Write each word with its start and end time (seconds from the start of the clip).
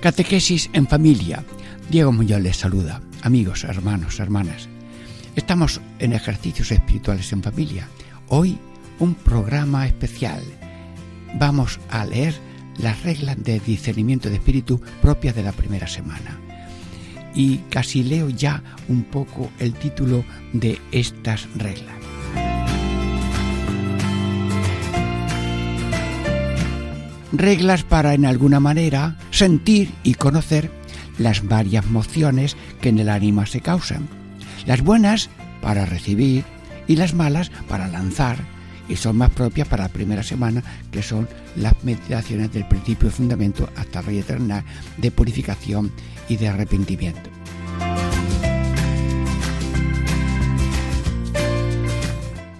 Catequesis 0.00 0.70
en 0.72 0.86
familia. 0.86 1.44
Diego 1.90 2.10
Muñoz 2.10 2.40
les 2.40 2.56
saluda. 2.56 3.02
Amigos, 3.20 3.64
hermanos, 3.64 4.18
hermanas. 4.18 4.66
Estamos 5.36 5.82
en 5.98 6.14
ejercicios 6.14 6.72
espirituales 6.72 7.30
en 7.34 7.42
familia. 7.42 7.86
Hoy 8.28 8.56
un 8.98 9.14
programa 9.14 9.86
especial. 9.86 10.42
Vamos 11.38 11.78
a 11.90 12.06
leer 12.06 12.34
las 12.78 13.02
reglas 13.02 13.44
de 13.44 13.60
discernimiento 13.60 14.30
de 14.30 14.36
espíritu 14.36 14.80
propias 15.02 15.34
de 15.34 15.42
la 15.42 15.52
primera 15.52 15.86
semana. 15.86 16.38
Y 17.34 17.58
casi 17.68 18.02
leo 18.02 18.30
ya 18.30 18.62
un 18.88 19.04
poco 19.04 19.50
el 19.58 19.74
título 19.74 20.24
de 20.54 20.78
estas 20.92 21.46
reglas. 21.56 21.99
Reglas 27.32 27.84
para 27.84 28.14
en 28.14 28.26
alguna 28.26 28.60
manera 28.60 29.16
sentir 29.30 29.92
y 30.02 30.14
conocer 30.14 30.70
las 31.18 31.46
varias 31.46 31.86
mociones 31.86 32.56
que 32.80 32.88
en 32.88 32.98
el 32.98 33.08
ánima 33.08 33.46
se 33.46 33.60
causan. 33.60 34.08
Las 34.66 34.82
buenas 34.82 35.30
para 35.60 35.86
recibir 35.86 36.44
y 36.86 36.96
las 36.96 37.14
malas 37.14 37.50
para 37.68 37.88
lanzar 37.88 38.38
y 38.88 38.96
son 38.96 39.16
más 39.16 39.30
propias 39.30 39.68
para 39.68 39.84
la 39.84 39.88
primera 39.90 40.22
semana 40.22 40.62
que 40.90 41.02
son 41.02 41.28
las 41.56 41.74
meditaciones 41.84 42.52
del 42.52 42.66
principio 42.66 43.08
y 43.08 43.12
fundamento 43.12 43.68
hasta 43.76 44.02
rey 44.02 44.18
eterna 44.18 44.64
de 44.96 45.10
purificación 45.10 45.92
y 46.28 46.36
de 46.36 46.48
arrepentimiento. 46.48 47.30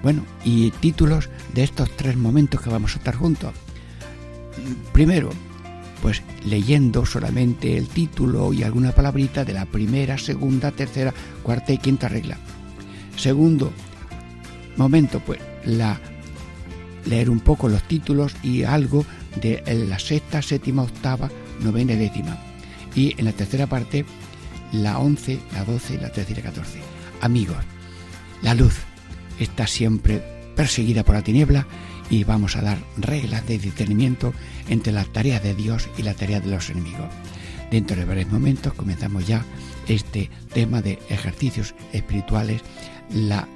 Bueno, 0.03 0.25
y 0.45 0.71
títulos 0.71 1.29
de 1.53 1.63
estos 1.63 1.91
tres 1.97 2.17
momentos 2.17 2.61
que 2.61 2.71
vamos 2.71 2.95
a 2.95 2.98
estar 2.98 3.15
juntos. 3.15 3.53
Primero, 4.93 5.31
pues 6.03 6.23
leyendo 6.45 7.05
solamente 7.05 7.77
el 7.77 7.89
título 7.89 8.53
y 8.53 8.62
alguna 8.62 8.92
palabrita 8.92 9.45
de 9.45 9.53
la 9.53 9.67
primera, 9.67 10.19
segunda, 10.19 10.70
tercera, 10.70 11.12
cuarta 11.42 11.73
y 11.73 11.79
quinta 11.79 12.09
regla. 12.09 12.39
Segundo 13.17 13.73
momento, 14.77 15.20
pues 15.20 15.41
la 15.65 16.01
leer 17.07 17.31
un 17.31 17.41
poco 17.41 17.69
los 17.69 17.83
títulos 17.84 18.34
y 18.42 18.62
algo 18.62 19.05
de 19.41 19.62
la 19.89 19.98
sexta, 19.98 20.42
séptima, 20.42 20.83
octava, 20.83 21.31
novena 21.61 21.92
y 21.92 21.97
décima. 21.97 22.39
Y 22.95 23.14
en 23.19 23.24
la 23.27 23.33
tercera 23.33 23.67
parte, 23.67 24.05
la 24.73 24.98
once, 24.98 25.39
la 25.53 25.64
doce, 25.64 25.98
la 25.98 26.11
trece 26.11 26.33
y 26.33 26.36
la 26.36 26.42
catorce. 26.42 26.80
Amigos, 27.20 27.58
la 28.42 28.55
luz 28.55 28.74
está 29.39 29.67
siempre 29.67 30.23
perseguida 30.57 31.05
por 31.05 31.14
la 31.14 31.23
tiniebla 31.23 31.67
y 32.11 32.25
vamos 32.25 32.57
a 32.57 32.63
dar 32.63 32.79
reglas 32.98 33.47
de 33.47 33.59
discernimiento 33.59 34.35
entre 34.69 34.93
la 34.93 35.05
tarea 35.05 35.41
de 35.41 35.55
Dios 35.55 35.89
y 35.97 36.03
la 36.03 36.15
tarea 36.15 36.41
de 36.41 36.51
los 36.51 36.69
enemigos. 36.69 37.09
Dentro 37.71 37.97
de 37.97 38.05
varios 38.05 38.31
momentos 38.31 38.75
comenzamos 38.75 39.27
ya 39.27 39.45
este 39.87 40.29
tema 40.53 40.83
de 40.83 40.98
ejercicios 41.09 41.75
espirituales, 41.93 42.63
la 43.11 43.48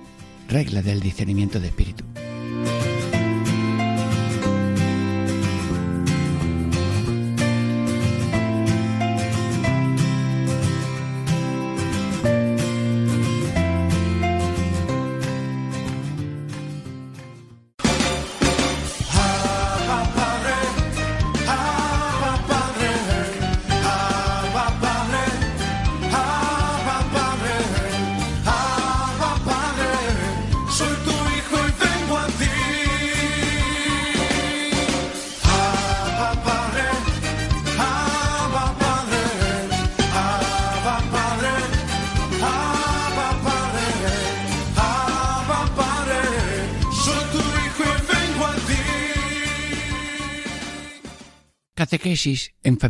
regla 0.48 0.82
del 0.82 1.00
discernimiento 1.00 1.58
de 1.58 1.66
espíritu. 1.68 2.04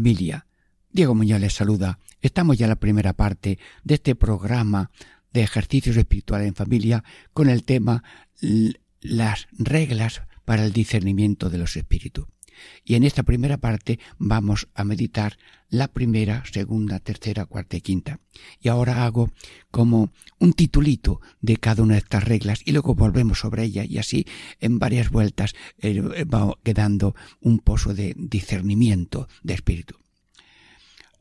Familia. 0.05 0.47
Diego 0.93 1.15
Muñoz 1.15 1.41
les 1.41 1.55
saluda. 1.55 1.99
Estamos 2.21 2.59
ya 2.59 2.67
en 2.67 2.71
la 2.71 2.77
primera 2.77 3.15
parte 3.15 3.59
de 3.85 3.95
este 3.95 4.15
programa 4.15 4.91
de 5.33 5.41
ejercicios 5.41 5.97
espirituales 5.97 6.47
en 6.47 6.55
familia 6.55 7.03
con 7.33 7.49
el 7.49 7.65
tema 7.65 8.05
las 9.01 9.49
reglas 9.53 10.21
para 10.45 10.63
el 10.63 10.75
discernimiento 10.75 11.49
de 11.49 11.57
los 11.57 11.75
espíritus. 11.79 12.27
Y 12.85 12.95
en 12.95 13.05
esta 13.05 13.23
primera 13.23 13.59
parte 13.59 13.99
vamos 14.19 14.69
a 14.75 14.85
meditar 14.85 15.37
la 15.69 15.89
primera, 15.89 16.45
segunda, 16.51 17.01
tercera, 17.01 17.47
cuarta 17.47 17.77
y 17.77 17.81
quinta. 17.81 18.21
Y 18.61 18.69
ahora 18.69 19.05
hago 19.05 19.31
como 19.71 20.13
un 20.39 20.53
titulito 20.53 21.21
de 21.41 21.57
cada 21.57 21.83
una 21.83 21.95
de 21.95 21.99
estas 22.01 22.25
reglas 22.25 22.61
y 22.65 22.73
luego 22.73 22.95
volvemos 22.95 23.41
sobre 23.41 23.65
ella 23.65 23.85
y 23.85 23.99
así 23.99 24.27
en 24.61 24.79
varias 24.79 25.11
vueltas 25.11 25.55
eh, 25.79 26.25
va 26.25 26.55
quedando 26.63 27.15
un 27.41 27.59
pozo 27.59 27.95
de 27.95 28.15
discernimiento 28.17 29.29
de 29.43 29.55
espíritu. 29.55 29.97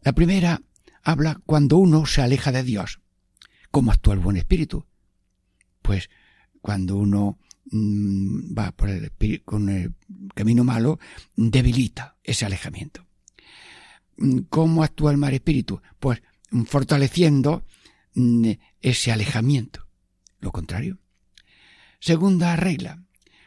La 0.01 0.13
primera 0.13 0.61
habla 1.03 1.41
cuando 1.45 1.77
uno 1.77 2.05
se 2.05 2.21
aleja 2.21 2.51
de 2.51 2.63
Dios. 2.63 2.99
¿Cómo 3.71 3.91
actúa 3.91 4.13
el 4.13 4.19
buen 4.19 4.37
espíritu? 4.37 4.85
Pues 5.81 6.09
cuando 6.61 6.95
uno 6.95 7.39
va 7.71 8.71
por 8.71 8.89
el, 8.89 9.11
con 9.43 9.69
el 9.69 9.93
camino 10.33 10.63
malo, 10.63 10.99
debilita 11.35 12.17
ese 12.23 12.45
alejamiento. 12.45 13.05
Mm, 14.17 14.39
¿Cómo 14.49 14.83
actúa 14.83 15.11
el 15.11 15.17
mal 15.17 15.33
espíritu? 15.33 15.81
Pues 15.99 16.21
fortaleciendo 16.65 17.65
mm, 18.15 18.51
ese 18.81 19.11
alejamiento. 19.11 19.87
Lo 20.39 20.51
contrario. 20.51 20.99
Segunda 21.99 22.55
regla. 22.55 23.01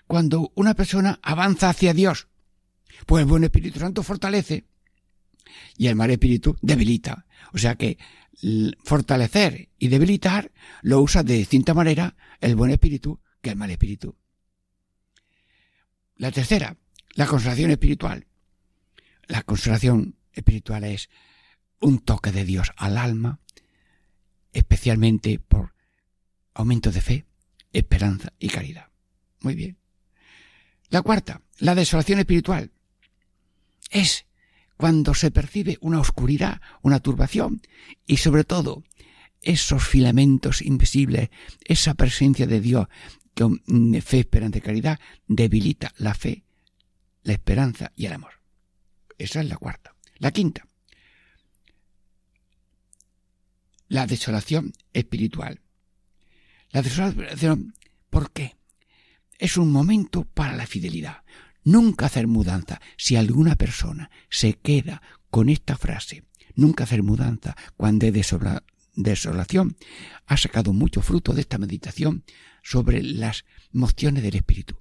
Cuando 0.06 0.52
una 0.54 0.74
persona 0.74 1.18
avanza 1.22 1.68
hacia 1.68 1.92
Dios, 1.92 2.28
pues 3.06 3.22
el 3.22 3.28
buen 3.28 3.44
Espíritu 3.44 3.80
Santo 3.80 4.02
fortalece 4.02 4.66
y 5.76 5.88
el 5.88 5.96
mal 5.96 6.10
espíritu 6.10 6.56
debilita. 6.62 7.26
O 7.52 7.58
sea 7.58 7.74
que 7.74 7.98
fortalecer 8.84 9.70
y 9.78 9.88
debilitar 9.88 10.52
lo 10.82 11.00
usa 11.00 11.22
de 11.22 11.34
distinta 11.34 11.74
manera 11.74 12.16
el 12.40 12.54
buen 12.54 12.70
espíritu 12.70 13.20
que 13.46 13.54
mal 13.54 13.70
espíritu. 13.70 14.16
La 16.16 16.32
tercera, 16.32 16.76
la 17.14 17.26
consolación 17.26 17.70
espiritual. 17.70 18.26
La 19.28 19.42
consolación 19.42 20.16
espiritual 20.32 20.82
es 20.82 21.10
un 21.80 22.00
toque 22.00 22.32
de 22.32 22.44
Dios 22.44 22.72
al 22.76 22.98
alma, 22.98 23.38
especialmente 24.52 25.38
por 25.38 25.74
aumento 26.54 26.90
de 26.90 27.00
fe, 27.00 27.26
esperanza 27.72 28.32
y 28.40 28.48
caridad. 28.48 28.88
Muy 29.40 29.54
bien. 29.54 29.78
La 30.88 31.02
cuarta, 31.02 31.42
la 31.58 31.76
desolación 31.76 32.18
espiritual. 32.18 32.72
Es 33.90 34.26
cuando 34.76 35.14
se 35.14 35.30
percibe 35.30 35.78
una 35.80 36.00
oscuridad, 36.00 36.60
una 36.82 36.98
turbación 36.98 37.62
y 38.06 38.16
sobre 38.16 38.42
todo 38.42 38.82
esos 39.40 39.86
filamentos 39.86 40.62
invisibles, 40.62 41.30
esa 41.64 41.94
presencia 41.94 42.48
de 42.48 42.60
Dios 42.60 42.88
fe, 43.36 44.18
esperanza 44.20 44.58
y 44.58 44.60
caridad 44.62 45.00
debilita 45.26 45.92
la 45.98 46.14
fe, 46.14 46.44
la 47.22 47.34
esperanza 47.34 47.92
y 47.94 48.06
el 48.06 48.14
amor. 48.14 48.32
Esa 49.18 49.40
es 49.40 49.48
la 49.48 49.56
cuarta. 49.56 49.94
La 50.18 50.30
quinta, 50.30 50.66
la 53.88 54.06
desolación 54.06 54.72
espiritual. 54.92 55.60
La 56.70 56.82
desolación, 56.82 57.74
¿por 58.10 58.32
qué? 58.32 58.56
Es 59.38 59.56
un 59.56 59.70
momento 59.70 60.24
para 60.24 60.56
la 60.56 60.66
fidelidad. 60.66 61.22
nunca 61.64 62.06
hacer 62.06 62.28
mudanza. 62.28 62.80
Si 62.96 63.16
alguna 63.16 63.56
persona 63.56 64.10
se 64.30 64.54
queda 64.54 65.02
con 65.30 65.48
esta 65.48 65.76
frase, 65.76 66.24
nunca 66.54 66.84
hacer 66.84 67.02
mudanza 67.02 67.56
cuando 67.76 68.06
hay 68.06 68.12
desolación, 68.96 69.76
ha 70.26 70.36
sacado 70.36 70.72
mucho 70.72 71.02
fruto 71.02 71.32
de 71.32 71.42
esta 71.42 71.58
meditación 71.58 72.24
sobre 72.62 73.02
las 73.02 73.44
mociones 73.70 74.22
del 74.22 74.36
espíritu 74.36 74.76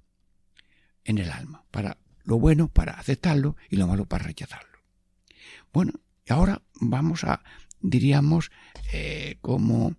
en 1.03 1.19
el 1.19 1.29
alma, 1.29 1.65
para 1.69 1.99
lo 2.23 2.39
bueno 2.39 2.67
para 2.67 2.93
aceptarlo 2.93 3.55
y 3.69 3.75
lo 3.75 3.87
malo 3.87 4.07
para 4.07 4.25
rechazarlo. 4.25 4.79
Bueno, 5.71 5.93
ahora 6.27 6.63
vamos 6.81 7.23
a, 7.23 7.43
diríamos, 7.79 8.51
eh, 8.91 9.37
como 9.41 9.95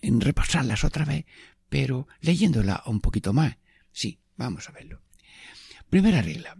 en 0.00 0.20
repasarlas 0.20 0.84
otra 0.84 1.04
vez, 1.04 1.24
pero 1.68 2.06
leyéndola 2.20 2.82
un 2.86 3.00
poquito 3.00 3.32
más. 3.32 3.56
Sí, 3.90 4.20
vamos 4.36 4.68
a 4.68 4.72
verlo. 4.72 5.02
Primera 5.90 6.22
regla. 6.22 6.56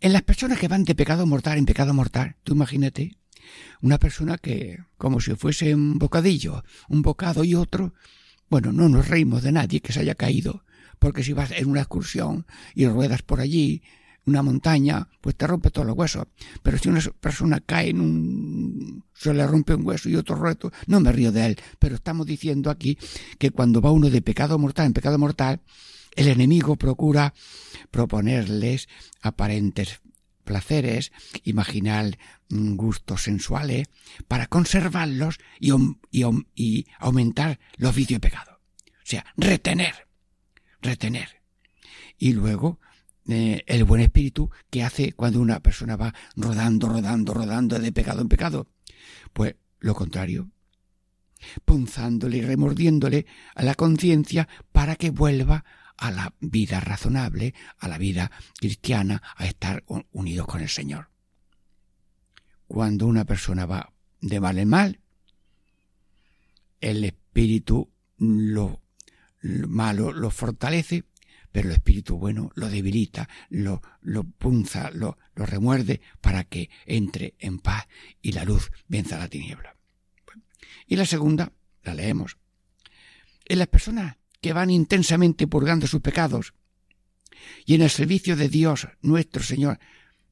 En 0.00 0.12
las 0.12 0.22
personas 0.22 0.58
que 0.58 0.68
van 0.68 0.84
de 0.84 0.94
pecado 0.94 1.26
mortal 1.26 1.58
en 1.58 1.66
pecado 1.66 1.94
mortal, 1.94 2.36
tú 2.42 2.54
imagínate 2.54 3.17
una 3.80 3.98
persona 3.98 4.38
que, 4.38 4.78
como 4.96 5.20
si 5.20 5.34
fuese 5.34 5.74
un 5.74 5.98
bocadillo, 5.98 6.64
un 6.88 7.02
bocado 7.02 7.44
y 7.44 7.54
otro, 7.54 7.94
bueno, 8.50 8.72
no 8.72 8.88
nos 8.88 9.08
reímos 9.08 9.42
de 9.42 9.52
nadie 9.52 9.80
que 9.80 9.92
se 9.92 10.00
haya 10.00 10.14
caído, 10.14 10.64
porque 10.98 11.22
si 11.22 11.32
vas 11.32 11.50
en 11.52 11.68
una 11.68 11.80
excursión 11.80 12.46
y 12.74 12.86
ruedas 12.86 13.22
por 13.22 13.40
allí, 13.40 13.82
una 14.28 14.42
montaña, 14.42 15.08
pues 15.20 15.36
te 15.36 15.46
rompe 15.46 15.70
todos 15.70 15.86
los 15.86 15.96
huesos. 15.96 16.26
Pero 16.62 16.78
si 16.78 16.88
una 16.88 17.00
persona 17.20 17.60
cae 17.60 17.90
en 17.90 18.00
un... 18.00 19.04
se 19.14 19.32
le 19.34 19.46
rompe 19.46 19.74
un 19.74 19.86
hueso 19.86 20.08
y 20.08 20.16
otro 20.16 20.36
reto, 20.36 20.70
no 20.86 21.00
me 21.00 21.12
río 21.12 21.32
de 21.32 21.46
él. 21.46 21.56
Pero 21.78 21.96
estamos 21.96 22.26
diciendo 22.26 22.70
aquí 22.70 22.98
que 23.38 23.50
cuando 23.50 23.80
va 23.80 23.90
uno 23.90 24.10
de 24.10 24.22
pecado 24.22 24.58
mortal 24.58 24.86
en 24.86 24.92
pecado 24.92 25.18
mortal, 25.18 25.60
el 26.14 26.28
enemigo 26.28 26.76
procura 26.76 27.32
proponerles 27.90 28.88
aparentes 29.22 30.00
placeres, 30.48 31.12
imaginar 31.44 32.18
gustos 32.48 33.22
sensuales, 33.22 33.86
para 34.26 34.46
conservarlos 34.46 35.38
y, 35.60 35.72
y 36.54 36.86
aumentar 36.98 37.60
los 37.76 37.94
vicios 37.94 38.16
y 38.16 38.20
pecados. 38.20 38.56
O 38.56 39.10
sea, 39.10 39.24
retener 39.36 40.08
retener. 40.82 41.42
Y 42.18 42.32
luego 42.32 42.80
eh, 43.28 43.62
el 43.66 43.84
buen 43.84 44.00
espíritu 44.00 44.50
que 44.70 44.82
hace 44.82 45.12
cuando 45.12 45.40
una 45.40 45.60
persona 45.60 45.96
va 45.96 46.14
rodando, 46.36 46.88
rodando, 46.88 47.34
rodando 47.34 47.78
de 47.78 47.92
pecado 47.92 48.22
en 48.22 48.28
pecado. 48.28 48.68
Pues 49.32 49.56
lo 49.80 49.94
contrario, 49.94 50.50
punzándole 51.64 52.38
y 52.38 52.42
remordiéndole 52.42 53.26
a 53.54 53.62
la 53.62 53.74
conciencia 53.74 54.48
para 54.72 54.96
que 54.96 55.10
vuelva 55.10 55.64
a 55.98 56.10
la 56.10 56.34
vida 56.40 56.80
razonable, 56.80 57.54
a 57.78 57.88
la 57.88 57.98
vida 57.98 58.30
cristiana, 58.58 59.22
a 59.36 59.46
estar 59.46 59.84
unidos 60.12 60.46
con 60.46 60.62
el 60.62 60.68
Señor. 60.68 61.10
Cuando 62.66 63.06
una 63.06 63.24
persona 63.24 63.66
va 63.66 63.92
de 64.20 64.40
mal 64.40 64.58
en 64.58 64.68
mal, 64.68 65.00
el 66.80 67.04
espíritu 67.04 67.90
lo 68.18 68.80
malo 69.42 70.12
lo 70.12 70.30
fortalece, 70.30 71.04
pero 71.50 71.68
el 71.68 71.74
espíritu 71.74 72.16
bueno 72.16 72.50
lo 72.54 72.68
debilita, 72.68 73.28
lo, 73.50 73.80
punza, 74.38 74.90
lo, 74.90 75.18
lo 75.34 75.46
remuerde 75.46 76.00
para 76.20 76.44
que 76.44 76.70
entre 76.86 77.34
en 77.38 77.58
paz 77.58 77.88
y 78.22 78.32
la 78.32 78.44
luz 78.44 78.70
venza 78.86 79.18
la 79.18 79.28
tiniebla. 79.28 79.74
Y 80.86 80.96
la 80.96 81.06
segunda, 81.06 81.52
la 81.82 81.94
leemos. 81.94 82.38
En 83.44 83.58
las 83.58 83.68
personas 83.68 84.16
que 84.40 84.52
van 84.52 84.70
intensamente 84.70 85.46
purgando 85.46 85.86
sus 85.86 86.00
pecados 86.00 86.54
y 87.64 87.74
en 87.74 87.82
el 87.82 87.90
servicio 87.90 88.36
de 88.36 88.48
Dios 88.48 88.88
nuestro 89.02 89.42
Señor, 89.42 89.78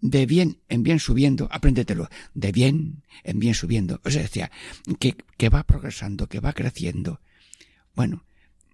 de 0.00 0.26
bien 0.26 0.60
en 0.68 0.82
bien 0.82 1.00
subiendo, 1.00 1.48
apréndetelo, 1.50 2.08
de 2.34 2.52
bien 2.52 3.02
en 3.24 3.38
bien 3.38 3.54
subiendo. 3.54 4.00
O 4.04 4.10
sea, 4.10 4.22
decía, 4.22 4.50
que, 4.98 5.16
que 5.36 5.48
va 5.48 5.64
progresando, 5.64 6.28
que 6.28 6.40
va 6.40 6.52
creciendo. 6.52 7.20
Bueno, 7.94 8.24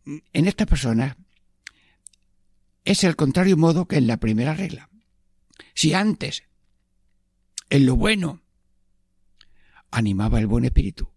en 0.05 0.47
esta 0.47 0.67
persona 0.67 1.17
es 2.85 3.05
el 3.05 3.17
contrario 3.17 3.57
modo 3.57 3.87
que 3.87 3.97
en 3.97 4.07
la 4.07 4.17
primera 4.17 4.55
regla. 4.55 4.89
Si 5.75 5.95
antes, 5.95 6.43
en 7.71 7.87
lo 7.87 7.97
bueno, 7.97 8.43
animaba 9.91 10.41
el 10.41 10.47
buen 10.47 10.65
espíritu 10.65 11.09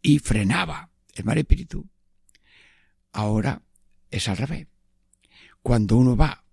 y 0.00 0.18
frenaba 0.18 0.90
el 1.14 1.24
mal 1.24 1.38
espíritu, 1.38 1.88
ahora 3.12 3.62
es 4.10 4.28
al 4.28 4.36
revés. 4.36 4.66
Cuando 5.62 5.96
uno 5.96 6.16
va 6.16 6.44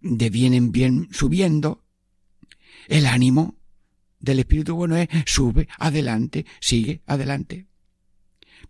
de 0.00 0.30
bien 0.30 0.54
en 0.54 0.72
bien 0.72 1.08
subiendo, 1.10 1.84
el 2.88 3.06
ánimo 3.06 3.58
del 4.18 4.40
espíritu 4.40 4.74
bueno 4.74 4.96
es 4.96 5.08
sube 5.24 5.68
adelante, 5.78 6.46
sigue 6.60 7.02
adelante. 7.06 7.66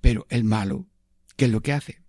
Pero 0.00 0.26
el 0.30 0.44
malo 0.44 0.88
¿Qué 1.36 1.44
es 1.44 1.50
lo 1.50 1.60
que 1.60 1.72
hace? 1.72 2.02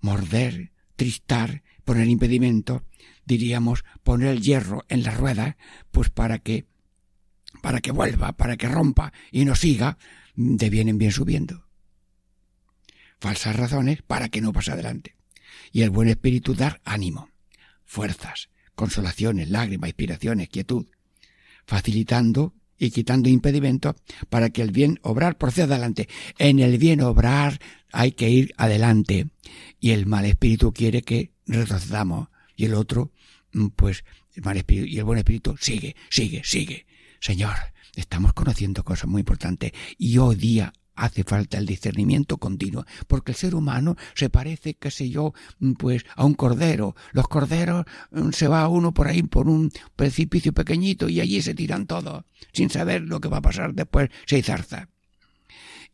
Morder, 0.00 0.72
tristar, 0.96 1.62
poner 1.84 2.08
impedimento, 2.08 2.86
diríamos 3.26 3.84
poner 4.02 4.28
el 4.28 4.40
hierro 4.40 4.84
en 4.88 5.02
la 5.02 5.10
rueda, 5.10 5.56
pues 5.90 6.10
para 6.10 6.38
que 6.38 6.66
para 7.60 7.80
que 7.80 7.90
vuelva, 7.90 8.32
para 8.32 8.56
que 8.56 8.68
rompa 8.68 9.12
y 9.32 9.44
no 9.44 9.56
siga 9.56 9.98
de 10.36 10.70
bien 10.70 10.88
en 10.88 10.98
bien 10.98 11.10
subiendo. 11.10 11.68
Falsas 13.20 13.56
razones 13.56 14.02
para 14.02 14.28
que 14.28 14.40
no 14.40 14.52
pase 14.52 14.72
adelante. 14.72 15.14
Y 15.72 15.82
el 15.82 15.90
buen 15.90 16.08
espíritu 16.08 16.54
dar 16.54 16.80
ánimo, 16.84 17.28
fuerzas, 17.84 18.48
consolaciones, 18.74 19.50
lágrimas, 19.50 19.90
inspiraciones, 19.90 20.48
quietud, 20.48 20.86
facilitando 21.66 22.54
y 22.78 22.90
quitando 22.90 23.28
impedimentos 23.28 23.94
para 24.30 24.50
que 24.50 24.62
el 24.62 24.72
bien 24.72 24.98
obrar 25.02 25.36
proceda 25.36 25.74
adelante. 25.74 26.08
En 26.38 26.58
el 26.58 26.78
bien 26.78 27.02
obrar 27.02 27.60
hay 27.92 28.12
que 28.12 28.30
ir 28.30 28.54
adelante 28.56 29.28
y 29.78 29.90
el 29.90 30.06
mal 30.06 30.24
espíritu 30.24 30.72
quiere 30.72 31.02
que 31.02 31.32
retrocedamos 31.46 32.28
y 32.56 32.64
el 32.64 32.74
otro, 32.74 33.12
mm, 33.52 33.68
pues 33.68 34.02
el 34.34 34.42
mal 34.42 34.56
espíritu 34.56 34.86
y 34.86 34.98
el 34.98 35.04
buen 35.04 35.18
espíritu 35.18 35.56
sigue, 35.60 35.94
sigue, 36.08 36.40
sigue. 36.42 36.86
Señor, 37.20 37.54
estamos 37.96 38.32
conociendo 38.32 38.82
cosas 38.82 39.08
muy 39.08 39.20
importantes 39.20 39.72
y 39.98 40.16
hoy 40.16 40.36
día 40.36 40.72
hace 41.00 41.24
falta 41.24 41.56
el 41.56 41.64
discernimiento 41.64 42.36
continuo, 42.36 42.84
porque 43.08 43.32
el 43.32 43.36
ser 43.36 43.54
humano 43.54 43.96
se 44.14 44.28
parece, 44.28 44.74
qué 44.74 44.90
sé 44.90 45.08
yo, 45.08 45.32
mm, 45.58 45.72
pues 45.72 46.04
a 46.14 46.24
un 46.26 46.34
cordero. 46.34 46.94
Los 47.12 47.26
corderos 47.26 47.86
mm, 48.10 48.30
se 48.30 48.48
va 48.48 48.68
uno 48.68 48.92
por 48.92 49.08
ahí 49.08 49.22
por 49.22 49.48
un 49.48 49.72
precipicio 49.96 50.52
pequeñito 50.52 51.08
y 51.08 51.20
allí 51.20 51.40
se 51.40 51.54
tiran 51.54 51.86
todos, 51.86 52.24
sin 52.52 52.68
saber 52.68 53.02
lo 53.02 53.20
que 53.20 53.28
va 53.28 53.38
a 53.38 53.42
pasar 53.42 53.72
después 53.74 54.10
se 54.26 54.42
zarza. 54.42 54.88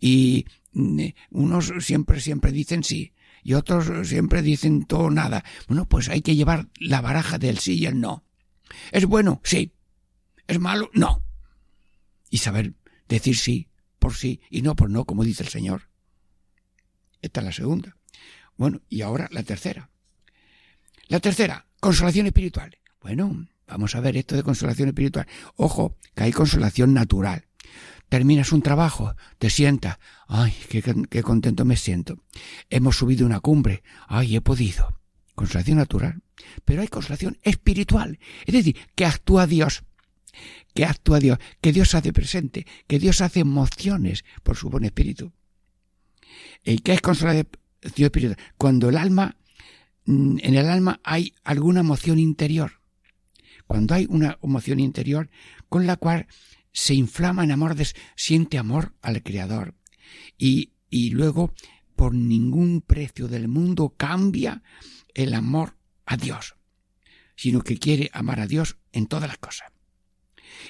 Y 0.00 0.46
mm, 0.72 1.00
unos 1.30 1.72
siempre, 1.80 2.20
siempre 2.20 2.50
dicen 2.50 2.82
sí, 2.82 3.12
y 3.44 3.54
otros 3.54 4.08
siempre 4.08 4.42
dicen 4.42 4.86
todo 4.86 5.08
nada. 5.10 5.44
Bueno, 5.68 5.88
pues 5.88 6.08
hay 6.08 6.20
que 6.20 6.34
llevar 6.34 6.68
la 6.80 7.00
baraja 7.00 7.38
del 7.38 7.58
sí 7.58 7.78
y 7.78 7.86
el 7.86 8.00
no. 8.00 8.24
¿Es 8.90 9.06
bueno? 9.06 9.40
Sí. 9.44 9.72
¿Es 10.48 10.58
malo? 10.58 10.90
No. 10.94 11.22
Y 12.28 12.38
saber 12.38 12.74
decir 13.08 13.36
sí 13.36 13.68
por 13.98 14.14
sí 14.14 14.40
y 14.50 14.62
no 14.62 14.76
por 14.76 14.90
no, 14.90 15.04
como 15.04 15.24
dice 15.24 15.42
el 15.42 15.48
Señor. 15.48 15.88
Esta 17.22 17.40
es 17.40 17.46
la 17.46 17.52
segunda. 17.52 17.96
Bueno, 18.56 18.80
y 18.88 19.02
ahora 19.02 19.28
la 19.30 19.42
tercera. 19.42 19.90
La 21.08 21.20
tercera, 21.20 21.66
consolación 21.80 22.26
espiritual. 22.26 22.78
Bueno, 23.00 23.46
vamos 23.66 23.94
a 23.94 24.00
ver 24.00 24.16
esto 24.16 24.36
de 24.36 24.42
consolación 24.42 24.88
espiritual. 24.88 25.26
Ojo, 25.56 25.96
que 26.14 26.24
hay 26.24 26.32
consolación 26.32 26.94
natural. 26.94 27.46
Terminas 28.08 28.52
un 28.52 28.62
trabajo, 28.62 29.14
te 29.38 29.50
sientas, 29.50 29.98
ay, 30.28 30.54
qué, 30.68 30.82
qué 31.10 31.22
contento 31.22 31.64
me 31.64 31.76
siento. 31.76 32.18
Hemos 32.70 32.96
subido 32.96 33.26
una 33.26 33.40
cumbre, 33.40 33.82
ay, 34.06 34.36
he 34.36 34.40
podido. 34.40 35.00
Consolación 35.34 35.78
natural. 35.78 36.22
Pero 36.64 36.82
hay 36.82 36.88
consolación 36.88 37.38
espiritual. 37.42 38.18
Es 38.46 38.54
decir, 38.54 38.76
que 38.94 39.04
actúa 39.04 39.46
Dios 39.46 39.84
que 40.74 40.84
actúa 40.84 41.20
Dios, 41.20 41.38
que 41.60 41.72
Dios 41.72 41.94
hace 41.94 42.12
presente, 42.12 42.66
que 42.86 42.98
Dios 42.98 43.20
hace 43.20 43.40
emociones 43.40 44.24
por 44.42 44.56
su 44.56 44.68
buen 44.68 44.84
espíritu. 44.84 45.32
¿Y 46.64 46.78
qué 46.78 46.92
es 46.94 47.00
consolación 47.00 47.48
espiritual? 47.82 48.36
Cuando 48.56 48.88
el 48.88 48.96
alma, 48.96 49.36
mm, 50.04 50.38
en 50.42 50.54
el 50.54 50.68
alma 50.68 51.00
hay 51.04 51.34
alguna 51.44 51.80
emoción 51.80 52.18
interior. 52.18 52.82
Cuando 53.66 53.94
hay 53.94 54.06
una 54.08 54.38
emoción 54.42 54.80
interior 54.80 55.30
con 55.68 55.86
la 55.86 55.96
cual 55.96 56.26
se 56.72 56.94
inflama 56.94 57.42
en 57.42 57.52
amor, 57.52 57.74
siente 58.14 58.58
amor 58.58 58.94
al 59.00 59.22
Creador. 59.22 59.74
Y, 60.36 60.72
y 60.90 61.10
luego, 61.10 61.54
por 61.96 62.14
ningún 62.14 62.82
precio 62.82 63.28
del 63.28 63.48
mundo, 63.48 63.94
cambia 63.96 64.62
el 65.14 65.34
amor 65.34 65.76
a 66.04 66.16
Dios, 66.16 66.56
sino 67.34 67.62
que 67.62 67.78
quiere 67.78 68.10
amar 68.12 68.40
a 68.40 68.46
Dios 68.46 68.76
en 68.92 69.06
todas 69.06 69.28
las 69.28 69.38
cosas. 69.38 69.72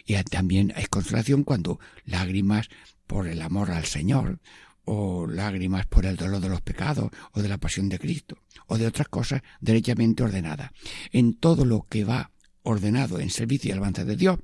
Y 0.05 0.15
también 0.25 0.73
hay 0.77 0.87
consolación 0.87 1.45
cuando 1.45 1.79
lágrimas 2.05 2.69
por 3.07 3.29
el 3.29 3.41
amor 3.43 3.71
al 3.71 3.85
Señor, 3.85 4.41
o 4.85 5.27
lágrimas 5.27 5.87
por 5.87 6.07
el 6.07 6.17
dolor 6.17 6.41
de 6.41 6.49
los 6.49 6.61
pecados, 6.61 7.11
o 7.33 7.43
de 7.43 7.49
la 7.49 7.59
pasión 7.59 7.89
de 7.89 7.99
Cristo, 7.99 8.39
o 8.67 8.79
de 8.79 8.87
otras 8.87 9.09
cosas 9.09 9.43
derechamente 9.61 10.23
ordenadas. 10.23 10.71
En 11.13 11.35
todo 11.35 11.65
lo 11.65 11.87
que 11.89 12.05
va 12.05 12.31
ordenado 12.63 13.21
en 13.21 13.31
servicio 13.31 13.69
y 13.69 13.73
alabanza 13.73 14.05
de 14.05 14.17
Dios, 14.17 14.39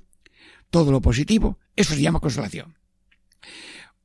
todo 0.69 0.91
lo 0.91 1.01
positivo, 1.01 1.59
eso 1.75 1.93
se 1.93 2.01
llama 2.01 2.19
consolación. 2.19 2.75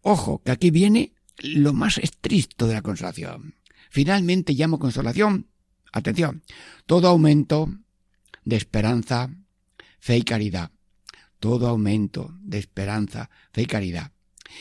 Ojo, 0.03 0.43
que 0.45 0.51
aquí 0.51 0.71
viene 0.71 1.13
lo 1.39 1.73
más 1.73 1.99
estricto 1.99 2.67
de 2.67 2.75
la 2.75 2.83
consolación. 2.83 3.55
Finalmente 3.91 4.53
llamo 4.53 4.79
consolación, 4.79 5.47
atención, 5.93 6.43
todo 6.87 7.09
aumento 7.09 7.69
de 8.45 8.57
esperanza, 8.57 9.31
fe 9.99 10.19
y 10.19 10.23
caridad. 10.23 10.71
Todo 11.41 11.69
aumento 11.69 12.37
de 12.43 12.59
esperanza, 12.59 13.31
fe 13.53 13.63
y 13.63 13.67
caridad. 13.67 14.13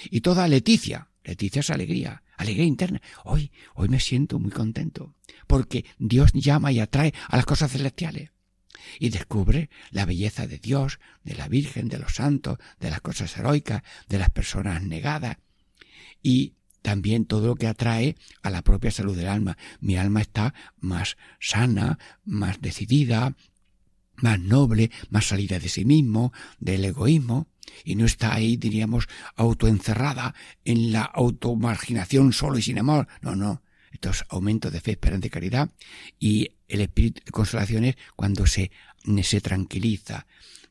Y 0.10 0.22
toda 0.22 0.48
leticia, 0.48 1.10
leticia 1.24 1.62
es 1.62 1.69
alegría, 1.69 2.24
alegría 2.38 2.65
interna. 2.65 3.01
Hoy, 3.24 3.51
hoy 3.75 3.89
me 3.89 4.00
siento 4.00 4.39
muy 4.39 4.51
contento, 4.51 5.15
porque 5.48 5.86
Dios 5.98 6.31
llama 6.34 6.72
y 6.72 6.79
atrae 6.79 7.13
a 7.27 7.38
las 7.38 7.46
cosas 7.46 7.72
celestiales 7.72 8.31
y 9.00 9.10
descubre 9.10 9.69
la 9.91 10.05
belleza 10.05 10.48
de 10.48 10.60
Dios, 10.60 11.00
de 11.24 11.36
la 11.36 11.48
Virgen, 11.48 11.89
de 11.89 12.00
los 12.00 12.15
santos, 12.15 12.57
de 12.79 12.89
las 12.89 13.01
cosas 13.01 13.36
heroicas, 13.38 13.81
de 14.07 14.19
las 14.19 14.29
personas 14.29 14.84
negadas 14.84 15.38
y 16.22 16.53
también 16.81 17.25
todo 17.25 17.48
lo 17.48 17.55
que 17.55 17.67
atrae 17.67 18.15
a 18.43 18.50
la 18.50 18.62
propia 18.62 18.91
salud 18.91 19.17
del 19.17 19.27
alma. 19.27 19.57
Mi 19.81 19.98
alma 19.98 20.22
está 20.22 20.53
más 20.79 21.17
sana, 21.39 22.00
más 22.24 22.62
decidida, 22.62 23.36
más 24.17 24.39
noble, 24.39 24.91
más 25.09 25.27
salida 25.27 25.59
de 25.59 25.69
sí 25.69 25.86
mismo, 25.86 26.33
del 26.59 26.86
egoísmo, 26.86 27.47
y 27.83 27.95
no 27.95 28.05
está 28.05 28.33
ahí, 28.33 28.57
diríamos, 28.57 29.07
autoencerrada 29.36 30.33
en 30.65 30.91
la 30.91 31.03
automarginación 31.03 32.33
solo 32.33 32.57
y 32.57 32.62
sin 32.62 32.79
amor. 32.79 33.07
No, 33.21 33.36
no. 33.36 33.62
Estos 33.91 34.25
aumentos 34.29 34.71
de 34.71 34.81
fe, 34.81 34.91
esperanza 34.91 35.27
y 35.27 35.29
caridad 35.29 35.69
y 36.19 36.51
el 36.67 36.81
espíritu 36.81 37.21
de 37.25 37.31
consolación 37.31 37.86
es 37.86 37.95
cuando 38.15 38.45
se, 38.45 38.71
se 39.24 39.41
tranquiliza. 39.41 40.27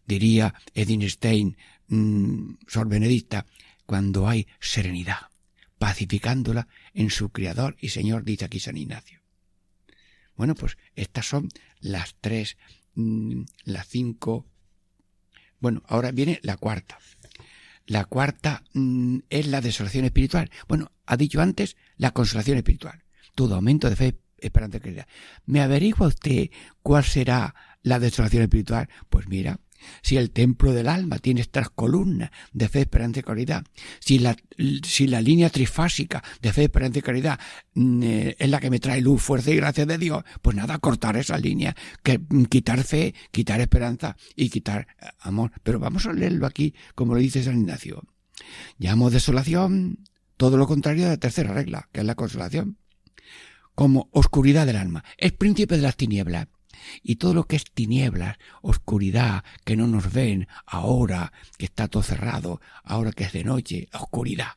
Diría 0.06 0.54
Edin 0.74 1.08
Stein, 1.08 1.56
mm, 1.88 2.54
Sor 2.68 2.88
Benedicta, 2.88 3.46
cuando 3.86 4.28
hay 4.28 4.46
serenidad, 4.60 5.30
pacificándola 5.78 6.68
en 6.92 7.10
su 7.10 7.30
Creador 7.30 7.76
y 7.80 7.88
Señor, 7.88 8.24
dice 8.24 8.44
aquí 8.44 8.60
San 8.60 8.76
Ignacio. 8.76 9.20
Bueno, 10.36 10.54
pues 10.54 10.76
estas 10.94 11.26
son 11.26 11.48
las 11.80 12.16
tres, 12.20 12.56
mm, 12.96 13.42
las 13.64 13.86
cinco. 13.88 14.46
Bueno, 15.60 15.82
ahora 15.86 16.10
viene 16.10 16.40
la 16.42 16.56
cuarta. 16.56 16.98
La 17.86 18.04
cuarta 18.04 18.64
mm, 18.74 19.18
es 19.30 19.46
la 19.46 19.60
desolación 19.60 20.04
espiritual. 20.04 20.50
Bueno, 20.68 20.90
ha 21.06 21.16
dicho 21.16 21.40
antes 21.40 21.76
la 21.96 22.10
consolación 22.10 22.58
espiritual. 22.58 23.04
Todo 23.34 23.54
aumento 23.54 23.88
de 23.88 23.96
fe 23.96 24.18
esperanza 24.38 24.78
y 24.84 24.96
¿Me 25.46 25.60
averigua 25.60 26.08
usted 26.08 26.50
cuál 26.82 27.04
será 27.04 27.54
la 27.82 27.98
desolación 27.98 28.42
espiritual? 28.42 28.88
Pues 29.08 29.28
mira, 29.28 29.60
si 30.02 30.16
el 30.16 30.30
templo 30.30 30.72
del 30.72 30.88
alma 30.88 31.18
tiene 31.18 31.40
estas 31.40 31.70
columnas 31.70 32.30
de 32.52 32.68
fe, 32.68 32.80
esperanza 32.80 33.20
y 33.20 33.22
caridad, 33.22 33.64
si 34.00 34.18
la, 34.18 34.36
si 34.84 35.06
la 35.06 35.20
línea 35.20 35.50
trifásica 35.50 36.22
de 36.40 36.52
fe, 36.52 36.64
esperanza 36.64 36.98
y 36.98 37.02
caridad 37.02 37.40
mm, 37.74 38.02
eh, 38.02 38.36
es 38.38 38.50
la 38.50 38.60
que 38.60 38.70
me 38.70 38.80
trae 38.80 39.00
luz, 39.00 39.22
fuerza 39.22 39.50
y 39.50 39.56
gracia 39.56 39.86
de 39.86 39.98
Dios, 39.98 40.24
pues 40.42 40.56
nada, 40.56 40.78
cortar 40.78 41.16
esa 41.16 41.38
línea, 41.38 41.74
que 42.02 42.18
mm, 42.18 42.44
quitar 42.44 42.82
fe, 42.84 43.14
quitar 43.30 43.60
esperanza 43.60 44.16
y 44.34 44.50
quitar 44.50 44.88
eh, 45.00 45.06
amor. 45.20 45.52
Pero 45.62 45.78
vamos 45.78 46.06
a 46.06 46.12
leerlo 46.12 46.46
aquí, 46.46 46.74
como 46.94 47.14
lo 47.14 47.20
dice 47.20 47.42
San 47.42 47.58
Ignacio. 47.60 48.02
Llamo 48.78 49.10
desolación 49.10 50.04
todo 50.36 50.56
lo 50.56 50.66
contrario 50.66 51.04
de 51.04 51.10
la 51.10 51.16
tercera 51.16 51.52
regla, 51.52 51.88
que 51.92 52.00
es 52.00 52.06
la 52.06 52.14
consolación 52.14 52.78
como 53.76 54.08
oscuridad 54.10 54.66
del 54.66 54.76
alma. 54.76 55.04
Es 55.18 55.32
príncipe 55.32 55.76
de 55.76 55.82
las 55.82 55.96
tinieblas. 55.96 56.48
Y 57.02 57.16
todo 57.16 57.34
lo 57.34 57.44
que 57.44 57.56
es 57.56 57.64
tinieblas, 57.64 58.38
oscuridad, 58.62 59.44
que 59.64 59.76
no 59.76 59.86
nos 59.86 60.12
ven, 60.12 60.48
ahora 60.66 61.32
que 61.58 61.66
está 61.66 61.88
todo 61.88 62.02
cerrado, 62.02 62.60
ahora 62.84 63.12
que 63.12 63.24
es 63.24 63.32
de 63.32 63.44
noche, 63.44 63.88
oscuridad. 63.92 64.52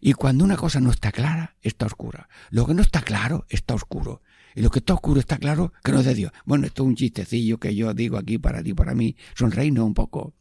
Y 0.00 0.12
cuando 0.12 0.44
una 0.44 0.56
cosa 0.56 0.80
no 0.80 0.90
está 0.90 1.12
clara, 1.12 1.56
está 1.62 1.86
oscura. 1.86 2.28
Lo 2.50 2.66
que 2.66 2.74
no 2.74 2.82
está 2.82 3.02
claro, 3.02 3.46
está 3.48 3.74
oscuro. 3.74 4.22
Y 4.54 4.62
lo 4.62 4.70
que 4.70 4.78
está 4.78 4.94
oscuro 4.94 5.20
está 5.20 5.38
claro 5.38 5.72
que 5.84 5.92
no 5.92 6.00
es 6.00 6.06
de 6.06 6.14
Dios. 6.14 6.32
Bueno, 6.44 6.66
esto 6.66 6.82
es 6.82 6.88
un 6.88 6.96
chistecillo 6.96 7.58
que 7.58 7.74
yo 7.74 7.92
digo 7.92 8.16
aquí 8.16 8.38
para 8.38 8.62
ti, 8.62 8.72
para 8.72 8.94
mí. 8.94 9.16
Sonreíno 9.34 9.84
un 9.84 9.94
poco. 9.94 10.34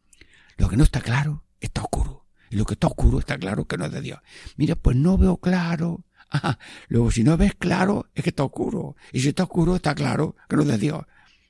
Lo 0.57 0.69
que 0.69 0.77
no 0.77 0.83
está 0.83 1.01
claro, 1.01 1.43
está 1.59 1.81
oscuro. 1.81 2.25
Y 2.49 2.55
lo 2.55 2.65
que 2.65 2.75
está 2.75 2.87
oscuro 2.87 3.19
está 3.19 3.37
claro 3.37 3.65
que 3.65 3.77
no 3.77 3.85
es 3.85 3.91
de 3.91 4.01
Dios. 4.01 4.19
Mira, 4.55 4.75
pues 4.75 4.95
no 4.95 5.17
veo 5.17 5.37
claro. 5.37 6.05
Luego, 6.87 7.11
si 7.11 7.23
no 7.23 7.37
ves 7.37 7.55
claro, 7.55 8.09
es 8.13 8.23
que 8.23 8.29
está 8.29 8.43
oscuro. 8.43 8.95
Y 9.11 9.19
si 9.21 9.29
está 9.29 9.43
oscuro, 9.43 9.75
está 9.75 9.95
claro 9.95 10.35
que 10.49 10.55
no 10.55 10.63
es 10.63 10.67
de 10.69 10.77
Dios. 10.77 11.03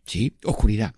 Sí, 0.05 0.35
oscuridad. 0.43 0.95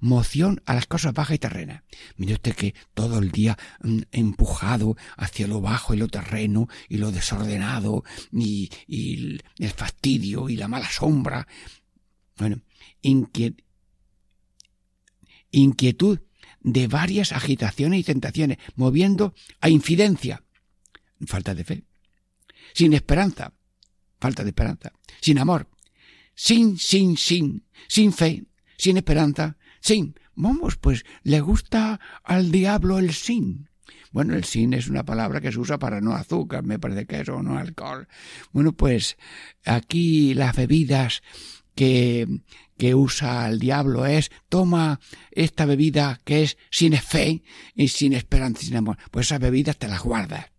Moción 0.00 0.60
a 0.66 0.74
las 0.74 0.86
cosas 0.86 1.14
bajas 1.14 1.36
y 1.36 1.38
terrenas. 1.38 1.82
Mire 2.16 2.34
usted 2.34 2.54
que 2.54 2.74
todo 2.94 3.18
el 3.18 3.30
día 3.30 3.56
mm, 3.80 4.00
empujado 4.10 4.96
hacia 5.16 5.46
lo 5.46 5.60
bajo 5.60 5.94
y 5.94 5.98
lo 5.98 6.08
terreno 6.08 6.68
y 6.88 6.98
lo 6.98 7.12
desordenado 7.12 8.02
y, 8.32 8.70
el 8.88 9.70
fastidio 9.70 10.48
y 10.48 10.56
la 10.56 10.66
mala 10.66 10.90
sombra. 10.90 11.46
Bueno, 12.36 12.60
inquietud 15.50 16.20
de 16.60 16.88
varias 16.88 17.32
agitaciones 17.32 18.00
y 18.00 18.04
tentaciones, 18.04 18.58
moviendo 18.74 19.34
a 19.60 19.68
infidencia. 19.68 20.42
Falta 21.24 21.54
de 21.54 21.64
fe 21.64 21.87
sin 22.78 22.92
esperanza, 22.92 23.52
falta 24.20 24.44
de 24.44 24.50
esperanza, 24.50 24.92
sin 25.20 25.40
amor, 25.40 25.66
sin, 26.36 26.78
sin, 26.78 27.16
sin, 27.16 27.64
sin 27.88 28.12
fe, 28.12 28.44
sin 28.76 28.96
esperanza, 28.96 29.56
sin. 29.80 30.14
Vamos, 30.36 30.76
pues 30.76 31.04
le 31.24 31.40
gusta 31.40 31.98
al 32.22 32.52
diablo 32.52 33.00
el 33.00 33.14
sin. 33.14 33.68
Bueno, 34.12 34.36
el 34.36 34.44
sin 34.44 34.74
es 34.74 34.86
una 34.86 35.04
palabra 35.04 35.40
que 35.40 35.50
se 35.50 35.58
usa 35.58 35.80
para 35.80 36.00
no 36.00 36.12
azúcar, 36.12 36.62
me 36.62 36.78
parece 36.78 37.06
que 37.06 37.22
es, 37.22 37.28
o 37.28 37.42
no 37.42 37.58
alcohol. 37.58 38.06
Bueno, 38.52 38.72
pues 38.74 39.16
aquí 39.64 40.34
las 40.34 40.54
bebidas 40.54 41.24
que, 41.74 42.28
que 42.76 42.94
usa 42.94 43.48
el 43.48 43.58
diablo 43.58 44.06
es 44.06 44.30
toma 44.48 45.00
esta 45.32 45.64
bebida 45.64 46.20
que 46.24 46.44
es 46.44 46.58
sin 46.70 46.92
fe 46.92 47.42
y 47.74 47.88
sin 47.88 48.12
esperanza 48.12 48.62
sin 48.62 48.76
amor. 48.76 48.98
Pues 49.10 49.26
esas 49.26 49.40
bebidas 49.40 49.78
te 49.78 49.88
las 49.88 50.04
guardas 50.04 50.52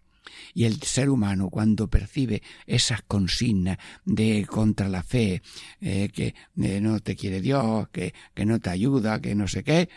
y 0.53 0.65
el 0.65 0.82
ser 0.82 1.10
humano 1.10 1.50
cuando 1.50 1.89
percibe 1.89 2.41
esas 2.65 3.01
consignas 3.01 3.77
de 4.06 4.46
contra 4.48 4.89
la 4.89 5.03
fe, 5.03 5.41
eh, 5.82 6.10
que 6.13 6.36
eh, 6.62 6.82
no 6.82 7.00
te 7.00 7.15
quiere 7.15 7.41
Dios, 7.41 7.89
que, 7.89 8.13
que 8.34 8.46
no 8.46 8.60
te 8.60 8.70
ayuda, 8.70 9.22
que 9.22 9.36
no 9.36 9.48
sé 9.48 9.63
qué, 9.63 9.89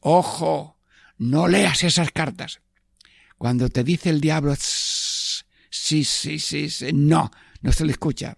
ojo, 0.00 0.78
no 1.18 1.48
leas 1.48 1.84
esas 1.84 2.10
cartas. 2.10 2.60
Cuando 3.38 3.68
te 3.68 3.84
dice 3.84 4.10
el 4.10 4.20
diablo, 4.20 4.54
sí, 4.58 6.04
sí, 6.04 6.38
sí, 6.38 6.68
sí, 6.68 6.90
no, 6.92 7.30
no 7.62 7.72
se 7.72 7.84
le 7.84 7.92
escucha. 7.92 8.36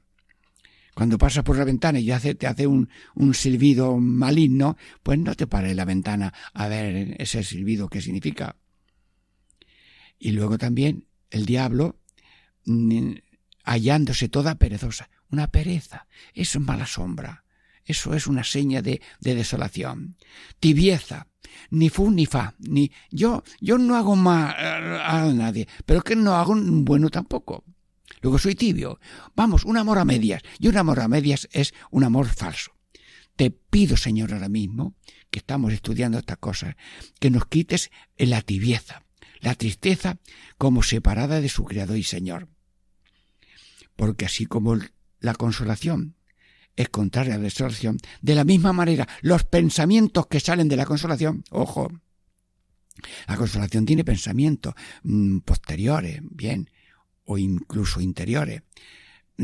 Cuando 0.94 1.16
pasas 1.16 1.42
por 1.42 1.56
la 1.56 1.64
ventana 1.64 1.98
y 1.98 2.06
te 2.34 2.46
hace 2.46 2.66
un, 2.66 2.88
un 3.14 3.34
silbido 3.34 3.96
maligno, 3.96 4.76
pues 5.02 5.18
no 5.18 5.34
te 5.34 5.46
pares 5.46 5.74
la 5.74 5.86
ventana 5.86 6.34
a 6.52 6.68
ver 6.68 7.16
ese 7.18 7.42
silbido 7.42 7.88
qué 7.88 8.02
significa. 8.02 8.56
Y 10.18 10.32
luego 10.32 10.58
también 10.58 11.06
el 11.32 11.46
diablo 11.46 11.98
hallándose 13.64 14.28
toda 14.28 14.56
perezosa. 14.56 15.10
Una 15.30 15.50
pereza. 15.50 16.06
Eso 16.34 16.58
es 16.58 16.64
mala 16.64 16.86
sombra. 16.86 17.44
Eso 17.84 18.14
es 18.14 18.26
una 18.26 18.44
seña 18.44 18.82
de, 18.82 19.00
de 19.20 19.34
desolación. 19.34 20.16
Tibieza. 20.60 21.26
Ni 21.70 21.88
fu 21.88 22.10
ni 22.10 22.26
fa. 22.26 22.54
Ni 22.58 22.92
yo, 23.10 23.42
yo 23.60 23.78
no 23.78 23.96
hago 23.96 24.14
mal 24.14 24.54
a 24.56 25.32
nadie, 25.34 25.66
pero 25.84 26.02
que 26.02 26.14
no 26.14 26.34
hago 26.34 26.54
bueno 26.56 27.08
tampoco. 27.08 27.64
Luego 28.20 28.38
soy 28.38 28.54
tibio. 28.54 29.00
Vamos, 29.34 29.64
un 29.64 29.76
amor 29.76 29.98
a 29.98 30.04
medias. 30.04 30.42
Y 30.58 30.68
un 30.68 30.76
amor 30.76 31.00
a 31.00 31.08
medias 31.08 31.48
es 31.52 31.74
un 31.90 32.04
amor 32.04 32.28
falso. 32.28 32.72
Te 33.34 33.50
pido, 33.50 33.96
Señor, 33.96 34.32
ahora 34.32 34.48
mismo, 34.48 34.94
que 35.30 35.38
estamos 35.38 35.72
estudiando 35.72 36.18
estas 36.18 36.36
cosas, 36.36 36.76
que 37.18 37.30
nos 37.30 37.46
quites 37.46 37.90
la 38.18 38.42
tibieza 38.42 39.02
la 39.42 39.54
tristeza 39.54 40.18
como 40.56 40.82
separada 40.82 41.42
de 41.42 41.50
su 41.50 41.64
Creador 41.64 41.98
y 41.98 42.04
Señor. 42.04 42.48
Porque 43.96 44.24
así 44.24 44.46
como 44.46 44.78
la 45.20 45.34
consolación 45.34 46.16
es 46.76 46.88
contraria 46.88 47.34
a 47.34 47.36
la 47.36 47.44
desolación, 47.44 47.98
de 48.22 48.34
la 48.34 48.44
misma 48.44 48.72
manera 48.72 49.06
los 49.20 49.44
pensamientos 49.44 50.26
que 50.28 50.40
salen 50.40 50.68
de 50.68 50.76
la 50.76 50.86
consolación, 50.86 51.44
ojo, 51.50 51.90
la 53.26 53.36
consolación 53.36 53.84
tiene 53.84 54.04
pensamientos 54.04 54.74
mm, 55.02 55.38
posteriores, 55.40 56.20
bien, 56.22 56.70
o 57.24 57.36
incluso 57.36 58.00
interiores. 58.00 58.62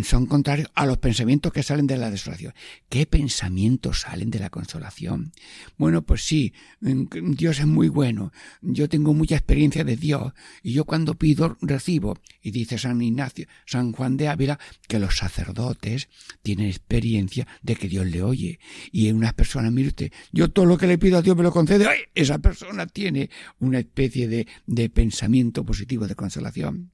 Son 0.04 0.26
contrarios 0.26 0.70
a 0.74 0.86
los 0.86 0.98
pensamientos 0.98 1.52
que 1.52 1.62
salen 1.62 1.86
de 1.86 1.96
la 1.96 2.10
desolación. 2.10 2.54
¿Qué 2.88 3.06
pensamientos 3.06 4.00
salen 4.00 4.30
de 4.30 4.38
la 4.38 4.50
consolación? 4.50 5.32
Bueno, 5.76 6.02
pues 6.02 6.24
sí, 6.24 6.52
mm, 6.80 7.34
Dios 7.34 7.60
es 7.60 7.66
muy 7.66 7.88
bueno, 7.88 8.32
yo 8.60 8.88
tengo 8.88 9.14
mucha 9.14 9.36
experiencia 9.36 9.84
de 9.84 9.96
Dios 9.96 10.32
y 10.62 10.72
yo 10.72 10.84
cuando 10.84 11.14
pido 11.14 11.56
recibo. 11.60 12.18
Y 12.42 12.50
dice 12.50 12.78
San 12.78 13.00
Ignacio, 13.02 13.46
San 13.66 13.92
Juan 13.92 14.16
de 14.16 14.28
Ávila, 14.28 14.58
que 14.86 14.98
los 14.98 15.16
sacerdotes 15.16 16.08
tienen 16.42 16.68
experiencia 16.68 17.46
de 17.62 17.76
que 17.76 17.88
Dios 17.88 18.06
le 18.06 18.22
oye. 18.22 18.58
Y 18.92 19.08
en 19.08 19.16
una 19.16 19.32
persona, 19.32 19.70
mire 19.70 19.88
usted, 19.88 20.12
yo 20.32 20.50
todo 20.50 20.66
lo 20.66 20.78
que 20.78 20.86
le 20.86 20.98
pido 20.98 21.18
a 21.18 21.22
Dios 21.22 21.36
me 21.36 21.42
lo 21.42 21.52
concede, 21.52 21.86
¡ay! 21.86 22.00
esa 22.14 22.38
persona 22.38 22.86
tiene 22.86 23.30
una 23.58 23.78
especie 23.78 24.28
de, 24.28 24.46
de 24.66 24.90
pensamiento 24.90 25.64
positivo 25.64 26.06
de 26.06 26.14
consolación. 26.14 26.90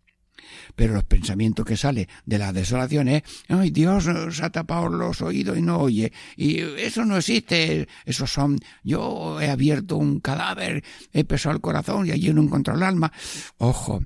Pero 0.74 0.94
los 0.94 1.04
pensamientos 1.04 1.64
que 1.64 1.76
salen 1.76 2.08
de 2.26 2.38
la 2.38 2.52
desolación 2.52 3.08
es, 3.08 3.22
ay, 3.48 3.70
Dios 3.70 4.04
se 4.04 4.44
ha 4.44 4.50
tapado 4.50 4.88
los 4.88 5.20
oídos 5.22 5.56
y 5.58 5.62
no 5.62 5.78
oye. 5.78 6.12
Y 6.36 6.60
eso 6.60 7.04
no 7.04 7.16
existe. 7.16 7.88
Esos 8.04 8.32
son, 8.32 8.58
yo 8.82 9.40
he 9.40 9.50
abierto 9.50 9.96
un 9.96 10.20
cadáver, 10.20 10.84
he 11.12 11.24
pesado 11.24 11.54
el 11.54 11.60
corazón 11.60 12.06
y 12.06 12.10
allí 12.10 12.32
no 12.32 12.42
encuentro 12.42 12.74
el 12.74 12.82
alma. 12.82 13.12
Ojo, 13.58 14.02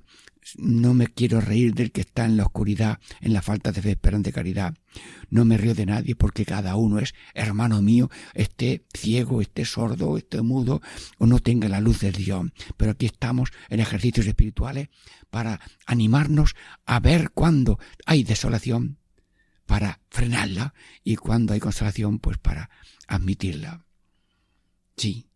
no 0.56 0.94
me 0.94 1.06
quiero 1.08 1.40
reír 1.40 1.74
del 1.74 1.92
que 1.92 2.00
está 2.00 2.24
en 2.24 2.36
la 2.36 2.44
oscuridad, 2.44 2.98
en 3.20 3.32
la 3.32 3.42
falta 3.42 3.72
de 3.72 3.82
fe, 3.82 3.90
esperanza 3.90 4.30
y 4.30 4.32
caridad. 4.32 4.74
No 5.30 5.44
me 5.44 5.56
río 5.56 5.74
de 5.74 5.86
nadie 5.86 6.14
porque 6.14 6.44
cada 6.44 6.76
uno 6.76 6.98
es 6.98 7.14
hermano 7.34 7.82
mío, 7.82 8.10
esté 8.34 8.84
ciego, 8.94 9.40
esté 9.40 9.64
sordo, 9.64 10.16
esté 10.16 10.42
mudo 10.42 10.80
o 11.18 11.26
no 11.26 11.38
tenga 11.38 11.68
la 11.68 11.80
luz 11.80 12.00
de 12.00 12.12
Dios. 12.12 12.46
Pero 12.76 12.92
aquí 12.92 13.06
estamos 13.06 13.50
en 13.68 13.80
ejercicios 13.80 14.26
espirituales 14.26 14.88
para 15.30 15.60
animarnos 15.86 16.54
a 16.86 17.00
ver 17.00 17.30
cuándo 17.30 17.78
hay 18.06 18.24
desolación, 18.24 18.98
para 19.66 20.00
frenarla 20.08 20.74
y 21.04 21.16
cuando 21.16 21.52
hay 21.52 21.60
consolación, 21.60 22.18
pues 22.18 22.38
para 22.38 22.70
admitirla. 23.06 23.84
Sí, 24.96 25.27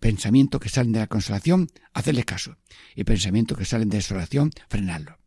pensamientos 0.00 0.60
que 0.60 0.68
salen 0.68 0.92
de 0.92 1.00
la 1.00 1.06
consolación, 1.06 1.68
hacerle 1.92 2.24
caso. 2.24 2.56
Y 2.94 3.04
pensamientos 3.04 3.58
que 3.58 3.64
salen 3.64 3.88
de 3.88 3.98
desolación, 3.98 4.50
frenarlo. 4.68 5.18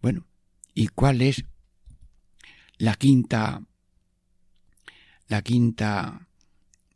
Bueno, 0.00 0.26
¿y 0.74 0.88
cuál 0.88 1.22
es 1.22 1.44
la 2.78 2.94
quinta, 2.94 3.62
la 5.28 5.42
quinta 5.42 6.28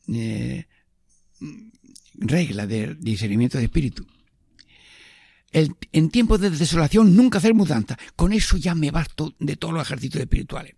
eh, 0.09 0.67
regla 2.15 2.67
del 2.67 3.01
discernimiento 3.01 3.59
de 3.59 3.65
espíritu? 3.65 4.07
El, 5.53 5.75
en 5.91 6.11
tiempos 6.11 6.41
de 6.41 6.51
desolación 6.51 7.17
nunca 7.17 7.39
hacer 7.39 7.55
mudanza. 7.55 7.99
Con 8.15 8.33
eso 8.33 8.57
ya 8.57 8.75
me 8.75 8.93
basto 8.93 9.35
de 9.41 9.57
todos 9.57 9.75
los 9.75 9.83
ejercicios 9.83 10.23
espirituales. 10.23 10.77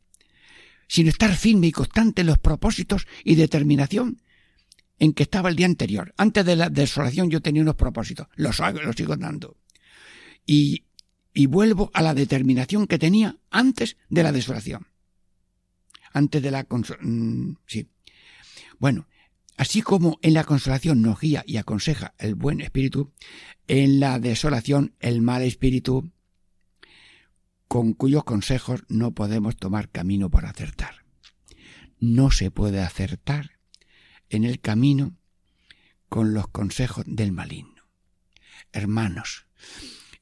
Sin 0.88 1.08
estar 1.08 1.34
firme 1.36 1.66
y 1.66 1.72
constante 1.72 2.22
en 2.22 2.28
los 2.28 2.38
propósitos 2.38 3.06
y 3.24 3.34
determinación 3.34 4.22
en 5.02 5.14
que 5.14 5.24
estaba 5.24 5.48
el 5.48 5.56
día 5.56 5.66
anterior. 5.66 6.14
Antes 6.16 6.46
de 6.46 6.54
la 6.54 6.70
desolación 6.70 7.28
yo 7.28 7.42
tenía 7.42 7.60
unos 7.60 7.74
propósitos, 7.74 8.28
los, 8.36 8.60
los 8.60 8.94
sigo 8.94 9.16
dando. 9.16 9.56
Y, 10.46 10.84
y 11.34 11.46
vuelvo 11.46 11.90
a 11.92 12.02
la 12.02 12.14
determinación 12.14 12.86
que 12.86 13.00
tenía 13.00 13.36
antes 13.50 13.96
de 14.10 14.22
la 14.22 14.30
desolación. 14.30 14.86
Antes 16.12 16.40
de 16.40 16.52
la 16.52 16.64
mm, 17.00 17.56
sí. 17.66 17.88
Bueno, 18.78 19.08
así 19.56 19.82
como 19.82 20.20
en 20.22 20.34
la 20.34 20.44
consolación 20.44 21.02
nos 21.02 21.18
guía 21.18 21.42
y 21.48 21.56
aconseja 21.56 22.14
el 22.18 22.36
buen 22.36 22.60
espíritu, 22.60 23.10
en 23.66 23.98
la 23.98 24.20
desolación 24.20 24.94
el 25.00 25.20
mal 25.20 25.42
espíritu, 25.42 26.12
con 27.66 27.92
cuyos 27.94 28.22
consejos 28.22 28.84
no 28.86 29.14
podemos 29.14 29.56
tomar 29.56 29.88
camino 29.88 30.30
para 30.30 30.50
acertar. 30.50 31.04
No 31.98 32.30
se 32.30 32.52
puede 32.52 32.82
acertar 32.82 33.51
en 34.32 34.44
el 34.44 34.60
camino 34.60 35.16
con 36.08 36.34
los 36.34 36.48
consejos 36.48 37.04
del 37.06 37.32
maligno. 37.32 37.82
Hermanos, 38.72 39.46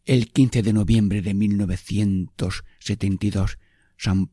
el 0.05 0.33
15 0.33 0.63
de 0.63 0.73
noviembre 0.73 1.23
de 1.23 1.35
1972, 1.35 3.59
San 3.97 4.31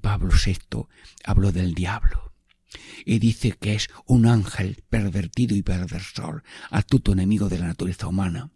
Pablo 0.00 0.32
VI 0.32 0.86
habló 1.24 1.52
del 1.52 1.74
diablo 1.74 2.32
y 3.04 3.18
dice 3.18 3.52
que 3.52 3.74
es 3.74 3.88
un 4.06 4.26
ángel 4.26 4.82
pervertido 4.88 5.56
y 5.56 5.62
perversor, 5.62 6.44
astuto 6.70 7.12
enemigo 7.12 7.48
de 7.48 7.58
la 7.58 7.66
naturaleza 7.66 8.06
humana. 8.06 8.50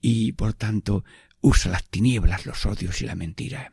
Y 0.00 0.32
por 0.32 0.52
tanto 0.52 1.04
usa 1.40 1.70
las 1.70 1.88
tinieblas, 1.88 2.44
los 2.44 2.66
odios 2.66 3.00
y 3.00 3.06
la 3.06 3.14
mentira. 3.14 3.72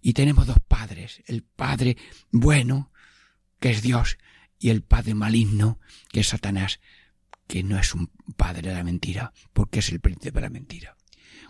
Y 0.00 0.12
tenemos 0.12 0.46
dos 0.46 0.58
padres, 0.66 1.22
el 1.26 1.42
Padre 1.42 1.96
bueno, 2.30 2.92
que 3.60 3.70
es 3.70 3.82
Dios, 3.82 4.18
y 4.58 4.70
el 4.70 4.82
padre 4.82 5.14
maligno, 5.14 5.78
que 6.10 6.20
es 6.20 6.28
Satanás, 6.28 6.80
que 7.46 7.62
no 7.62 7.78
es 7.78 7.94
un 7.94 8.10
padre 8.36 8.68
de 8.68 8.74
la 8.74 8.84
mentira, 8.84 9.32
porque 9.52 9.78
es 9.78 9.90
el 9.90 10.00
príncipe 10.00 10.32
de 10.32 10.40
la 10.40 10.50
mentira. 10.50 10.96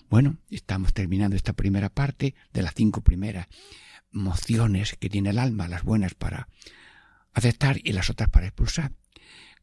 Bueno, 0.09 0.39
estamos 0.51 0.93
terminando 0.95 1.37
esta 1.37 1.53
primera 1.53 1.91
parte 1.91 2.35
de 2.53 2.63
las 2.63 2.75
cinco 2.75 3.03
primeras 3.03 3.47
mociones 4.11 4.97
que 4.99 5.11
tiene 5.11 5.31
el 5.31 5.39
alma, 5.39 5.69
las 5.69 5.83
buenas 5.83 6.15
para 6.15 6.49
aceptar 7.35 7.79
y 7.83 7.93
las 7.93 8.11
otras 8.11 8.31
para 8.31 8.47
expulsar. 8.47 8.93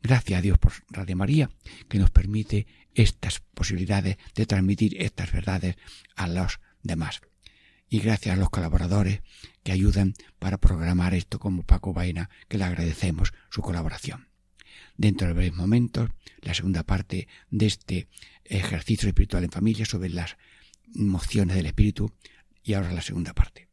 Gracias 0.01 0.37
a 0.37 0.41
Dios 0.41 0.59
por 0.59 0.73
Radio 0.89 1.15
María, 1.15 1.49
que 1.89 1.97
nos 1.97 2.11
permite 2.11 2.67
estas 2.93 3.39
posibilidades 3.39 4.17
de 4.35 4.45
transmitir 4.45 5.01
estas 5.01 5.31
verdades 5.31 5.77
a 6.15 6.27
los 6.27 6.59
demás 6.83 7.21
y 7.89 7.99
gracias 7.99 8.35
a 8.35 8.39
los 8.39 8.49
colaboradores 8.49 9.21
que 9.63 9.71
ayudan 9.71 10.13
para 10.39 10.57
programar 10.57 11.13
esto 11.13 11.39
como 11.39 11.63
Paco 11.63 11.93
Vaina, 11.93 12.29
que 12.47 12.57
le 12.57 12.65
agradecemos 12.65 13.33
su 13.49 13.61
colaboración. 13.61 14.27
Dentro 14.97 15.27
de 15.27 15.33
breves 15.33 15.55
momentos, 15.55 16.09
la 16.41 16.53
segunda 16.53 16.83
parte 16.83 17.27
de 17.49 17.65
este 17.65 18.07
ejercicio 18.43 19.07
espiritual 19.07 19.43
en 19.43 19.51
familia 19.51 19.85
sobre 19.85 20.09
las 20.09 20.37
mociones 20.93 21.55
del 21.55 21.65
espíritu 21.65 22.13
y 22.63 22.73
ahora 22.73 22.93
la 22.93 23.01
segunda 23.01 23.33
parte. 23.33 23.64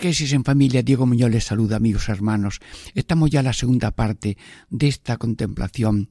Catequesis 0.00 0.32
en 0.32 0.44
familia, 0.44 0.82
Diego 0.82 1.04
Muñoz 1.04 1.30
les 1.30 1.44
saluda, 1.44 1.76
amigos 1.76 2.08
hermanos. 2.08 2.60
Estamos 2.94 3.28
ya 3.28 3.40
en 3.40 3.44
la 3.44 3.52
segunda 3.52 3.90
parte 3.90 4.38
de 4.70 4.88
esta 4.88 5.18
contemplación 5.18 6.08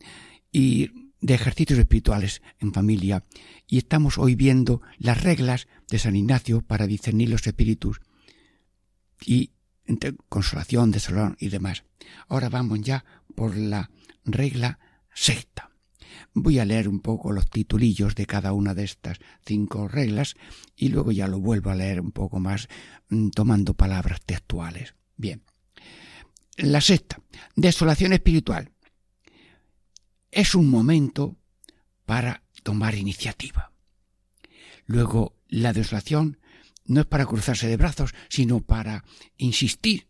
y 0.52 0.91
de 1.21 1.34
ejercicios 1.34 1.80
espirituales 1.80 2.43
en 2.60 2.71
familia 2.71 3.25
y 3.65 3.80
estamos 3.80 4.19
hoy 4.19 4.36
viendo 4.36 4.84
las 4.99 5.23
reglas 5.23 5.67
de 5.89 5.97
San 5.97 6.15
Ignacio 6.15 6.62
para 6.62 6.86
discernir 6.86 7.30
los 7.30 7.47
espíritus 7.47 7.99
y 9.25 9.54
entre 9.86 10.13
consolación, 10.30 10.91
desolación 10.91 11.36
y 11.39 11.49
demás. 11.49 11.84
Ahora 12.28 12.49
vamos 12.49 12.82
ya 12.82 13.06
por 13.34 13.58
la 13.58 13.89
regla 14.23 14.78
sexta. 15.15 15.71
Voy 16.36 16.60
a 16.60 16.65
leer 16.65 16.88
un 16.88 16.99
poco 16.99 17.32
los 17.32 17.49
titulillos 17.49 18.13
de 18.13 18.28
cada 18.28 18.54
una 18.54 18.75
de 18.75 18.84
estas 18.84 19.17
cinco 19.45 19.88
reglas 19.88 20.36
y 20.75 20.89
luego 20.89 21.12
ya 21.12 21.28
lo 21.28 21.39
vuelvo 21.39 21.71
a 21.71 21.75
leer 21.75 22.02
un 22.02 22.12
poco 22.12 22.39
más 22.39 22.67
tomando 23.34 23.74
palabras 23.74 24.22
textuales. 24.26 24.95
Bien. 25.15 25.43
La 26.58 26.82
sexta, 26.82 27.22
desolación 27.56 28.13
espiritual. 28.13 28.72
Es 30.32 30.56
un 30.56 30.69
momento 30.69 31.38
para 32.06 32.43
tomar 32.63 32.95
iniciativa. 32.95 33.72
Luego, 34.86 35.36
la 35.48 35.74
desolación 35.74 36.39
no 36.86 37.02
es 37.02 37.06
para 37.06 37.26
cruzarse 37.26 37.67
de 37.67 37.78
brazos, 37.78 38.13
sino 38.30 38.62
para 38.62 39.04
insistir 39.38 40.08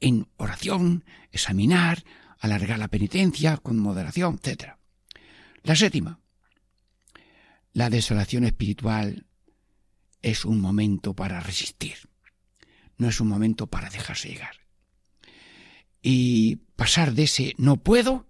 en 0.00 0.28
oración, 0.36 1.04
examinar, 1.32 2.04
alargar 2.38 2.78
la 2.78 2.88
penitencia 2.88 3.56
con 3.56 3.78
moderación, 3.78 4.40
etc. 4.42 4.76
La 5.62 5.76
séptima, 5.76 6.20
la 7.72 7.90
desolación 7.90 8.44
espiritual 8.44 9.26
es 10.22 10.44
un 10.44 10.60
momento 10.60 11.14
para 11.14 11.40
resistir, 11.40 12.09
no 13.00 13.08
es 13.08 13.18
un 13.18 13.28
momento 13.28 13.66
para 13.66 13.88
dejarse 13.88 14.28
llegar. 14.28 14.56
Y 16.02 16.56
pasar 16.76 17.14
de 17.14 17.22
ese 17.22 17.54
no 17.56 17.78
puedo 17.78 18.26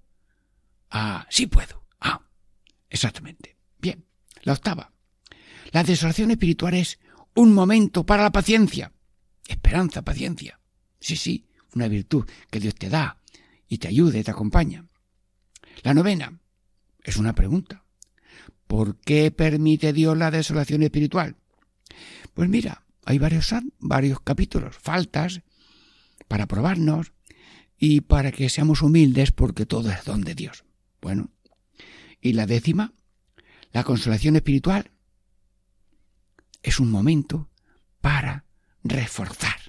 a 0.91 1.27
sí 1.29 1.49
puedo. 1.49 1.85
Ah, 2.01 2.23
exactamente. 2.89 3.57
Bien, 3.79 4.05
la 4.43 4.53
octava. 4.53 4.93
La 5.73 5.83
desolación 5.83 6.31
espiritual 6.31 6.75
es 6.75 7.01
un 7.35 7.53
momento 7.53 8.07
para 8.07 8.23
la 8.23 8.31
paciencia. 8.31 8.93
Esperanza, 9.49 10.03
paciencia. 10.03 10.61
Sí, 11.01 11.17
sí, 11.17 11.49
una 11.75 11.89
virtud 11.89 12.25
que 12.49 12.61
Dios 12.61 12.77
te 12.77 12.89
da 12.89 13.21
y 13.69 13.79
te 13.79 13.89
ayuda 13.89 14.19
y 14.19 14.23
te 14.23 14.31
acompaña. 14.31 14.87
La 15.83 15.95
novena 15.95 16.39
es 17.03 17.17
una 17.17 17.35
pregunta. 17.35 17.85
¿Por 18.69 18.99
qué 18.99 19.33
permite 19.33 19.93
Dios 19.93 20.17
la 20.17 20.31
desolación 20.31 20.85
espiritual? 20.85 21.35
Pues 22.35 22.49
mira, 22.49 22.85
hay 23.05 23.19
varios, 23.19 23.55
varios 23.79 24.21
capítulos, 24.21 24.77
faltas, 24.77 25.43
para 26.29 26.47
probarnos 26.47 27.13
y 27.77 28.03
para 28.03 28.31
que 28.31 28.49
seamos 28.49 28.83
humildes 28.83 29.33
porque 29.33 29.67
todo 29.67 29.91
es 29.91 30.05
don 30.05 30.21
de 30.23 30.35
Dios. 30.35 30.65
Bueno, 31.01 31.31
y 32.21 32.35
la 32.35 32.47
décima, 32.47 32.93
la 33.73 33.85
consolación 33.85 34.37
espiritual, 34.37 34.91
es 36.63 36.79
un 36.79 36.91
momento 36.91 37.49
para 38.01 38.45
reforzar, 38.85 39.60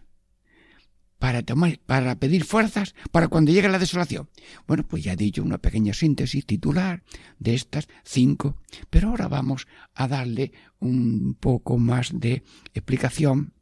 para 1.21 2.15
pedir 2.15 2.43
fuerzas 2.45 2.95
para 3.11 3.27
cuando 3.27 3.51
llegue 3.51 3.69
la 3.69 3.77
desolación. 3.77 4.27
Bueno, 4.65 4.83
pues 4.87 5.03
ya 5.03 5.13
he 5.13 5.15
dicho 5.15 5.43
una 5.43 5.59
pequeña 5.59 5.93
síntesis 5.93 6.47
titular 6.47 7.03
de 7.37 7.53
estas 7.53 7.87
cinco, 8.03 8.57
pero 8.89 9.09
ahora 9.09 9.27
vamos 9.27 9.67
a 9.93 10.07
darle 10.07 10.51
un 10.79 11.37
poco 11.39 11.77
más 11.77 12.09
de 12.19 12.43
explicación 12.73 13.53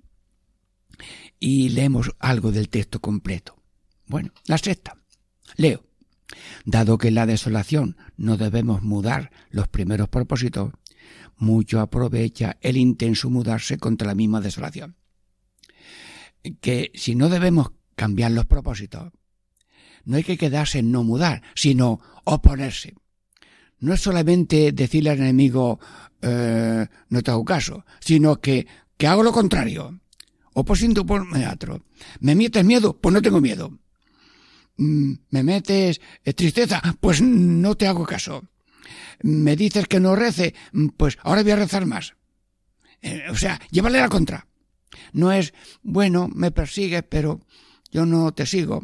y 1.38 1.69
leemos 1.69 2.12
algo 2.19 2.54
del 2.54 2.69
texto 2.69 3.02
completo. 3.02 3.62
Bueno, 4.08 4.32
la 4.45 4.58
sexta. 4.58 4.95
Leo. 5.58 5.84
Dado 6.63 6.98
que 6.98 7.10
en 7.10 7.15
la 7.15 7.26
desolación 7.26 7.98
no 8.15 8.38
debemos 8.38 8.84
mudar 8.84 9.32
los 9.50 9.67
primeros 9.67 10.08
propósitos, 10.08 10.72
mucho 11.36 11.82
aprovecha 11.82 12.58
el 12.62 12.78
intenso 12.78 13.30
mudarse 13.30 13.78
contra 13.78 14.08
la 14.08 14.15
misma 14.15 14.39
desolación 14.39 14.95
que 16.62 16.91
si 16.95 17.15
no 17.15 17.30
debemos 17.30 17.71
cambiar 17.95 18.32
los 18.32 18.45
propósitos, 18.45 19.12
no 20.06 20.17
hay 20.17 20.23
que 20.23 20.38
quedarse 20.38 20.80
en 20.80 20.91
no 20.91 21.04
mudar, 21.04 21.43
sino 21.56 21.99
oponerse. 22.23 22.95
No 23.80 23.93
es 23.93 24.02
solamente 24.02 24.71
decirle 24.71 25.12
al 25.12 25.19
enemigo, 25.19 25.80
eh, 26.21 26.88
no 27.10 27.21
te 27.21 27.32
hago 27.32 27.45
caso, 27.45 27.86
sino 27.99 28.39
que, 28.41 28.67
que 28.97 29.08
hago 29.08 29.23
lo 29.23 29.32
contrario. 29.32 29.99
Oposindo 30.54 31.06
por 31.06 31.32
teatro. 31.32 31.86
¿Me 32.19 32.36
metes 32.36 32.65
miedo? 32.65 32.97
Pues 32.99 33.13
no 33.13 33.21
tengo 33.21 33.39
miedo. 33.39 33.80
Mm, 34.78 35.13
¿Me 35.30 35.43
metes 35.43 36.02
eh, 36.25 36.34
tristeza? 36.34 36.82
Pues 36.99 37.21
no 37.21 37.75
te 37.75 37.88
hago 37.88 38.06
caso. 38.06 38.43
¿Me 39.21 39.56
dices 39.56 39.88
que 39.88 39.99
no 39.99 40.15
rece? 40.15 40.54
Pues 40.97 41.17
ahora 41.21 41.43
voy 41.43 41.52
a 41.52 41.58
rezar 41.58 41.86
más. 41.86 42.15
Eh, 43.02 43.25
o 43.30 43.36
sea, 43.36 43.60
llévale 43.71 43.99
la 43.99 44.10
contra. 44.10 44.47
No 45.13 45.32
es, 45.32 45.54
bueno, 45.82 46.30
me 46.34 46.52
persigues, 46.52 47.04
pero 47.08 47.41
yo 47.91 48.06
no 48.06 48.32
te 48.34 48.45
sigo, 48.45 48.84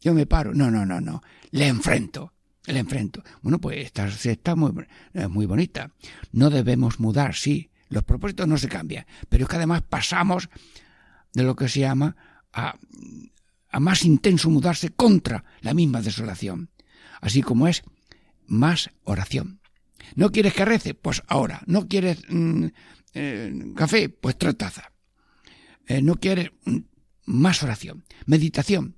yo 0.00 0.14
me 0.14 0.26
paro. 0.26 0.52
No, 0.54 0.70
no, 0.70 0.84
no, 0.84 1.00
no. 1.00 1.22
Le 1.50 1.66
enfrento, 1.66 2.32
le 2.66 2.78
enfrento. 2.78 3.22
Bueno, 3.42 3.60
pues 3.60 3.86
esta 3.86 4.06
está 4.06 4.54
muy, 4.56 4.72
muy 5.28 5.46
bonita. 5.46 5.90
No 6.32 6.50
debemos 6.50 7.00
mudar, 7.00 7.34
sí. 7.34 7.70
Los 7.88 8.04
propósitos 8.04 8.48
no 8.48 8.56
se 8.58 8.68
cambian, 8.68 9.06
pero 9.28 9.44
es 9.44 9.48
que 9.48 9.56
además 9.56 9.82
pasamos 9.82 10.48
de 11.32 11.42
lo 11.42 11.54
que 11.54 11.68
se 11.68 11.80
llama 11.80 12.16
a, 12.52 12.76
a 13.70 13.80
más 13.80 14.04
intenso 14.04 14.50
mudarse 14.50 14.90
contra 14.90 15.44
la 15.60 15.74
misma 15.74 16.00
desolación. 16.00 16.70
Así 17.20 17.42
como 17.42 17.68
es 17.68 17.82
más 18.46 18.90
oración. 19.04 19.60
¿No 20.14 20.30
quieres 20.30 20.54
que 20.54 20.64
rece? 20.64 20.94
Pues 20.94 21.22
ahora. 21.26 21.62
¿No 21.66 21.88
quieres 21.88 22.18
mm, 22.28 22.66
eh, 23.14 23.72
café? 23.74 24.08
Pues 24.08 24.36
tres. 24.38 24.56
Eh, 25.86 26.02
no 26.02 26.16
quiere 26.16 26.52
más 27.24 27.62
oración. 27.62 28.04
Meditación. 28.26 28.96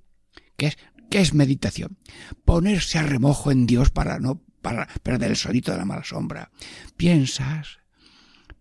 ¿Qué 0.55 0.67
es, 0.67 0.77
¿Qué 1.09 1.21
es 1.21 1.33
meditación? 1.33 1.97
Ponerse 2.45 2.97
a 2.97 3.03
remojo 3.03 3.51
en 3.51 3.65
Dios 3.65 3.89
para 3.89 4.19
no 4.19 4.41
para 4.61 4.87
perder 5.01 5.31
el 5.31 5.37
solito 5.37 5.71
de 5.71 5.77
la 5.77 5.85
mala 5.85 6.03
sombra. 6.03 6.51
Piensas, 6.97 7.79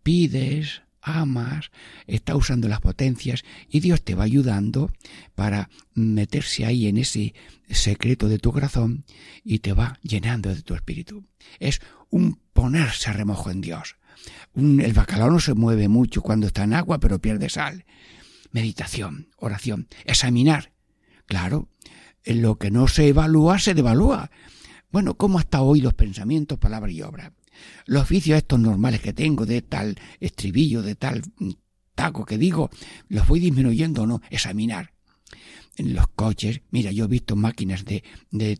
pides, 0.05 0.83
amas, 1.01 1.71
está 2.07 2.37
usando 2.37 2.69
las 2.69 2.81
potencias 2.81 3.45
y 3.69 3.81
Dios 3.81 4.03
te 4.03 4.15
va 4.15 4.25
ayudando 4.25 4.93
para 5.35 5.69
meterse 5.95 6.65
ahí 6.65 6.87
en 6.87 6.99
ese 6.99 7.35
secreto 7.69 8.29
de 8.29 8.39
tu 8.39 8.53
corazón 8.53 9.05
y 9.43 9.61
te 9.61 9.73
va 9.73 9.99
llenando 10.03 10.55
de 10.55 10.63
tu 10.63 10.75
espíritu. 10.75 11.25
Es 11.59 11.81
un 12.11 12.41
ponerse 12.53 13.11
a 13.11 13.13
remojo 13.13 13.51
en 13.51 13.61
Dios. 13.61 13.97
el 14.55 14.93
bacalao 14.93 15.31
no 15.31 15.41
se 15.41 15.55
mueve 15.55 15.89
mucho 15.89 16.23
cuando 16.23 16.47
está 16.47 16.65
en 16.65 16.75
agua, 16.75 17.01
pero 17.01 17.21
pierde 17.21 17.49
sal 17.49 17.85
meditación, 18.57 19.29
oración, 19.37 19.87
examinar. 20.07 20.73
Claro, 21.27 21.69
lo 22.25 22.57
que 22.57 22.71
no 22.71 22.89
se 22.89 23.09
evalúa 23.09 23.59
se 23.59 23.75
devalúa. 23.75 24.31
Bueno, 24.91 25.19
¿cómo 25.19 25.39
hasta 25.39 25.61
hoy 25.61 25.83
los 25.83 25.93
pensamientos, 25.93 26.59
palabras 26.59 26.95
y 26.95 27.03
obras? 27.03 27.33
Los 27.85 28.09
vicios 28.09 28.39
estos 28.39 28.59
normales 28.59 29.03
que 29.03 29.13
tengo 29.13 29.45
de 29.45 29.61
tal 29.61 30.01
estribillo, 30.21 30.81
de 30.81 30.95
tal 30.95 31.21
taco 31.95 32.25
que 32.25 32.39
digo, 32.39 32.71
los 33.09 33.29
voy 33.29 33.41
disminuyendo 33.41 34.05
o 34.05 34.07
no, 34.07 34.23
examinar. 34.31 34.95
En 35.77 35.93
los 35.93 36.09
coches, 36.09 36.63
mira, 36.71 36.93
yo 36.93 37.05
he 37.05 37.09
visto 37.09 37.37
máquinas 37.37 37.85
de, 37.85 38.05
de 38.31 38.59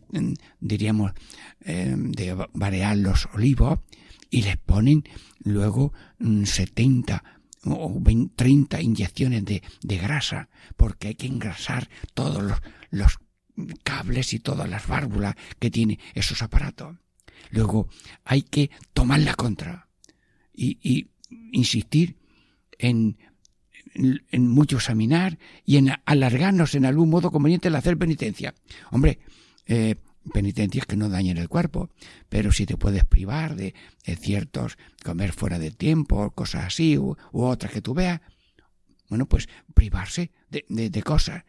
diríamos, 0.59 1.13
eh, 1.61 1.95
de 1.97 2.35
variar 2.53 2.97
los 2.97 3.27
olivos 3.33 3.79
y 4.29 4.43
les 4.43 4.57
ponen 4.57 5.05
luego 5.39 5.91
70 6.19 7.23
o 7.71 8.01
30 8.35 8.81
inyecciones 8.81 9.45
de, 9.45 9.63
de, 9.81 9.97
grasa, 9.97 10.49
porque 10.75 11.09
hay 11.09 11.15
que 11.15 11.27
engrasar 11.27 11.89
todos 12.13 12.43
los, 12.43 12.59
los 12.89 13.17
cables 13.83 14.33
y 14.33 14.39
todas 14.39 14.69
las 14.69 14.87
válvulas 14.87 15.35
que 15.59 15.71
tiene 15.71 15.99
esos 16.13 16.41
aparatos. 16.41 16.97
Luego 17.49 17.87
hay 18.23 18.43
que 18.43 18.69
tomar 18.93 19.19
la 19.19 19.35
contra 19.35 19.87
y, 20.53 20.77
y 20.81 21.09
insistir 21.51 22.17
en, 22.77 23.17
en, 23.93 24.21
en, 24.31 24.47
mucho 24.47 24.77
examinar 24.77 25.37
y 25.65 25.77
en 25.77 25.91
alargarnos 26.05 26.75
en 26.75 26.85
algún 26.85 27.09
modo 27.09 27.31
conveniente 27.31 27.69
el 27.69 27.75
hacer 27.75 27.97
penitencia. 27.97 28.53
Hombre, 28.91 29.19
eh, 29.65 29.95
penitencias 30.33 30.85
que 30.85 30.97
no 30.97 31.09
dañen 31.09 31.37
el 31.37 31.49
cuerpo, 31.49 31.89
pero 32.29 32.51
si 32.51 32.65
te 32.65 32.77
puedes 32.77 33.03
privar 33.03 33.55
de, 33.55 33.73
ciertos 34.19 34.77
comer 35.03 35.33
fuera 35.33 35.59
de 35.59 35.71
tiempo, 35.71 36.31
cosas 36.31 36.65
así, 36.65 36.97
u, 36.97 37.15
otras 37.31 37.71
que 37.71 37.81
tú 37.81 37.93
veas, 37.93 38.21
bueno, 39.09 39.25
pues 39.27 39.47
privarse 39.73 40.31
de, 40.49 40.65
de, 40.67 41.03
cosas, 41.03 41.43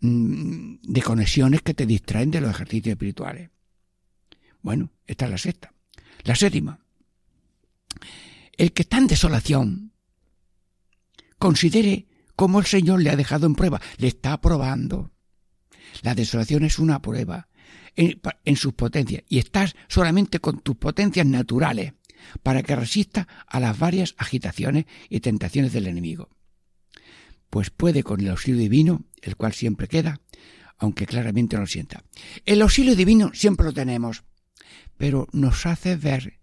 mm, 0.00 0.76
de 0.82 1.02
conexiones 1.02 1.62
que 1.62 1.74
te 1.74 1.86
distraen 1.86 2.30
de 2.30 2.40
los 2.40 2.50
ejercicios 2.50 2.92
espirituales. 2.92 3.50
Bueno, 4.62 4.90
esta 5.06 5.26
es 5.26 5.30
la 5.30 5.38
sexta. 5.38 5.74
La 6.22 6.34
séptima. 6.34 6.80
El 8.56 8.72
que 8.72 8.82
está 8.82 8.98
en 8.98 9.06
desolación, 9.06 9.92
considere 11.38 12.06
cómo 12.36 12.60
el 12.60 12.66
Señor 12.66 13.02
le 13.02 13.10
ha 13.10 13.16
dejado 13.16 13.46
en 13.46 13.54
prueba, 13.54 13.80
le 13.98 14.08
está 14.08 14.40
probando. 14.40 15.10
La 16.02 16.14
desolación 16.14 16.64
es 16.64 16.78
una 16.78 17.02
prueba 17.02 17.48
en, 17.96 18.56
sus 18.56 18.74
potencias 18.74 19.22
y 19.28 19.38
estás 19.38 19.74
solamente 19.88 20.40
con 20.40 20.60
tus 20.60 20.76
potencias 20.76 21.26
naturales 21.26 21.94
para 22.42 22.62
que 22.62 22.76
resista 22.76 23.28
a 23.46 23.60
las 23.60 23.78
varias 23.78 24.14
agitaciones 24.18 24.86
y 25.08 25.20
tentaciones 25.20 25.72
del 25.72 25.86
enemigo. 25.86 26.30
Pues 27.50 27.70
puede 27.70 28.02
con 28.02 28.20
el 28.20 28.30
auxilio 28.30 28.60
divino, 28.60 29.04
el 29.22 29.36
cual 29.36 29.52
siempre 29.52 29.88
queda, 29.88 30.20
aunque 30.78 31.06
claramente 31.06 31.56
no 31.56 31.62
lo 31.62 31.66
sienta. 31.66 32.04
El 32.44 32.62
auxilio 32.62 32.96
divino 32.96 33.30
siempre 33.34 33.66
lo 33.66 33.72
tenemos, 33.72 34.24
pero 34.96 35.28
nos 35.32 35.66
hace 35.66 35.96
ver 35.96 36.40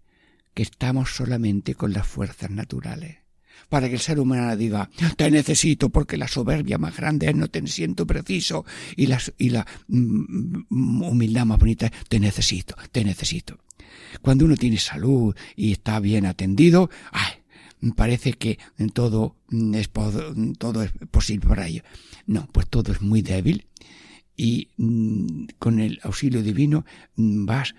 que 0.54 0.62
estamos 0.62 1.14
solamente 1.14 1.74
con 1.74 1.92
las 1.92 2.06
fuerzas 2.06 2.50
naturales 2.50 3.21
para 3.68 3.88
que 3.88 3.94
el 3.94 4.00
ser 4.00 4.20
humano 4.20 4.54
diga, 4.56 4.90
te 5.16 5.30
necesito 5.30 5.88
porque 5.88 6.16
la 6.16 6.28
soberbia 6.28 6.78
más 6.78 6.96
grande 6.96 7.28
es 7.28 7.34
no 7.34 7.48
te 7.48 7.66
siento 7.66 8.06
preciso 8.06 8.64
y 8.96 9.06
la, 9.06 9.20
y 9.38 9.50
la 9.50 9.66
mm, 9.88 11.02
humildad 11.02 11.46
más 11.46 11.58
bonita 11.58 11.86
es 11.86 11.92
te 12.08 12.20
necesito, 12.20 12.76
te 12.90 13.04
necesito. 13.04 13.58
Cuando 14.20 14.44
uno 14.44 14.56
tiene 14.56 14.78
salud 14.78 15.34
y 15.56 15.72
está 15.72 16.00
bien 16.00 16.26
atendido, 16.26 16.90
ay, 17.12 17.32
parece 17.96 18.34
que 18.34 18.58
todo 18.92 19.36
es, 19.74 19.90
todo 20.58 20.82
es 20.82 20.92
posible 21.10 21.46
para 21.46 21.66
ello. 21.66 21.82
No, 22.26 22.46
pues 22.52 22.68
todo 22.68 22.92
es 22.92 23.00
muy 23.00 23.22
débil 23.22 23.66
y 24.36 24.68
mm, 24.76 25.46
con 25.58 25.78
el 25.80 26.00
auxilio 26.02 26.42
divino 26.42 26.84
mm, 27.16 27.46
vas 27.46 27.74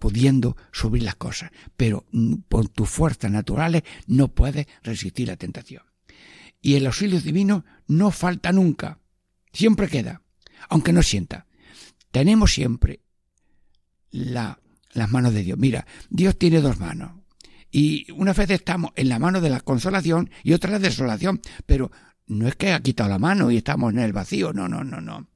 pudiendo 0.00 0.56
subir 0.72 1.04
las 1.04 1.14
cosas, 1.14 1.52
pero 1.76 2.06
mm, 2.10 2.34
por 2.48 2.68
tus 2.68 2.88
fuerzas 2.90 3.30
naturales 3.30 3.84
no 4.08 4.28
puedes 4.28 4.66
resistir 4.82 5.28
la 5.28 5.36
tentación. 5.36 5.84
Y 6.60 6.74
el 6.74 6.86
auxilio 6.86 7.20
divino 7.20 7.64
no 7.86 8.10
falta 8.10 8.50
nunca, 8.52 8.98
siempre 9.52 9.88
queda, 9.88 10.22
aunque 10.68 10.92
no 10.92 11.02
sienta. 11.02 11.46
Tenemos 12.10 12.52
siempre 12.52 13.00
la, 14.10 14.58
las 14.92 15.10
manos 15.10 15.32
de 15.32 15.44
Dios. 15.44 15.58
Mira, 15.58 15.86
Dios 16.08 16.36
tiene 16.36 16.60
dos 16.60 16.80
manos. 16.80 17.12
Y 17.70 18.10
una 18.12 18.32
vez 18.32 18.50
estamos 18.50 18.90
en 18.96 19.08
la 19.08 19.20
mano 19.20 19.40
de 19.40 19.50
la 19.50 19.60
consolación 19.60 20.30
y 20.42 20.54
otra 20.54 20.72
la 20.72 20.80
desolación, 20.80 21.40
pero 21.66 21.92
no 22.26 22.48
es 22.48 22.56
que 22.56 22.72
ha 22.72 22.80
quitado 22.80 23.08
la 23.08 23.18
mano 23.18 23.50
y 23.50 23.58
estamos 23.58 23.92
en 23.92 24.00
el 24.00 24.12
vacío, 24.12 24.52
no, 24.52 24.68
no, 24.68 24.82
no, 24.82 25.00
no. 25.00 25.28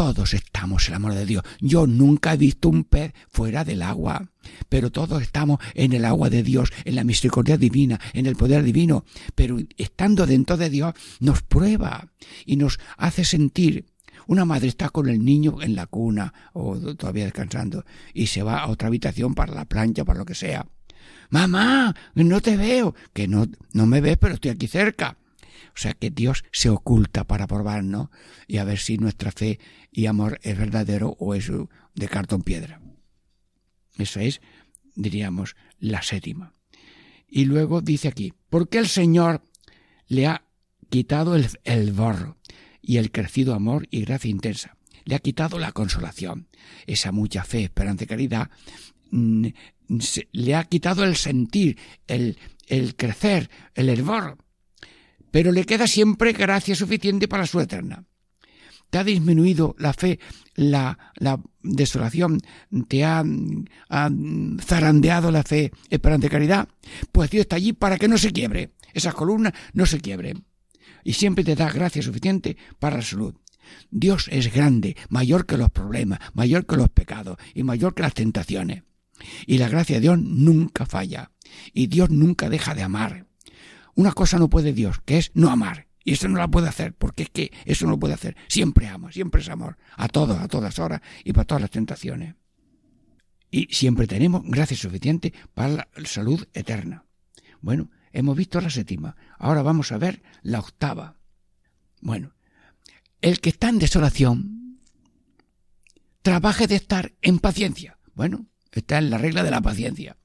Todos 0.00 0.32
estamos 0.32 0.88
en 0.88 0.92
el 0.92 0.96
amor 0.96 1.12
de 1.12 1.26
Dios. 1.26 1.44
Yo 1.60 1.86
nunca 1.86 2.32
he 2.32 2.38
visto 2.38 2.70
un 2.70 2.84
pez 2.84 3.12
fuera 3.28 3.64
del 3.64 3.82
agua, 3.82 4.30
pero 4.70 4.90
todos 4.90 5.20
estamos 5.20 5.58
en 5.74 5.92
el 5.92 6.06
agua 6.06 6.30
de 6.30 6.42
Dios, 6.42 6.72
en 6.86 6.94
la 6.94 7.04
misericordia 7.04 7.58
divina, 7.58 8.00
en 8.14 8.24
el 8.24 8.34
poder 8.34 8.62
divino. 8.62 9.04
Pero 9.34 9.58
estando 9.76 10.26
dentro 10.26 10.56
de 10.56 10.70
Dios 10.70 10.94
nos 11.20 11.42
prueba 11.42 12.08
y 12.46 12.56
nos 12.56 12.80
hace 12.96 13.26
sentir. 13.26 13.84
Una 14.26 14.46
madre 14.46 14.68
está 14.68 14.88
con 14.88 15.06
el 15.06 15.22
niño 15.22 15.60
en 15.60 15.76
la 15.76 15.84
cuna 15.84 16.32
o 16.54 16.78
todavía 16.94 17.24
descansando 17.24 17.84
y 18.14 18.28
se 18.28 18.42
va 18.42 18.60
a 18.60 18.70
otra 18.70 18.88
habitación 18.88 19.34
para 19.34 19.52
la 19.52 19.66
plancha, 19.66 20.06
para 20.06 20.20
lo 20.20 20.24
que 20.24 20.34
sea. 20.34 20.66
Mamá, 21.28 21.94
no 22.14 22.40
te 22.40 22.56
veo. 22.56 22.94
Que 23.12 23.28
no, 23.28 23.46
no 23.74 23.84
me 23.84 24.00
ves, 24.00 24.16
pero 24.16 24.32
estoy 24.32 24.52
aquí 24.52 24.66
cerca. 24.66 25.18
O 25.74 25.78
sea 25.78 25.94
que 25.94 26.10
Dios 26.10 26.44
se 26.52 26.68
oculta 26.68 27.24
para 27.24 27.46
probarnos 27.46 28.08
y 28.46 28.58
a 28.58 28.64
ver 28.64 28.78
si 28.78 28.98
nuestra 28.98 29.32
fe 29.32 29.58
y 29.90 30.06
amor 30.06 30.38
es 30.42 30.58
verdadero 30.58 31.16
o 31.18 31.34
es 31.34 31.50
de 31.94 32.08
cartón 32.08 32.42
piedra. 32.42 32.80
Esa 33.96 34.22
es, 34.22 34.40
diríamos, 34.94 35.56
la 35.78 36.02
séptima. 36.02 36.54
Y 37.28 37.44
luego 37.44 37.80
dice 37.80 38.08
aquí, 38.08 38.32
¿por 38.48 38.68
qué 38.68 38.78
el 38.78 38.88
Señor 38.88 39.42
le 40.08 40.26
ha 40.26 40.44
quitado 40.88 41.36
el, 41.36 41.48
el 41.64 41.92
borro 41.92 42.38
y 42.82 42.96
el 42.96 43.12
crecido 43.12 43.54
amor 43.54 43.86
y 43.90 44.02
gracia 44.02 44.30
intensa? 44.30 44.76
Le 45.04 45.14
ha 45.14 45.20
quitado 45.20 45.58
la 45.58 45.72
consolación, 45.72 46.48
esa 46.86 47.12
mucha 47.12 47.44
fe, 47.44 47.64
esperanza 47.64 48.04
y 48.04 48.06
caridad, 48.06 48.50
mm, 49.10 49.46
le 50.32 50.54
ha 50.54 50.64
quitado 50.64 51.04
el 51.04 51.16
sentir, 51.16 51.78
el, 52.06 52.38
el 52.68 52.96
crecer, 52.96 53.50
el 53.74 53.88
hervor, 53.88 54.38
pero 55.30 55.52
le 55.52 55.64
queda 55.64 55.86
siempre 55.86 56.32
gracia 56.32 56.74
suficiente 56.74 57.28
para 57.28 57.46
su 57.46 57.60
eterna. 57.60 58.04
Te 58.90 58.98
ha 58.98 59.04
disminuido 59.04 59.76
la 59.78 59.92
fe, 59.92 60.18
la, 60.56 60.98
la 61.16 61.40
desolación, 61.62 62.40
te 62.88 63.04
ha, 63.04 63.22
ha 63.88 64.10
zarandeado 64.60 65.30
la 65.30 65.44
fe, 65.44 65.70
esperanza 65.90 66.26
y 66.26 66.30
caridad. 66.30 66.68
Pues 67.12 67.30
Dios 67.30 67.42
está 67.42 67.56
allí 67.56 67.72
para 67.72 67.98
que 67.98 68.08
no 68.08 68.18
se 68.18 68.32
quiebre. 68.32 68.72
Esas 68.92 69.14
columnas 69.14 69.52
no 69.72 69.86
se 69.86 70.00
quiebren. 70.00 70.44
Y 71.04 71.12
siempre 71.12 71.44
te 71.44 71.54
da 71.54 71.70
gracia 71.70 72.02
suficiente 72.02 72.56
para 72.80 72.96
la 72.96 73.02
salud. 73.02 73.34
Dios 73.90 74.28
es 74.32 74.52
grande, 74.52 74.96
mayor 75.08 75.46
que 75.46 75.56
los 75.56 75.70
problemas, 75.70 76.18
mayor 76.34 76.66
que 76.66 76.76
los 76.76 76.90
pecados 76.90 77.38
y 77.54 77.62
mayor 77.62 77.94
que 77.94 78.02
las 78.02 78.14
tentaciones. 78.14 78.82
Y 79.46 79.58
la 79.58 79.68
gracia 79.68 79.96
de 79.96 80.00
Dios 80.00 80.18
nunca 80.18 80.86
falla. 80.86 81.30
Y 81.72 81.86
Dios 81.86 82.10
nunca 82.10 82.48
deja 82.48 82.74
de 82.74 82.82
amar. 82.82 83.26
Una 84.00 84.12
cosa 84.12 84.38
no 84.38 84.48
puede 84.48 84.72
Dios, 84.72 85.02
que 85.04 85.18
es 85.18 85.30
no 85.34 85.50
amar. 85.50 85.86
Y 86.02 86.14
eso 86.14 86.26
no 86.26 86.38
la 86.38 86.48
puede 86.48 86.70
hacer, 86.70 86.94
porque 86.94 87.24
es 87.24 87.28
que 87.28 87.52
eso 87.66 87.84
no 87.84 87.90
lo 87.90 87.98
puede 87.98 88.14
hacer. 88.14 88.34
Siempre 88.48 88.88
ama, 88.88 89.12
siempre 89.12 89.42
es 89.42 89.48
amor. 89.50 89.76
A 89.94 90.08
todos, 90.08 90.38
a 90.38 90.48
todas 90.48 90.78
horas 90.78 91.02
y 91.22 91.34
para 91.34 91.44
todas 91.44 91.60
las 91.60 91.70
tentaciones. 91.70 92.34
Y 93.50 93.66
siempre 93.74 94.06
tenemos 94.06 94.40
gracia 94.46 94.74
suficiente 94.74 95.34
para 95.52 95.86
la 95.94 96.06
salud 96.06 96.48
eterna. 96.54 97.04
Bueno, 97.60 97.90
hemos 98.10 98.38
visto 98.38 98.58
la 98.62 98.70
séptima. 98.70 99.16
Ahora 99.38 99.60
vamos 99.60 99.92
a 99.92 99.98
ver 99.98 100.22
la 100.40 100.60
octava. 100.60 101.18
Bueno, 102.00 102.32
el 103.20 103.38
que 103.40 103.50
está 103.50 103.68
en 103.68 103.80
desolación, 103.80 104.78
trabaje 106.22 106.66
de 106.68 106.76
estar 106.76 107.12
en 107.20 107.38
paciencia. 107.38 107.98
Bueno, 108.14 108.46
está 108.72 108.96
en 108.96 109.10
la 109.10 109.18
regla 109.18 109.42
de 109.42 109.50
la 109.50 109.60
paciencia, 109.60 110.16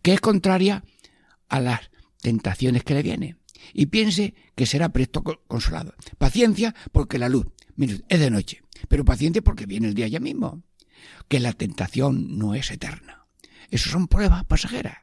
que 0.00 0.12
es 0.12 0.20
contraria 0.20 0.84
a 1.48 1.58
las 1.58 1.90
tentaciones 2.20 2.84
que 2.84 2.94
le 2.94 3.02
vienen. 3.02 3.38
Y 3.72 3.86
piense 3.86 4.34
que 4.54 4.66
será 4.66 4.90
presto 4.90 5.22
co- 5.22 5.42
consolado. 5.46 5.94
Paciencia 6.18 6.74
porque 6.92 7.18
la 7.18 7.28
luz, 7.28 7.46
es 8.08 8.20
de 8.20 8.30
noche, 8.30 8.62
pero 8.88 9.04
paciencia 9.04 9.42
porque 9.42 9.66
viene 9.66 9.88
el 9.88 9.94
día 9.94 10.08
ya 10.08 10.20
mismo. 10.20 10.62
Que 11.28 11.40
la 11.40 11.52
tentación 11.52 12.38
no 12.38 12.54
es 12.54 12.70
eterna. 12.70 13.26
Eso 13.70 13.90
son 13.90 14.08
pruebas 14.08 14.44
pasajeras. 14.44 14.98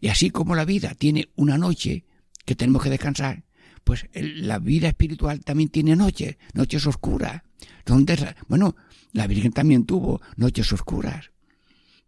Y 0.00 0.08
así 0.08 0.30
como 0.30 0.54
la 0.54 0.64
vida 0.64 0.94
tiene 0.94 1.30
una 1.36 1.56
noche 1.58 2.04
que 2.44 2.56
tenemos 2.56 2.82
que 2.82 2.90
descansar, 2.90 3.44
pues 3.84 4.06
la 4.14 4.58
vida 4.58 4.88
espiritual 4.88 5.40
también 5.44 5.68
tiene 5.68 5.96
noches, 5.96 6.36
noches 6.54 6.86
oscuras. 6.86 7.42
Donde, 7.86 8.34
bueno, 8.48 8.76
la 9.12 9.26
Virgen 9.26 9.52
también 9.52 9.84
tuvo 9.86 10.20
noches 10.36 10.72
oscuras. 10.72 11.30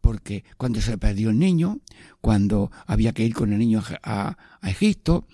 Porque 0.02 0.44
cuando 0.58 0.82
se 0.82 0.98
perdió 0.98 1.30
el 1.30 1.38
niño, 1.38 1.80
cuando 2.20 2.70
había 2.86 3.12
que 3.12 3.24
ir 3.24 3.32
con 3.32 3.52
el 3.52 3.58
niño 3.58 3.82
a, 4.02 4.36
Egipto, 4.62 5.26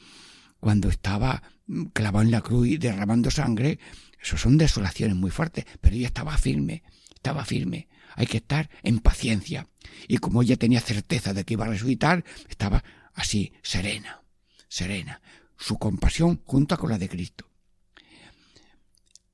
cuando 0.60 0.88
estaba 0.88 1.42
mm, 1.66 1.86
clavado 1.86 2.24
en 2.24 2.30
la 2.30 2.42
cruz 2.42 2.68
y 2.68 2.76
derramando 2.76 3.30
sangre, 3.30 3.80
eso 4.22 4.36
son 4.36 4.58
desolaciones 4.58 5.16
muy 5.16 5.30
fuertes, 5.30 5.64
pero 5.80 5.96
ella 5.96 6.06
estaba 6.06 6.36
firme, 6.36 6.82
estaba 7.14 7.44
firme. 7.44 7.88
Hay 8.14 8.26
que 8.26 8.36
estar 8.36 8.68
en 8.82 8.98
paciencia. 8.98 9.66
Y 10.06 10.18
como 10.18 10.42
ella 10.42 10.56
tenía 10.56 10.80
certeza 10.80 11.32
de 11.32 11.44
que 11.44 11.54
iba 11.54 11.64
a 11.64 11.70
resucitar, 11.70 12.24
estaba 12.48 12.84
así, 13.14 13.52
serena, 13.62 14.22
serena. 14.68 15.22
Su 15.56 15.78
compasión 15.78 16.42
junto 16.44 16.76
con 16.76 16.90
la 16.90 16.98
de 16.98 17.08
Cristo. 17.08 17.48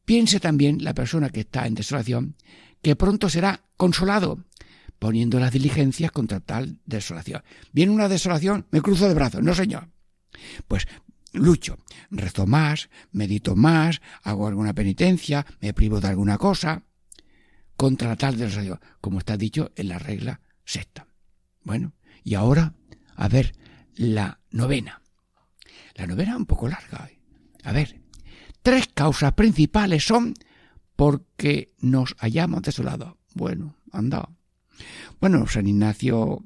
Piense 0.04 0.38
también 0.38 0.84
la 0.84 0.94
persona 0.94 1.30
que 1.30 1.40
está 1.40 1.66
en 1.66 1.74
desolación 1.74 2.36
que 2.82 2.94
pronto 2.94 3.30
será 3.30 3.64
consolado, 3.76 4.44
poniendo 5.04 5.38
las 5.38 5.52
diligencias 5.52 6.10
contra 6.12 6.40
tal 6.40 6.78
desolación. 6.86 7.42
Viene 7.72 7.92
una 7.92 8.08
desolación, 8.08 8.66
me 8.70 8.80
cruzo 8.80 9.06
de 9.06 9.12
brazos, 9.12 9.42
no 9.42 9.54
señor. 9.54 9.90
Pues 10.66 10.88
lucho, 11.34 11.76
rezo 12.10 12.46
más, 12.46 12.88
medito 13.12 13.54
más, 13.54 14.00
hago 14.22 14.48
alguna 14.48 14.72
penitencia, 14.72 15.44
me 15.60 15.74
privo 15.74 16.00
de 16.00 16.08
alguna 16.08 16.38
cosa, 16.38 16.84
contra 17.76 18.16
tal 18.16 18.38
desolación, 18.38 18.80
como 19.02 19.18
está 19.18 19.36
dicho 19.36 19.72
en 19.76 19.88
la 19.88 19.98
regla 19.98 20.40
sexta. 20.64 21.06
Bueno, 21.64 21.92
y 22.22 22.32
ahora, 22.32 22.72
a 23.14 23.28
ver, 23.28 23.54
la 23.96 24.40
novena. 24.52 25.02
La 25.96 26.06
novena 26.06 26.30
es 26.30 26.38
un 26.38 26.46
poco 26.46 26.66
larga. 26.66 27.10
¿eh? 27.12 27.20
A 27.62 27.72
ver, 27.72 28.00
tres 28.62 28.88
causas 28.94 29.34
principales 29.34 30.06
son 30.06 30.32
porque 30.96 31.74
nos 31.80 32.16
hallamos 32.20 32.62
desolados. 32.62 33.16
Bueno, 33.34 33.76
anda. 33.92 34.30
Bueno, 35.20 35.46
San 35.46 35.66
Ignacio 35.66 36.42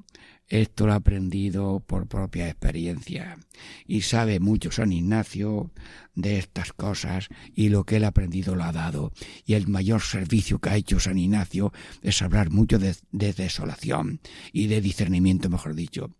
esto 0.49 0.87
lo 0.87 0.93
ha 0.93 0.95
aprendido 0.95 1.79
por 1.85 2.07
propia 2.07 2.49
experiencia 2.49 3.37
y 3.85 4.01
sabe 4.01 4.39
mucho 4.39 4.71
San 4.71 4.91
Ignacio 4.91 5.71
de 6.15 6.39
estas 6.39 6.73
cosas 6.73 7.29
y 7.53 7.69
lo 7.69 7.83
que 7.85 7.97
él 7.97 8.03
ha 8.03 8.07
aprendido 8.07 8.55
lo 8.55 8.63
ha 8.63 8.71
dado. 8.71 9.13
Y 9.45 9.53
el 9.53 9.67
mayor 9.67 10.01
servicio 10.01 10.57
que 10.59 10.69
ha 10.71 10.75
hecho 10.75 10.99
San 10.99 11.19
Ignacio 11.19 11.71
es 12.01 12.23
hablar 12.23 12.49
mucho 12.49 12.79
de, 12.79 12.95
de 13.11 13.33
desolación 13.33 14.21
y 14.51 14.65
de 14.65 14.81
discernimiento, 14.81 15.49
mejor 15.49 15.75
dicho. 15.75 16.15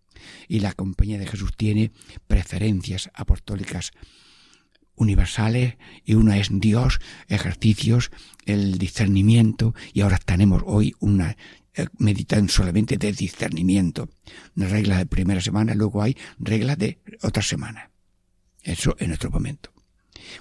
Y 0.46 0.60
la 0.60 0.74
Compañía 0.74 1.18
de 1.18 1.26
Jesús 1.26 1.50
tiene 1.56 1.90
preferencias 2.28 3.10
apostólicas 3.14 3.90
universales 4.94 5.76
y 6.04 6.14
una 6.14 6.38
es 6.38 6.50
Dios, 6.52 7.00
ejercicios, 7.26 8.10
el 8.44 8.78
discernimiento 8.78 9.74
y 9.92 10.02
ahora 10.02 10.18
tenemos 10.18 10.62
hoy 10.66 10.94
una 11.00 11.36
meditan 11.98 12.48
solamente 12.48 12.96
de 12.96 13.12
discernimiento, 13.12 14.08
una 14.56 14.68
regla 14.68 14.98
de 14.98 15.06
primera 15.06 15.40
semana, 15.40 15.74
luego 15.74 16.02
hay 16.02 16.16
reglas 16.38 16.78
de 16.78 17.00
otra 17.22 17.42
semana. 17.42 17.90
Eso 18.62 18.96
en 18.98 19.08
nuestro 19.08 19.30
momento. 19.30 19.72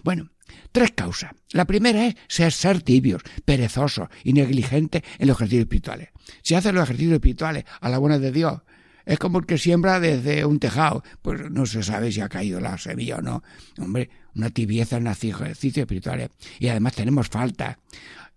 Bueno, 0.03 0.31
tres 0.71 0.91
causas. 0.91 1.31
La 1.51 1.65
primera 1.65 2.05
es 2.05 2.15
ser, 2.27 2.51
ser 2.51 2.81
tibios, 2.81 3.21
perezosos 3.45 4.09
y 4.23 4.33
negligentes 4.33 5.03
en 5.17 5.27
los 5.27 5.37
ejercicios 5.37 5.63
espirituales. 5.63 6.09
Si 6.41 6.55
haces 6.55 6.73
los 6.73 6.83
ejercicios 6.83 7.13
espirituales 7.13 7.65
a 7.79 7.89
la 7.89 7.97
buena 7.97 8.19
de 8.19 8.31
Dios, 8.31 8.61
es 9.05 9.17
como 9.17 9.39
el 9.39 9.45
que 9.45 9.57
siembra 9.57 9.99
desde 9.99 10.45
un 10.45 10.59
tejado, 10.59 11.03
pues 11.21 11.49
no 11.49 11.65
se 11.65 11.81
sabe 11.81 12.11
si 12.11 12.21
ha 12.21 12.29
caído 12.29 12.59
la 12.59 12.77
semilla 12.77 13.17
o 13.17 13.21
no. 13.21 13.43
Hombre, 13.79 14.09
una 14.35 14.51
tibieza 14.51 14.97
en 14.97 15.05
los 15.05 15.23
ejercicios 15.23 15.83
espirituales. 15.83 16.29
Y 16.59 16.67
además 16.67 16.93
tenemos 16.93 17.27
falta. 17.27 17.79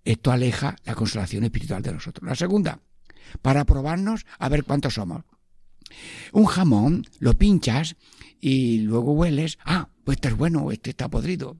Esto 0.04 0.32
aleja 0.32 0.76
la 0.84 0.94
consolación 0.94 1.44
espiritual 1.44 1.82
de 1.82 1.92
nosotros. 1.92 2.28
La 2.28 2.34
segunda, 2.34 2.80
para 3.40 3.64
probarnos 3.64 4.26
a 4.38 4.48
ver 4.48 4.64
cuántos 4.64 4.94
somos. 4.94 5.24
Un 6.32 6.46
jamón 6.46 7.04
lo 7.18 7.34
pinchas 7.34 7.96
y 8.40 8.78
luego 8.80 9.12
hueles, 9.12 9.58
ah, 9.64 9.88
pues 10.04 10.16
este 10.16 10.28
es 10.28 10.36
bueno, 10.36 10.70
este 10.70 10.90
está 10.90 11.08
podrido. 11.08 11.56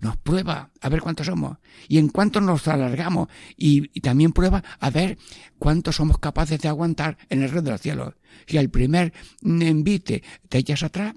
Nos 0.00 0.16
prueba 0.16 0.70
a 0.80 0.88
ver 0.88 1.00
cuántos 1.00 1.26
somos 1.26 1.58
y 1.86 1.98
en 1.98 2.08
cuánto 2.08 2.40
nos 2.40 2.66
alargamos 2.68 3.28
y, 3.56 4.00
también 4.00 4.32
prueba 4.32 4.62
a 4.78 4.90
ver 4.90 5.18
cuántos 5.58 5.96
somos 5.96 6.18
capaces 6.18 6.58
de 6.60 6.68
aguantar 6.68 7.18
en 7.28 7.42
el 7.42 7.50
red 7.50 7.62
de 7.62 7.70
los 7.70 7.80
cielos. 7.80 8.14
Si 8.46 8.56
al 8.56 8.70
primer 8.70 9.12
envite 9.42 10.22
te 10.48 10.58
echas 10.58 10.82
atrás, 10.82 11.14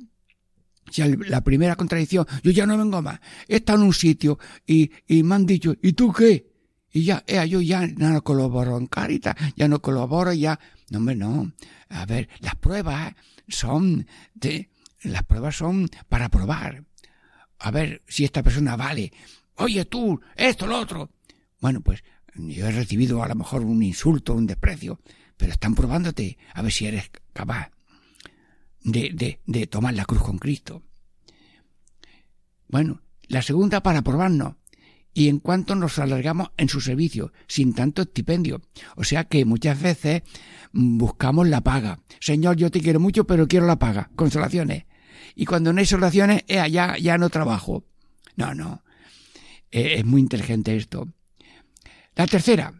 si 0.92 1.02
la 1.16 1.42
primera 1.44 1.78
contradicción, 1.78 2.28
yo 2.44 2.52
ya 2.52 2.66
no 2.66 2.78
vengo 2.78 3.02
más, 3.02 3.22
he 3.48 3.58
estado 3.58 3.80
en 3.80 3.86
un 3.86 3.94
sitio 3.94 4.38
y, 4.68 4.92
y 5.08 5.24
me 5.24 5.36
han 5.36 5.46
dicho, 5.46 5.74
¿y 5.82 5.94
tú 5.94 6.12
qué? 6.12 6.53
Y 6.96 7.06
ya, 7.06 7.24
eh, 7.26 7.46
yo 7.50 7.60
ya 7.60 7.88
no 7.88 8.24
colaboro 8.24 8.78
en 8.78 8.86
Caritas, 8.86 9.36
ya 9.56 9.68
no 9.68 9.82
colaboro, 9.82 10.32
ya. 10.32 10.60
No, 10.92 11.00
hombre, 11.00 11.16
no. 11.16 11.52
A 11.90 12.06
ver, 12.06 12.30
las 12.40 12.56
pruebas 12.56 13.16
son 13.48 14.06
de, 14.36 14.70
las 15.02 15.24
pruebas 15.24 15.56
son 15.56 15.90
para 16.08 16.30
probar. 16.30 16.86
A 17.58 17.72
ver 17.72 18.04
si 18.08 18.24
esta 18.24 18.44
persona 18.44 18.76
vale. 18.76 19.12
Oye 19.56 19.86
tú, 19.86 20.22
esto, 20.36 20.68
lo 20.68 20.78
otro. 20.78 21.10
Bueno, 21.60 21.82
pues 21.82 22.04
yo 22.36 22.68
he 22.68 22.72
recibido 22.72 23.24
a 23.24 23.28
lo 23.28 23.36
mejor 23.36 23.64
un 23.64 23.82
insulto, 23.82 24.36
un 24.36 24.46
desprecio, 24.46 25.00
pero 25.36 25.52
están 25.52 25.74
probándote 25.74 26.38
a 26.54 26.62
ver 26.62 26.72
si 26.72 26.86
eres 26.86 27.10
capaz 27.34 27.72
de, 28.82 29.10
de, 29.14 29.40
de 29.48 29.66
tomar 29.66 29.96
la 29.96 30.06
cruz 30.06 30.22
con 30.22 30.38
Cristo. 30.38 30.84
Bueno, 32.68 33.02
la 33.28 33.42
segunda 33.42 33.82
para 33.82 34.04
probarnos 34.04 34.58
y 35.14 35.30
en 35.30 35.40
cuanto 35.40 35.76
nos 35.76 36.00
alargamos 36.00 36.50
en 36.58 36.70
su 36.70 36.82
servicio, 36.82 37.32
sin 37.48 37.74
tanto 37.74 38.02
estipendio. 38.02 38.62
O 38.96 39.04
sea 39.04 39.26
que 39.26 39.46
muchas 39.46 39.82
veces 39.82 40.24
mm, 40.72 40.98
buscamos 40.98 41.48
la 41.48 41.62
paga. 41.62 42.00
Señor, 42.20 42.58
yo 42.58 42.72
te 42.72 42.82
quiero 42.82 43.00
mucho, 43.00 43.26
pero 43.26 43.48
quiero 43.48 43.66
la 43.66 43.80
paga. 43.80 44.10
Consolaciones. 44.16 44.86
y 45.36 45.46
cuando 45.46 45.74
no 45.74 45.80
hay 45.80 45.86
soluciones, 45.86 46.44
eh, 46.48 46.70
ya, 46.70 46.98
ya 46.98 47.18
no 47.18 47.30
trabajo. 47.30 47.86
No, 48.36 48.54
no. 48.54 48.84
Eh, 49.72 49.96
es 49.98 50.06
muy 50.06 50.22
inteligente 50.22 50.76
esto. 50.76 51.08
La 52.16 52.28
tercera, 52.28 52.74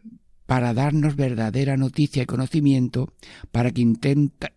para 0.46 0.74
darnos 0.74 1.16
verdadera 1.16 1.78
noticia 1.78 2.24
y 2.24 2.28
conocimiento, 2.28 3.14
para 3.52 3.72
que 3.72 3.82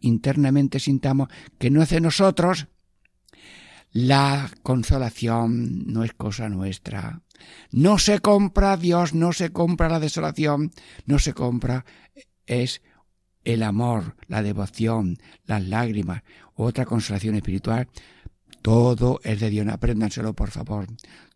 internamente 0.00 0.80
sintamos 0.80 1.28
que 1.58 1.70
no 1.70 1.82
es 1.82 1.90
de 1.90 2.00
nosotros, 2.00 2.66
la 3.92 4.50
consolación 4.62 5.86
no 5.86 6.04
es 6.04 6.12
cosa 6.12 6.50
nuestra. 6.50 7.22
No 7.70 7.98
se 7.98 8.20
compra 8.20 8.76
Dios, 8.76 9.14
no 9.14 9.32
se 9.32 9.50
compra 9.50 9.88
la 9.88 10.00
desolación, 10.00 10.72
no 11.04 11.18
se 11.18 11.34
compra, 11.34 11.84
es 12.46 12.82
el 13.44 13.62
amor, 13.62 14.16
la 14.26 14.42
devoción, 14.42 15.18
las 15.44 15.64
lágrimas, 15.64 16.22
otra 16.54 16.84
consolación 16.84 17.34
espiritual. 17.36 17.88
Todo 18.62 19.20
es 19.22 19.38
de 19.40 19.50
Dios, 19.50 19.68
apréndanselo 19.68 20.34
por 20.34 20.50
favor. 20.50 20.86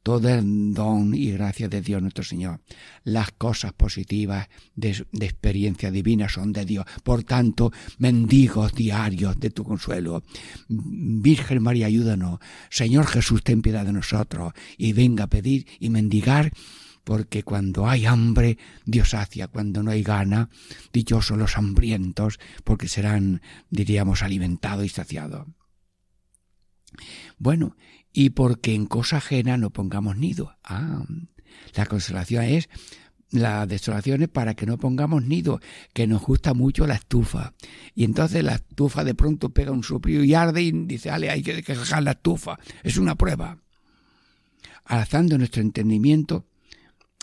Todo 0.03 0.29
es 0.29 0.43
don 0.43 1.15
y 1.15 1.33
gracia 1.33 1.69
de 1.69 1.83
Dios 1.83 2.01
nuestro 2.01 2.25
Señor. 2.25 2.61
Las 3.05 3.33
cosas 3.33 3.73
positivas 3.75 4.49
de, 4.75 5.05
de, 5.13 5.27
experiencia 5.27 5.91
divina 5.91 6.29
son 6.29 6.53
de 6.53 6.65
Dios. 6.65 6.87
Por 7.05 7.25
tanto, 7.25 7.71
mendigos 7.99 8.75
diarios 8.75 9.39
de 9.39 9.51
tu 9.51 9.63
consuelo. 9.63 10.23
Virgen 10.69 11.63
María, 11.63 11.87
ayúdanos. 11.87 12.39
Señor 12.71 13.07
Jesús, 13.07 13.43
ten 13.45 13.61
piedad 13.61 13.85
de 13.85 13.93
nosotros. 13.93 14.55
Y 14.79 14.95
venga 14.95 15.25
a 15.25 15.31
pedir 15.31 15.67
y 15.79 15.91
mendigar 15.91 16.53
porque 17.05 17.43
cuando 17.43 17.89
hay 17.89 18.07
hambre, 18.07 18.59
Dios 18.85 19.15
hacia, 19.15 19.49
cuando 19.49 19.83
no 19.83 19.91
hay 19.91 20.03
gana, 20.03 20.49
dichosos 20.93 21.37
los 21.37 21.57
hambrientos, 21.57 22.39
porque 22.65 22.89
serán, 22.89 23.43
diríamos, 23.71 24.23
alimentados 24.23 24.85
y 24.85 24.91
saciados. 24.91 25.49
Bueno, 27.39 27.77
y 28.13 28.31
porque 28.31 28.75
en 28.75 28.87
cosa 28.87 29.19
ajena 29.19 29.57
no 29.57 29.71
pongamos 29.71 30.17
nido. 30.17 30.57
Ah, 30.65 31.05
la 31.75 31.87
consolación 31.87 32.45
es 32.45 32.69
la 33.31 33.65
desolación 33.67 34.23
es 34.23 34.29
para 34.29 34.55
que 34.55 34.67
no 34.67 34.77
pongamos 34.77 35.25
nido, 35.25 35.61
que 35.93 36.07
nos 36.07 36.23
gusta 36.23 36.53
mucho 36.53 36.87
la 36.87 36.95
estufa. 36.95 37.55
Y 37.95 38.05
entonces 38.05 38.43
la 38.43 38.57
estufa 38.57 39.05
de 39.05 39.15
pronto 39.15 39.51
pega 39.51 39.71
un 39.71 39.85
soplillo 39.85 40.25
y 40.25 40.35
arde 40.35 40.63
y 40.63 40.73
dice, 40.73 41.11
ale, 41.11 41.31
hay 41.31 41.43
que 41.43 41.55
dejar 41.55 42.03
la 42.03 42.13
estufa. 42.13 42.59
Es 42.83 42.97
una 42.97 43.15
prueba. 43.15 43.59
Alzando 44.85 45.39
nuestro 45.39 45.63
entendimiento 45.63 46.47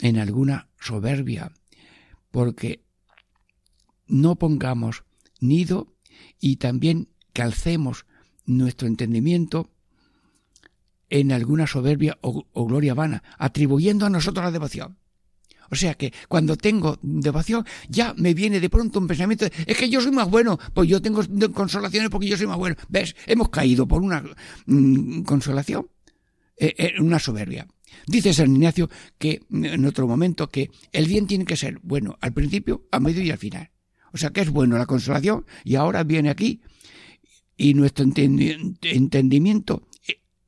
en 0.01 0.17
alguna 0.17 0.69
soberbia, 0.79 1.51
porque 2.31 2.85
no 4.07 4.37
pongamos 4.37 5.03
nido 5.41 5.93
y 6.39 6.57
también 6.57 7.09
calcemos 7.33 8.05
nuestro 8.45 8.87
entendimiento 8.87 9.69
en 11.09 11.31
alguna 11.31 11.67
soberbia 11.67 12.17
o, 12.21 12.65
gloria 12.65 12.93
vana, 12.93 13.23
atribuyendo 13.37 14.05
a 14.05 14.09
nosotros 14.09 14.43
la 14.43 14.51
devoción. 14.51 14.97
O 15.69 15.75
sea 15.75 15.95
que 15.95 16.13
cuando 16.29 16.55
tengo 16.55 16.97
devoción, 17.01 17.65
ya 17.89 18.13
me 18.17 18.33
viene 18.33 18.59
de 18.59 18.69
pronto 18.69 18.99
un 18.99 19.07
pensamiento, 19.07 19.45
de, 19.45 19.51
es 19.65 19.77
que 19.77 19.89
yo 19.89 19.99
soy 19.99 20.11
más 20.11 20.29
bueno, 20.29 20.57
pues 20.73 20.87
yo 20.87 21.01
tengo 21.01 21.21
consolaciones 21.53 22.09
porque 22.09 22.27
yo 22.27 22.37
soy 22.37 22.47
más 22.47 22.57
bueno. 22.57 22.75
¿Ves? 22.87 23.15
Hemos 23.25 23.49
caído 23.49 23.85
por 23.87 24.01
una 24.01 24.23
mm, 24.65 25.23
consolación, 25.23 25.87
eh, 26.57 26.73
eh, 26.77 26.93
una 27.01 27.19
soberbia. 27.19 27.67
Dice 28.05 28.33
San 28.33 28.55
Ignacio 28.55 28.89
que 29.17 29.41
en 29.51 29.85
otro 29.85 30.07
momento 30.07 30.49
que 30.49 30.69
el 30.91 31.07
bien 31.07 31.27
tiene 31.27 31.45
que 31.45 31.57
ser 31.57 31.79
bueno 31.83 32.17
al 32.21 32.33
principio, 32.33 32.87
a 32.91 32.99
medio 32.99 33.21
y 33.21 33.31
al 33.31 33.37
final. 33.37 33.71
O 34.13 34.17
sea 34.17 34.29
que 34.29 34.41
es 34.41 34.49
bueno 34.49 34.77
la 34.77 34.85
consolación 34.85 35.45
y 35.63 35.75
ahora 35.75 36.03
viene 36.03 36.29
aquí 36.29 36.61
y 37.57 37.73
nuestro 37.73 38.05
entendimiento 38.05 39.87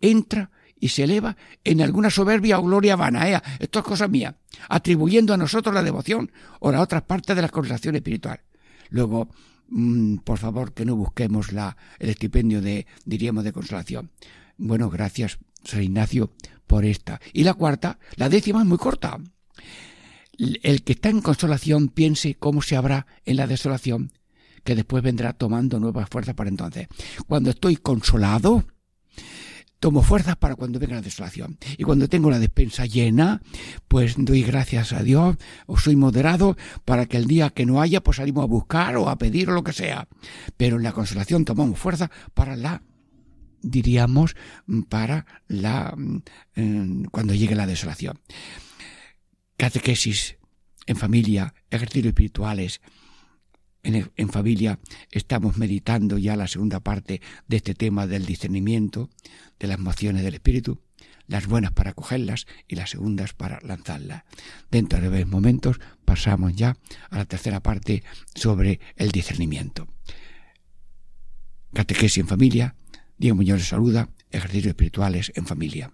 entra 0.01 0.51
y 0.79 0.89
se 0.89 1.03
eleva 1.03 1.35
en 1.63 1.81
alguna 1.81 2.09
soberbia 2.09 2.59
o 2.59 2.63
gloria 2.63 2.95
vana. 2.95 3.29
¿eh? 3.29 3.41
Esto 3.59 3.79
es 3.79 3.85
cosa 3.85 4.07
mía, 4.07 4.37
atribuyendo 4.69 5.33
a 5.33 5.37
nosotros 5.37 5.73
la 5.75 5.83
devoción 5.83 6.31
o 6.59 6.69
a 6.69 6.79
otras 6.79 7.03
partes 7.03 7.35
de 7.35 7.41
la 7.41 7.49
consolación 7.49 7.95
espiritual. 7.95 8.41
Luego, 8.89 9.29
mm, 9.69 10.17
por 10.17 10.37
favor, 10.37 10.73
que 10.73 10.85
no 10.85 10.95
busquemos 10.95 11.51
la, 11.51 11.75
el 11.99 12.09
estipendio 12.09 12.61
de, 12.61 12.87
diríamos, 13.05 13.43
de 13.43 13.53
consolación. 13.53 14.11
Bueno, 14.57 14.89
gracias, 14.89 15.39
San 15.63 15.83
Ignacio, 15.83 16.31
por 16.67 16.85
esta. 16.85 17.19
Y 17.33 17.43
la 17.43 17.53
cuarta, 17.53 17.99
la 18.15 18.29
décima 18.29 18.61
es 18.61 18.65
muy 18.65 18.77
corta. 18.77 19.17
El 20.37 20.83
que 20.83 20.93
está 20.93 21.09
en 21.09 21.21
consolación 21.21 21.89
piense 21.89 22.35
cómo 22.35 22.61
se 22.61 22.77
habrá 22.77 23.07
en 23.25 23.35
la 23.35 23.47
desolación, 23.47 24.11
que 24.63 24.75
después 24.75 25.03
vendrá 25.03 25.33
tomando 25.33 25.79
nuevas 25.79 26.09
fuerzas 26.09 26.35
para 26.35 26.49
entonces. 26.49 26.87
Cuando 27.27 27.49
estoy 27.49 27.75
consolado, 27.75 28.63
tomo 29.79 30.03
fuerzas 30.03 30.35
para 30.35 30.55
cuando 30.55 30.79
venga 30.79 30.95
la 30.95 31.01
desolación. 31.01 31.57
Y 31.77 31.83
cuando 31.83 32.07
tengo 32.07 32.29
la 32.29 32.39
despensa 32.39 32.85
llena, 32.85 33.41
pues 33.87 34.15
doy 34.17 34.43
gracias 34.43 34.93
a 34.93 35.03
Dios, 35.03 35.37
o 35.65 35.77
soy 35.77 35.95
moderado 35.95 36.57
para 36.85 37.05
que 37.05 37.17
el 37.17 37.25
día 37.25 37.49
que 37.49 37.65
no 37.65 37.81
haya, 37.81 38.01
pues 38.01 38.17
salimos 38.17 38.43
a 38.43 38.47
buscar 38.47 38.97
o 38.97 39.09
a 39.09 39.17
pedir 39.17 39.49
o 39.49 39.53
lo 39.53 39.63
que 39.63 39.73
sea. 39.73 40.07
Pero 40.57 40.77
en 40.77 40.83
la 40.83 40.91
consolación 40.91 41.45
tomamos 41.45 41.79
fuerza 41.79 42.11
para 42.33 42.55
la 42.55 42.83
diríamos 43.61 44.35
para 44.87 45.25
la 45.47 45.93
mm, 45.95 47.05
cuando 47.11 47.33
llegue 47.33 47.55
la 47.55 47.67
desolación. 47.67 48.19
Catequesis 49.57 50.37
en 50.85 50.95
familia, 50.95 51.53
ejercicios 51.69 52.07
espirituales, 52.07 52.81
en, 53.83 54.29
familia 54.29 54.79
estamos 55.11 55.57
meditando 55.57 56.17
ya 56.17 56.35
la 56.35 56.47
segunda 56.47 56.79
parte 56.79 57.21
de 57.47 57.57
este 57.57 57.73
tema 57.73 58.07
del 58.07 58.25
discernimiento, 58.25 59.09
de 59.59 59.67
las 59.67 59.77
emociones 59.77 60.23
del 60.23 60.35
espíritu, 60.35 60.81
las 61.27 61.47
buenas 61.47 61.71
para 61.71 61.93
cogerlas 61.93 62.47
y 62.67 62.75
las 62.75 62.89
segundas 62.89 63.33
para 63.33 63.59
lanzarlas. 63.61 64.23
Dentro 64.71 64.99
de 64.99 65.09
breves 65.09 65.27
momentos 65.27 65.79
pasamos 66.05 66.55
ya 66.55 66.77
a 67.09 67.17
la 67.17 67.25
tercera 67.25 67.61
parte 67.61 68.03
sobre 68.35 68.79
el 68.95 69.11
discernimiento. 69.11 69.87
Catequesis 71.73 72.17
en 72.17 72.27
familia, 72.27 72.75
Diego 73.17 73.35
Muñoz 73.35 73.63
saluda, 73.63 74.09
ejercicios 74.31 74.71
espirituales 74.71 75.31
en 75.35 75.45
familia. 75.45 75.93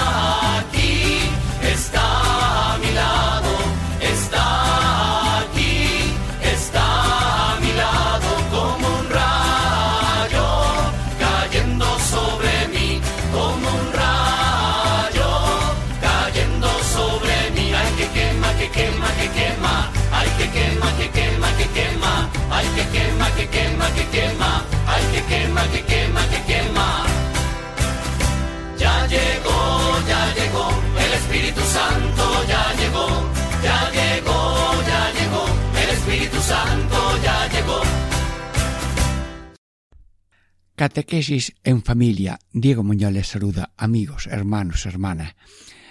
Catequesis 40.81 41.53
en 41.63 41.83
familia. 41.83 42.39
Diego 42.53 42.81
Muñoz 42.81 43.11
les 43.11 43.27
saluda, 43.27 43.71
amigos, 43.77 44.25
hermanos, 44.25 44.87
hermanas. 44.87 45.35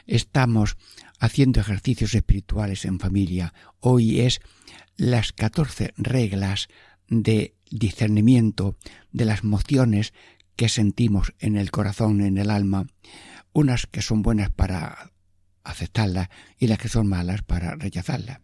Estamos 0.08 0.76
haciendo 1.20 1.60
ejercicios 1.60 2.12
espirituales 2.12 2.84
en 2.84 2.98
familia. 2.98 3.54
Hoy 3.78 4.18
es 4.18 4.40
las 4.96 5.30
14 5.30 5.94
reglas 5.96 6.66
de 7.06 7.54
discernimiento 7.70 8.76
de 9.12 9.26
las 9.26 9.44
mociones 9.44 10.12
que 10.56 10.68
sentimos 10.68 11.34
en 11.38 11.56
el 11.56 11.70
corazón, 11.70 12.20
en 12.20 12.36
el 12.36 12.50
alma, 12.50 12.88
unas 13.52 13.86
que 13.86 14.02
son 14.02 14.22
buenas 14.22 14.50
para 14.50 15.12
aceptarlas 15.62 16.30
y 16.58 16.66
las 16.66 16.78
que 16.78 16.88
son 16.88 17.06
malas 17.06 17.42
para 17.42 17.76
rechazarlas. 17.76 18.40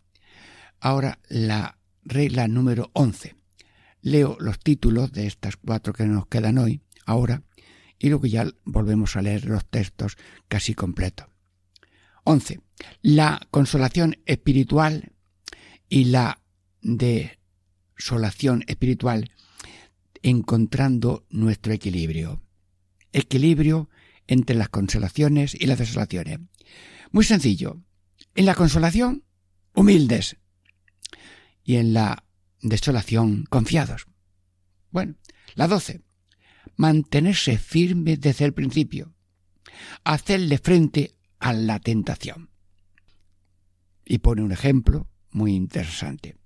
Ahora, 0.78 1.18
la 1.28 1.78
regla 2.04 2.46
número 2.46 2.92
11. 2.92 3.34
Leo 4.06 4.36
los 4.38 4.60
títulos 4.60 5.10
de 5.10 5.26
estas 5.26 5.56
cuatro 5.56 5.92
que 5.92 6.06
nos 6.06 6.28
quedan 6.28 6.58
hoy, 6.58 6.80
ahora, 7.06 7.42
y 7.98 8.08
luego 8.08 8.26
ya 8.26 8.46
volvemos 8.64 9.16
a 9.16 9.22
leer 9.22 9.46
los 9.46 9.66
textos 9.66 10.16
casi 10.46 10.74
completos. 10.74 11.26
11. 12.22 12.60
La 13.02 13.40
consolación 13.50 14.18
espiritual 14.24 15.12
y 15.88 16.04
la 16.04 16.40
desolación 16.82 18.62
espiritual 18.68 19.32
encontrando 20.22 21.26
nuestro 21.28 21.72
equilibrio. 21.72 22.40
Equilibrio 23.12 23.90
entre 24.28 24.54
las 24.54 24.68
consolaciones 24.68 25.56
y 25.58 25.66
las 25.66 25.78
desolaciones. 25.78 26.38
Muy 27.10 27.24
sencillo. 27.24 27.82
En 28.36 28.46
la 28.46 28.54
consolación, 28.54 29.24
humildes. 29.74 30.36
Y 31.64 31.76
en 31.76 31.92
la 31.92 32.25
desolación, 32.62 33.44
confiados. 33.48 34.06
Bueno, 34.90 35.16
la 35.54 35.68
12. 35.68 36.02
Mantenerse 36.76 37.58
firme 37.58 38.16
desde 38.16 38.44
el 38.44 38.54
principio. 38.54 39.14
Hacerle 40.04 40.58
frente 40.58 41.16
a 41.38 41.52
la 41.52 41.78
tentación. 41.80 42.50
Y 44.04 44.18
pone 44.18 44.42
un 44.42 44.52
ejemplo 44.52 45.08
muy 45.30 45.54
interesante. 45.54 46.36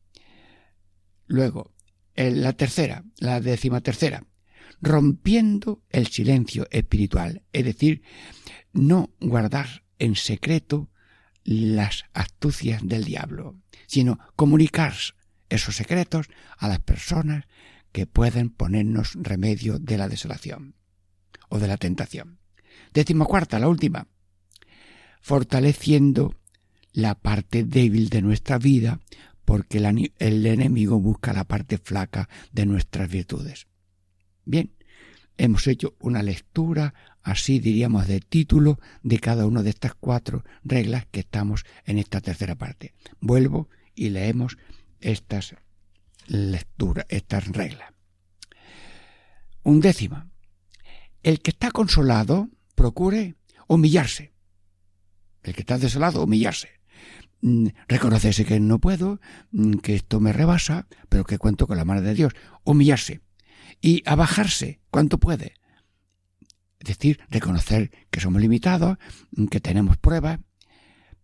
Luego, 1.27 1.75
la 2.17 2.53
tercera, 2.55 3.05
la 3.19 3.41
décima 3.41 3.81
tercera, 3.81 4.27
rompiendo 4.81 5.83
el 5.91 6.09
silencio 6.09 6.67
espiritual, 6.71 7.43
es 7.53 7.65
decir, 7.65 8.03
no 8.73 9.15
guardar 9.21 9.85
en 9.99 10.17
secreto 10.17 10.91
las 11.45 12.05
astucias 12.13 12.87
del 12.87 13.05
diablo, 13.05 13.57
sino 13.87 14.19
comunicar 14.37 14.95
esos 15.51 15.77
secretos 15.77 16.29
a 16.57 16.69
las 16.69 16.81
personas 16.81 17.45
que 17.93 18.07
pueden 18.07 18.51
ponernos 18.51 19.15
remedio 19.15 19.79
de 19.79 19.99
la 19.99 20.09
desolación 20.09 20.75
o 21.49 21.59
de 21.59 21.69
la 21.69 21.77
tentación. 21.77 22.39
Décima 22.95 23.25
cuarta, 23.25 23.59
la 23.59 23.69
última, 23.69 24.07
fortaleciendo 25.21 26.35
la 26.93 27.15
parte 27.15 27.65
débil 27.65 28.09
de 28.09 28.23
nuestra 28.23 28.59
vida, 28.59 29.01
porque 29.45 29.79
el, 29.79 30.47
enemigo 30.47 31.01
busca 31.01 31.33
la 31.33 31.45
parte 31.45 31.79
flaca 31.79 32.29
de 32.53 32.67
nuestras 32.67 33.11
virtudes. 33.11 33.67
Bien, 34.45 34.73
hemos 35.37 35.67
hecho 35.67 35.97
una 36.01 36.23
lectura, 36.23 36.95
así 37.23 37.59
diríamos, 37.59 38.07
de 38.07 38.21
título 38.21 38.79
de 39.03 39.19
cada 39.19 39.47
una 39.47 39.63
de 39.63 39.71
estas 39.71 39.95
cuatro 39.95 40.45
reglas 40.63 41.07
que 41.11 41.21
estamos 41.21 41.65
en 41.85 41.99
esta 41.99 42.21
tercera 42.21 42.55
parte. 42.55 42.95
Vuelvo 43.21 43.69
y 43.95 44.11
leemos 44.11 44.57
estas 45.01 45.57
lecturas, 46.27 47.07
estas 47.09 47.49
reglas. 47.49 47.93
Undécima. 49.63 50.31
El 51.23 51.41
que 51.41 51.51
está 51.51 51.71
consolado 51.71 52.49
procure 52.75 53.37
humillarse. 53.67 54.33
El 55.43 55.55
que 55.55 55.61
está 55.61 55.79
desolado, 55.79 56.25
humillarse. 56.25 56.81
Mm, 57.43 57.69
reconocerse 57.89 58.45
que 58.45 58.61
no 58.61 58.79
puedo, 58.79 59.21
mm, 59.51 59.75
que 59.79 59.95
esto 59.95 60.21
me 60.21 60.33
rebasa, 60.33 60.87
pero 61.09 61.25
que 61.25 61.39
cuento 61.39 61.67
con 61.67 61.77
la 61.77 61.85
mano 61.85 62.03
de 62.03 62.15
Dios. 62.15 62.33
Humillarse. 62.65 63.21
Y 63.81 64.03
abajarse 64.07 64.81
cuanto 64.91 65.19
puede. 65.19 65.55
Es 66.79 66.89
decir, 66.89 67.21
reconocer 67.29 67.91
que 68.11 68.21
somos 68.21 68.41
limitados, 68.41 68.99
mm, 69.33 69.47
que 69.47 69.61
tenemos 69.61 69.97
pruebas, 69.99 70.41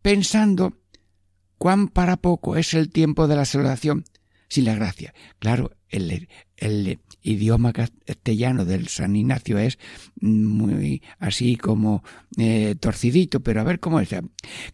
pensando 0.03 0.79
cuán 1.59 1.89
para 1.89 2.17
poco 2.17 2.57
es 2.57 2.75
el 2.75 2.91
tiempo 2.91 3.29
de 3.29 3.37
la 3.37 3.45
celebración 3.45 4.05
sin 4.49 4.65
la 4.65 4.75
gracia. 4.75 5.15
Claro, 5.39 5.73
el, 5.89 6.29
idioma 7.23 7.73
castellano 7.73 8.65
del 8.65 8.87
San 8.89 9.17
Ignacio 9.17 9.59
es 9.59 9.79
muy 10.21 11.03
así 11.19 11.57
como 11.57 12.05
eh, 12.39 12.77
torcidito, 12.79 13.41
pero 13.41 13.61
a 13.61 13.65
ver 13.65 13.81
cómo 13.81 14.01
es. 14.01 14.11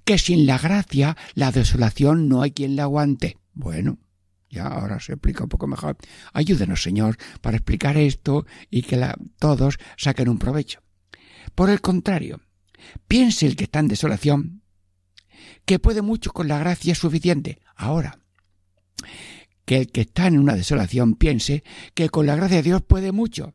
Que 0.04 0.18
sin 0.18 0.46
la 0.46 0.58
gracia 0.58 1.16
la 1.34 1.50
desolación 1.50 2.28
no 2.28 2.42
hay 2.42 2.50
quien 2.50 2.76
la 2.76 2.84
aguante. 2.84 3.38
Bueno, 3.54 3.98
ya 4.50 4.66
ahora 4.66 5.00
se 5.00 5.14
explica 5.14 5.44
un 5.44 5.48
poco 5.48 5.66
mejor. 5.66 5.96
Ayúdenos, 6.32 6.82
Señor, 6.82 7.16
para 7.40 7.56
explicar 7.56 7.96
esto 7.96 8.46
y 8.70 8.82
que 8.82 9.02
todos 9.38 9.78
saquen 9.96 10.28
un 10.28 10.38
provecho. 10.38 10.80
Por 11.54 11.70
el 11.70 11.80
contrario, 11.80 12.40
piense 13.08 13.46
el 13.46 13.56
que 13.56 13.64
está 13.64 13.78
en 13.78 13.88
desolación 13.88 14.61
que 15.64 15.78
puede 15.78 16.02
mucho 16.02 16.32
con 16.32 16.48
la 16.48 16.58
gracia 16.58 16.94
suficiente. 16.94 17.60
Ahora, 17.74 18.18
que 19.64 19.76
el 19.76 19.92
que 19.92 20.02
está 20.02 20.26
en 20.26 20.38
una 20.38 20.54
desolación 20.54 21.14
piense 21.14 21.64
que 21.94 22.08
con 22.08 22.26
la 22.26 22.36
gracia 22.36 22.58
de 22.58 22.62
Dios 22.64 22.82
puede 22.82 23.12
mucho. 23.12 23.54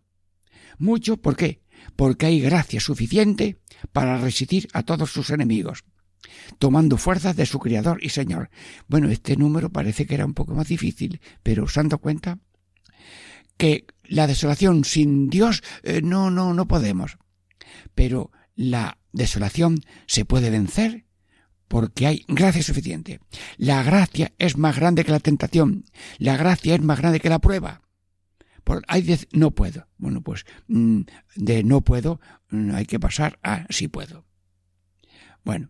Mucho, 0.77 1.17
¿por 1.17 1.35
qué? 1.35 1.61
Porque 1.95 2.27
hay 2.27 2.41
gracia 2.41 2.79
suficiente 2.79 3.59
para 3.91 4.17
resistir 4.17 4.67
a 4.73 4.83
todos 4.83 5.11
sus 5.11 5.29
enemigos, 5.29 5.83
tomando 6.59 6.97
fuerzas 6.97 7.35
de 7.35 7.45
su 7.45 7.59
Criador 7.59 7.99
y 8.01 8.09
Señor. 8.09 8.49
Bueno, 8.87 9.09
este 9.09 9.35
número 9.37 9.71
parece 9.71 10.05
que 10.05 10.15
era 10.15 10.25
un 10.25 10.33
poco 10.33 10.53
más 10.53 10.67
difícil, 10.67 11.19
pero 11.43 11.63
usando 11.63 11.97
cuenta 11.99 12.39
que 13.57 13.85
la 14.03 14.27
desolación 14.27 14.83
sin 14.85 15.29
Dios 15.29 15.63
eh, 15.83 16.01
no, 16.03 16.31
no, 16.31 16.53
no 16.53 16.67
podemos. 16.67 17.17
Pero 17.95 18.31
la 18.55 18.97
desolación 19.11 19.79
se 20.05 20.25
puede 20.25 20.49
vencer 20.49 21.06
porque 21.67 22.07
hay 22.07 22.25
gracia 22.27 22.63
suficiente. 22.63 23.19
La 23.57 23.83
gracia 23.83 24.33
es 24.37 24.57
más 24.57 24.75
grande 24.75 25.03
que 25.03 25.11
la 25.11 25.19
tentación. 25.19 25.85
La 26.17 26.37
gracia 26.37 26.75
es 26.75 26.81
más 26.81 26.99
grande 26.99 27.19
que 27.19 27.29
la 27.29 27.39
prueba. 27.39 27.81
Por, 28.63 28.83
hay 28.87 29.01
de, 29.01 29.27
no 29.31 29.51
puedo. 29.51 29.87
Bueno, 29.97 30.21
pues 30.21 30.45
mm, 30.67 31.01
de 31.35 31.63
no 31.63 31.81
puedo 31.81 32.19
mm, 32.49 32.71
hay 32.75 32.85
que 32.85 32.99
pasar 32.99 33.39
a 33.43 33.65
sí 33.69 33.87
puedo. 33.87 34.25
Bueno, 35.43 35.69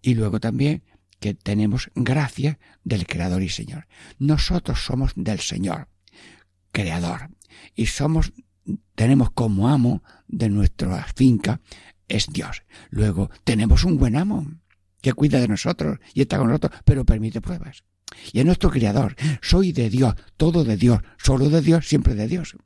y 0.00 0.14
luego 0.14 0.40
también 0.40 0.82
que 1.18 1.34
tenemos 1.34 1.90
gracia 1.94 2.58
del 2.82 3.06
Creador 3.06 3.42
y 3.42 3.50
Señor. 3.50 3.86
Nosotros 4.18 4.84
somos 4.84 5.12
del 5.16 5.40
Señor, 5.40 5.88
Creador, 6.72 7.30
y 7.74 7.86
somos, 7.86 8.32
tenemos 8.94 9.30
como 9.30 9.68
amo 9.68 10.02
de 10.26 10.48
nuestra 10.48 11.04
finca 11.14 11.60
es 12.08 12.26
Dios. 12.28 12.62
Luego 12.90 13.30
tenemos 13.44 13.84
un 13.84 13.98
buen 13.98 14.16
amo 14.16 14.46
que 15.00 15.12
cuida 15.12 15.40
de 15.40 15.48
nosotros 15.48 15.98
y 16.14 16.22
está 16.22 16.38
con 16.38 16.48
nosotros, 16.48 16.72
pero 16.84 17.04
permite 17.04 17.40
pruebas. 17.40 17.84
Y 18.32 18.40
es 18.40 18.44
nuestro 18.44 18.70
Creador. 18.70 19.16
Soy 19.40 19.72
de 19.72 19.88
Dios, 19.88 20.14
todo 20.36 20.64
de 20.64 20.76
Dios, 20.76 21.00
solo 21.18 21.48
de 21.48 21.62
Dios, 21.62 21.88
siempre 21.88 22.14
de 22.14 22.28
Dios. 22.28 22.56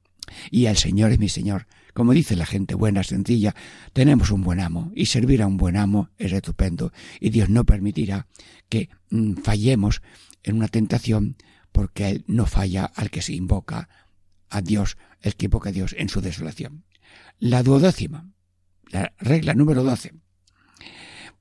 Y 0.51 0.67
el 0.67 0.77
Señor 0.77 1.13
es 1.13 1.19
mi 1.19 1.29
Señor. 1.29 1.67
Como 1.93 2.13
dice 2.13 2.35
la 2.35 2.47
gente 2.47 2.75
buena, 2.75 3.05
sencilla, 3.05 3.55
tenemos 3.93 4.31
un 4.31 4.43
buen 4.43 4.59
amo 4.59 4.91
y 4.95 5.07
servir 5.07 5.43
a 5.43 5.47
un 5.47 5.57
buen 5.57 5.77
amo 5.77 6.11
es 6.19 6.33
estupendo. 6.33 6.93
Y 7.21 7.31
Dios 7.31 7.51
no 7.51 7.65
permitirá 7.65 8.27
que 8.69 8.89
mm, 9.11 9.35
fallemos 9.43 10.03
en 10.43 10.57
una 10.57 10.69
tentación 10.69 11.37
porque 11.71 12.09
Él 12.09 12.25
no 12.27 12.47
falla 12.47 12.85
al 12.85 13.11
que 13.11 13.23
se 13.23 13.35
invoca 13.35 13.89
a 14.49 14.61
Dios, 14.61 14.97
el 15.21 15.37
que 15.37 15.47
invoca 15.47 15.71
a 15.71 15.73
Dios 15.73 15.95
en 15.99 16.09
su 16.09 16.21
desolación. 16.21 16.85
La 17.39 17.63
duodécima, 17.63 18.31
la 18.91 19.13
regla 19.19 19.55
número 19.55 19.83
doce. 19.83 20.13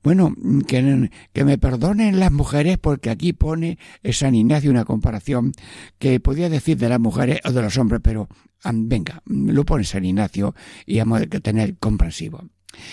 Bueno, 0.04 0.34
que, 0.66 1.10
que, 1.32 1.44
me 1.46 1.56
perdonen 1.56 2.20
las 2.20 2.30
mujeres 2.30 2.76
porque 2.76 3.08
aquí 3.08 3.32
pone 3.32 3.78
San 4.12 4.34
Ignacio 4.34 4.70
una 4.70 4.84
comparación 4.84 5.52
que 5.98 6.20
podía 6.20 6.50
decir 6.50 6.76
de 6.76 6.90
las 6.90 7.00
mujeres 7.00 7.40
o 7.42 7.52
de 7.52 7.62
los 7.62 7.78
hombres, 7.78 8.02
pero 8.04 8.28
venga, 8.74 9.22
lo 9.24 9.64
pone 9.64 9.82
San 9.84 10.04
Ignacio 10.04 10.54
y 10.84 10.98
hemos 10.98 11.20
de 11.20 11.40
tener 11.40 11.78
comprensivo. 11.78 12.44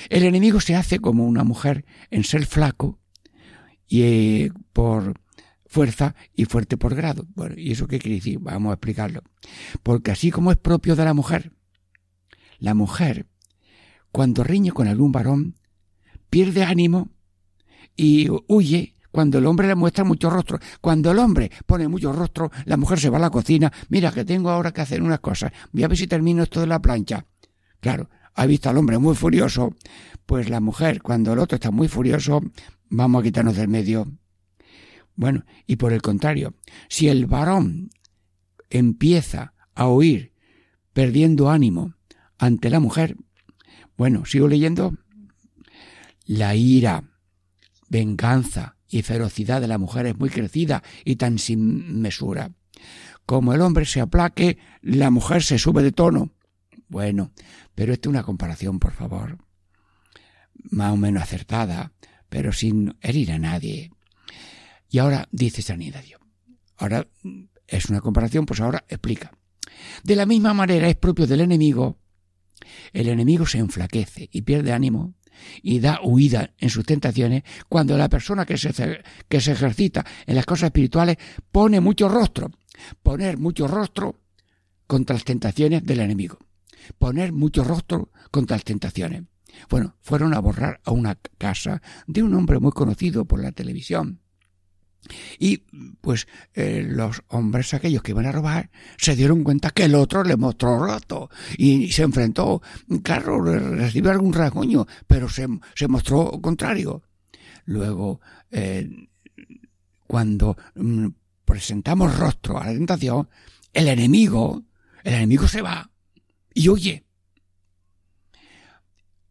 El 0.10 0.24
enemigo 0.24 0.62
se 0.62 0.76
hace 0.76 1.00
como 1.00 1.26
una 1.26 1.44
mujer 1.44 1.84
en 2.12 2.24
ser 2.24 2.46
flaco 2.46 2.98
y 3.90 4.04
eh, 4.04 4.52
por 4.72 5.20
fuerza 5.66 6.16
y 6.34 6.46
fuerte 6.46 6.78
por 6.78 6.96
grado. 6.96 7.28
Bueno, 7.36 7.56
¿y 7.58 7.74
eso 7.74 7.88
qué 7.88 8.00
quiere 8.00 8.16
decir? 8.16 8.40
Vamos 8.40 8.70
a 8.70 8.76
explicarlo. 8.76 9.22
Porque 9.84 10.12
así 10.12 10.32
como 10.32 10.50
es 10.50 10.58
propio 10.58 10.96
de 10.96 11.04
la 11.04 11.14
mujer, 11.14 11.52
la 12.58 12.74
mujer, 12.74 13.28
cuando 14.14 14.46
riñe 14.46 14.72
con 14.72 14.88
algún 14.88 15.12
varón, 15.12 15.58
pierde 16.32 16.64
ánimo 16.64 17.12
y 17.96 18.28
huye 18.48 18.96
cuando 19.12 19.38
el 19.38 19.46
hombre 19.46 19.68
le 19.68 19.76
muestra 19.76 20.04
mucho 20.04 20.30
rostro. 20.30 20.58
Cuando 20.80 21.12
el 21.12 21.20
hombre 21.20 21.52
pone 21.68 21.88
mucho 21.88 22.14
rostro, 22.14 22.50
la 22.66 22.78
mujer 22.78 23.00
se 23.00 23.10
va 23.10 23.18
a 23.18 23.22
la 23.22 23.30
cocina. 23.30 23.72
Mira, 23.90 24.12
que 24.12 24.26
tengo 24.26 24.50
ahora 24.50 24.72
que 24.72 24.82
hacer 24.82 25.04
unas 25.04 25.20
cosas. 25.20 25.52
Voy 25.74 25.84
a 25.84 25.90
ver 25.90 25.98
si 25.98 26.08
termino 26.08 26.42
esto 26.42 26.62
de 26.62 26.68
la 26.68 26.82
plancha. 26.82 27.26
Claro, 27.82 28.10
ha 28.34 28.46
visto 28.46 28.70
al 28.70 28.78
hombre 28.78 28.98
muy 28.98 29.14
furioso. 29.14 29.76
Pues 30.26 30.50
la 30.50 30.62
mujer, 30.62 31.02
cuando 31.02 31.34
el 31.34 31.40
otro 31.40 31.56
está 31.56 31.70
muy 31.70 31.90
furioso, 31.90 32.42
vamos 32.90 33.20
a 33.20 33.24
quitarnos 33.24 33.58
del 33.58 33.68
medio. 33.68 34.08
Bueno, 35.16 35.44
y 35.68 35.76
por 35.76 35.92
el 35.92 36.02
contrario, 36.02 36.56
si 36.88 37.10
el 37.10 37.26
varón 37.26 37.90
empieza 38.70 39.54
a 39.76 39.88
oír 39.88 40.34
perdiendo 40.94 41.50
ánimo 41.50 41.96
ante 42.38 42.70
la 42.70 42.80
mujer, 42.80 43.18
bueno, 43.98 44.24
sigo 44.26 44.48
leyendo 44.48 44.94
la 46.32 46.56
ira, 46.56 47.04
venganza 47.90 48.78
y 48.88 49.02
ferocidad 49.02 49.60
de 49.60 49.68
la 49.68 49.78
mujer 49.78 50.06
es 50.06 50.18
muy 50.18 50.30
crecida 50.30 50.82
y 51.04 51.18
tan 51.18 51.38
sin 51.38 52.00
mesura. 52.00 52.52
como 53.26 53.54
el 53.54 53.62
hombre 53.62 53.86
se 53.86 54.02
aplaque, 54.02 54.58
la 54.82 55.10
mujer 55.10 55.44
se 55.44 55.58
sube 55.58 55.84
de 55.84 55.92
tono. 55.92 56.34
Bueno, 56.88 57.32
pero 57.76 57.94
esto 57.94 58.10
es 58.10 58.12
una 58.12 58.24
comparación, 58.24 58.80
por 58.80 58.94
favor. 58.94 59.38
Más 60.70 60.94
o 60.94 60.98
menos 60.98 61.24
acertada, 61.24 61.94
pero 62.30 62.54
sin 62.54 62.98
herir 63.02 63.34
a 63.34 63.40
nadie. 63.40 63.92
Y 64.90 65.00
ahora 65.00 65.28
dice 65.32 65.62
San 65.62 65.82
Ignacio. 65.82 66.20
Ahora 66.78 67.08
es 67.68 67.90
una 67.90 68.00
comparación, 68.00 68.46
pues 68.46 68.60
ahora 68.62 68.86
explica. 68.88 69.32
De 70.04 70.16
la 70.16 70.26
misma 70.26 70.54
manera 70.54 70.88
es 70.88 70.96
propio 70.96 71.28
del 71.28 71.42
enemigo. 71.42 72.00
El 72.94 73.10
enemigo 73.10 73.46
se 73.46 73.60
enflaquece 73.60 74.30
y 74.32 74.42
pierde 74.44 74.74
ánimo 74.74 75.16
y 75.62 75.80
da 75.80 76.00
huida 76.04 76.54
en 76.58 76.70
sus 76.70 76.86
tentaciones 76.86 77.44
cuando 77.68 77.98
la 77.98 78.10
persona 78.10 78.46
que 78.46 78.58
se, 78.58 79.02
que 79.28 79.42
se 79.42 79.52
ejercita 79.52 80.06
en 80.26 80.36
las 80.36 80.46
cosas 80.46 80.68
espirituales 80.68 81.18
pone 81.52 81.80
mucho 81.80 82.10
rostro. 82.10 82.52
Poner 83.04 83.38
mucho 83.38 83.68
rostro 83.68 84.16
contra 84.88 85.16
las 85.16 85.26
tentaciones 85.26 85.84
del 85.84 86.00
enemigo. 86.00 86.40
Poner 86.98 87.32
mucho 87.32 87.64
rostro 87.64 88.12
contra 88.32 88.58
las 88.58 88.64
tentaciones. 88.64 89.24
Bueno, 89.70 89.96
fueron 90.02 90.34
a 90.34 90.40
borrar 90.40 90.82
a 90.86 90.92
una 90.92 91.18
casa 91.38 91.82
de 92.08 92.24
un 92.24 92.34
hombre 92.34 92.60
muy 92.60 92.72
conocido 92.72 93.26
por 93.26 93.42
la 93.42 93.52
televisión. 93.52 94.22
Y 95.40 95.58
pues 96.00 96.28
eh, 96.54 96.86
los 96.88 97.24
hombres 97.28 97.74
aquellos 97.74 98.04
que 98.04 98.12
iban 98.12 98.26
a 98.26 98.32
robar 98.32 98.70
se 98.98 99.16
dieron 99.16 99.44
cuenta 99.44 99.72
que 99.72 99.86
el 99.86 99.96
otro 99.96 100.24
le 100.24 100.38
mostró 100.38 100.78
roto 100.78 101.30
y 101.58 101.92
se 101.92 102.04
enfrentó. 102.04 102.62
Claro, 103.04 103.42
recibió 103.42 104.12
algún 104.12 104.34
rasguño, 104.34 104.86
pero 105.08 105.28
se, 105.28 105.48
se 105.76 105.88
mostró 105.88 106.40
contrario. 106.42 107.04
Luego, 107.66 108.22
eh, 108.52 108.90
cuando 110.08 110.58
mm, 110.76 111.08
presentamos 111.46 112.18
rostro 112.18 112.60
a 112.60 112.66
la 112.66 112.74
tentación, 112.74 113.30
el 113.74 113.88
enemigo, 113.88 114.64
el 115.04 115.14
enemigo 115.16 115.48
se 115.48 115.62
va 115.62 115.90
y 116.54 116.70
huye. 116.70 117.06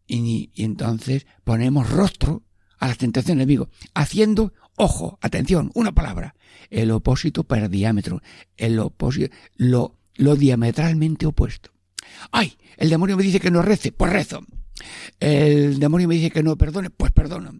Y, 0.06 0.50
y 0.52 0.64
entonces 0.64 1.26
ponemos 1.44 1.88
rostro 1.90 2.42
a 2.80 2.88
la 2.88 2.94
tentación 2.96 3.38
del 3.38 3.68
haciendo 3.94 4.52
Ojo, 4.82 5.18
atención, 5.20 5.70
una 5.74 5.92
palabra. 5.92 6.34
El 6.70 6.90
opósito 6.90 7.44
per 7.44 7.68
diámetro. 7.68 8.22
El 8.56 8.78
opósito, 8.78 9.30
lo, 9.56 9.98
lo 10.14 10.36
diametralmente 10.36 11.26
opuesto. 11.26 11.70
¡Ay! 12.32 12.56
El 12.78 12.88
demonio 12.88 13.14
me 13.18 13.22
dice 13.22 13.40
que 13.40 13.50
no 13.50 13.60
rece, 13.60 13.92
pues 13.92 14.10
rezo. 14.10 14.40
El 15.18 15.78
demonio 15.78 16.08
me 16.08 16.14
dice 16.14 16.30
que 16.30 16.42
no 16.42 16.56
perdone, 16.56 16.88
pues 16.88 17.12
perdono. 17.12 17.52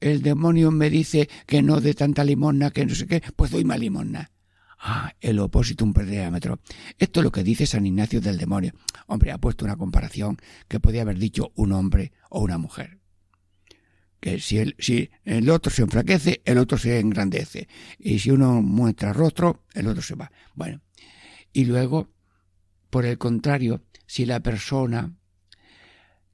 El 0.00 0.20
demonio 0.20 0.72
me 0.72 0.90
dice 0.90 1.28
que 1.46 1.62
no 1.62 1.80
dé 1.80 1.94
tanta 1.94 2.24
limosna, 2.24 2.72
que 2.72 2.84
no 2.84 2.94
sé 2.96 3.06
qué, 3.06 3.22
pues 3.36 3.52
doy 3.52 3.64
más 3.64 3.78
limosna. 3.78 4.32
Ah, 4.80 5.12
el 5.20 5.38
opósito 5.38 5.84
un 5.84 5.92
per 5.92 6.06
diámetro. 6.06 6.58
Esto 6.98 7.20
es 7.20 7.24
lo 7.24 7.30
que 7.30 7.44
dice 7.44 7.66
San 7.66 7.86
Ignacio 7.86 8.20
del 8.20 8.36
demonio. 8.36 8.72
Hombre, 9.06 9.30
ha 9.30 9.38
puesto 9.38 9.64
una 9.64 9.76
comparación 9.76 10.38
que 10.66 10.80
podía 10.80 11.02
haber 11.02 11.18
dicho 11.18 11.52
un 11.54 11.70
hombre 11.70 12.10
o 12.30 12.40
una 12.40 12.58
mujer 12.58 12.97
que 14.20 14.40
si 14.40 14.58
el, 14.58 14.74
si 14.78 15.10
el 15.24 15.48
otro 15.50 15.70
se 15.70 15.82
enflaquece, 15.82 16.42
el 16.44 16.58
otro 16.58 16.78
se 16.78 16.98
engrandece. 16.98 17.68
Y 17.98 18.18
si 18.18 18.30
uno 18.30 18.62
muestra 18.62 19.12
rostro, 19.12 19.64
el 19.74 19.86
otro 19.86 20.02
se 20.02 20.14
va. 20.14 20.30
Bueno, 20.54 20.80
y 21.52 21.64
luego, 21.64 22.10
por 22.90 23.04
el 23.04 23.18
contrario, 23.18 23.82
si 24.06 24.26
la 24.26 24.40
persona 24.40 25.14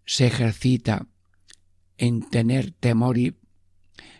se 0.06 0.26
ejercita 0.26 1.06
en 1.98 2.28
tener 2.28 2.72
temor 2.72 3.18
y 3.18 3.36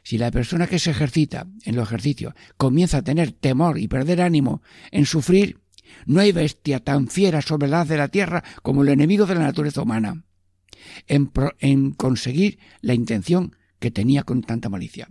si 0.03 0.19
la 0.19 0.31
persona 0.31 0.67
que 0.67 0.79
se 0.79 0.91
ejercita 0.91 1.47
en 1.65 1.77
los 1.77 1.89
ejercicios 1.89 2.35
comienza 2.57 2.99
a 2.99 3.03
tener 3.03 3.33
temor 3.33 3.79
y 3.79 3.89
perder 3.89 4.21
ánimo 4.21 4.62
en 4.91 5.07
sufrir, 5.07 5.61
no 6.07 6.21
hay 6.21 6.33
bestia 6.33 6.81
tan 6.81 7.09
fiera 7.09 7.41
sobre 7.41 7.69
la 7.69 7.81
haz 7.81 7.89
de 7.89 7.97
la 7.97 8.09
tierra 8.09 8.45
como 8.62 8.83
el 8.83 8.89
enemigo 8.91 9.27
de 9.27 9.35
la 9.35 9.43
naturaleza 9.43 9.83
humana 9.83 10.25
en, 11.07 11.93
conseguir 11.93 12.59
la 12.80 12.95
intención 12.95 13.57
que 13.78 13.91
tenía 13.91 14.22
con 14.22 14.43
tanta 14.43 14.68
malicia. 14.68 15.09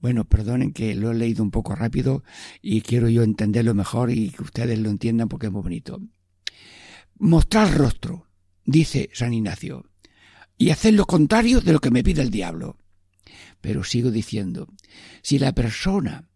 Bueno, 0.00 0.24
perdonen 0.24 0.72
que 0.72 0.94
lo 0.94 1.10
he 1.10 1.14
leído 1.14 1.42
un 1.42 1.50
poco 1.50 1.74
rápido 1.74 2.24
y 2.62 2.80
quiero 2.80 3.08
yo 3.08 3.22
entenderlo 3.22 3.74
mejor 3.74 4.10
y 4.10 4.30
que 4.30 4.42
ustedes 4.42 4.78
lo 4.78 4.90
entiendan 4.90 5.28
porque 5.28 5.46
es 5.46 5.52
muy 5.52 5.62
bonito. 5.62 6.00
Mostrar 7.18 7.76
rostro, 7.76 8.26
dice 8.64 9.10
San 9.12 9.34
Ignacio, 9.34 9.84
y 10.56 10.70
hacer 10.70 10.94
lo 10.94 11.06
contrario 11.06 11.60
de 11.60 11.72
lo 11.72 11.80
que 11.80 11.90
me 11.90 12.02
pide 12.02 12.22
el 12.22 12.30
diablo. 12.30 12.78
Pero 13.60 13.84
sigo 13.84 14.10
diciendo, 14.10 14.68
si 15.22 15.38
la 15.38 15.52
persona 15.52 16.29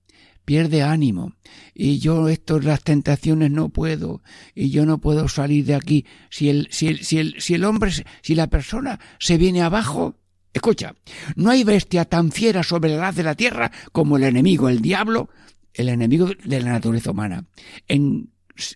pierde 0.44 0.82
ánimo. 0.82 1.32
Y 1.74 1.98
yo 1.98 2.28
esto 2.28 2.60
las 2.60 2.82
tentaciones 2.82 3.50
no 3.50 3.68
puedo 3.68 4.22
y 4.54 4.70
yo 4.70 4.86
no 4.86 4.98
puedo 4.98 5.28
salir 5.28 5.64
de 5.64 5.74
aquí. 5.74 6.06
Si 6.30 6.48
el 6.48 6.68
si 6.70 6.88
el 6.88 7.04
si 7.04 7.18
el, 7.18 7.40
si 7.40 7.54
el 7.54 7.64
hombre 7.64 7.92
si 8.22 8.34
la 8.34 8.46
persona 8.48 9.00
se 9.18 9.38
viene 9.38 9.62
abajo 9.62 10.16
escucha 10.52 10.94
no 11.34 11.50
hay 11.50 11.64
bestia 11.64 12.04
tan 12.04 12.30
fiera 12.30 12.62
sobre 12.62 12.96
la 12.96 13.08
haz 13.08 13.16
de 13.16 13.24
la 13.24 13.34
tierra 13.34 13.72
como 13.90 14.16
el 14.16 14.22
enemigo 14.22 14.68
el 14.68 14.80
diablo 14.80 15.28
el 15.72 15.88
enemigo 15.88 16.30
de 16.44 16.60
la 16.60 16.70
naturaleza 16.70 17.10
humana 17.10 17.44
en 17.88 18.30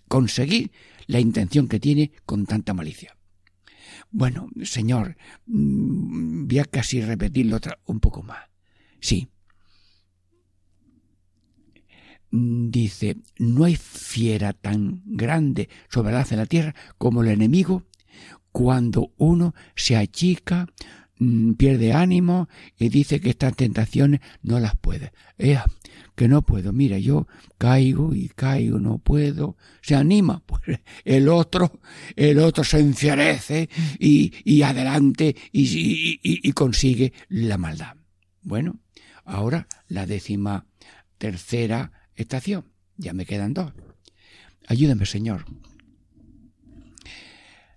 conseguir 0.09 0.73
la 1.07 1.21
intención 1.21 1.69
que 1.69 1.79
tiene 1.79 2.11
con 2.27 2.45
tanta 2.47 2.75
malicia. 2.75 3.17
Bueno 4.11 4.49
señor 4.65 5.17
mm, 5.47 6.49
voy 6.49 6.59
a 6.59 6.65
casi 6.65 7.01
repetirlo 7.01 7.61
un 7.87 8.01
poco 8.01 8.23
más. 8.23 8.49
Sí 9.01 9.29
dice, 12.31 13.17
no 13.39 13.65
hay 13.65 13.77
fiera 13.77 14.53
tan 14.53 15.03
grande 15.05 15.69
sobre 15.89 16.13
la 16.13 16.25
de 16.25 16.37
la 16.37 16.47
tierra 16.47 16.75
como 16.99 17.23
el 17.23 17.29
enemigo 17.29 17.85
cuando 18.53 19.13
uno 19.19 19.55
se 19.77 19.97
achica, 19.97 20.67
mm, 21.19 21.53
pierde 21.53 21.93
ánimo 21.93 22.49
y 22.77 22.89
dice 22.89 23.21
que 23.21 23.31
estas 23.31 23.55
tentaciones 23.55 24.21
no 24.43 24.59
las 24.59 24.77
puede. 24.77 25.13
Ea, 25.37 25.65
que 26.15 26.29
no 26.29 26.43
puedo. 26.43 26.73
Mira, 26.73 26.99
yo 26.99 27.29
caigo 27.57 28.15
y 28.15 28.29
caigo, 28.29 28.81
no 28.81 28.99
puedo. 28.99 29.57
Se 29.81 29.95
anima, 29.95 30.43
pues 30.47 30.81
el 31.05 31.29
otro, 31.29 31.81
el 32.17 32.39
otro 32.41 32.65
se 32.65 32.81
enfierece 32.81 33.69
y, 33.99 34.33
y 34.45 34.63
adelante 34.63 35.37
y, 35.53 35.63
y, 35.63 36.21
y 36.23 36.53
consigue 36.53 37.13
la 37.29 37.59
maldad. 37.59 37.95
Bueno, 38.43 38.81
ahora 39.25 39.69
la 39.89 40.07
décima 40.07 40.67
tercera 41.19 41.93
estación. 42.23 42.73
Ya 42.97 43.13
me 43.13 43.27
quedan 43.27 43.55
dos. 43.55 43.73
Ayúdame, 44.67 45.07
Señor. 45.07 45.45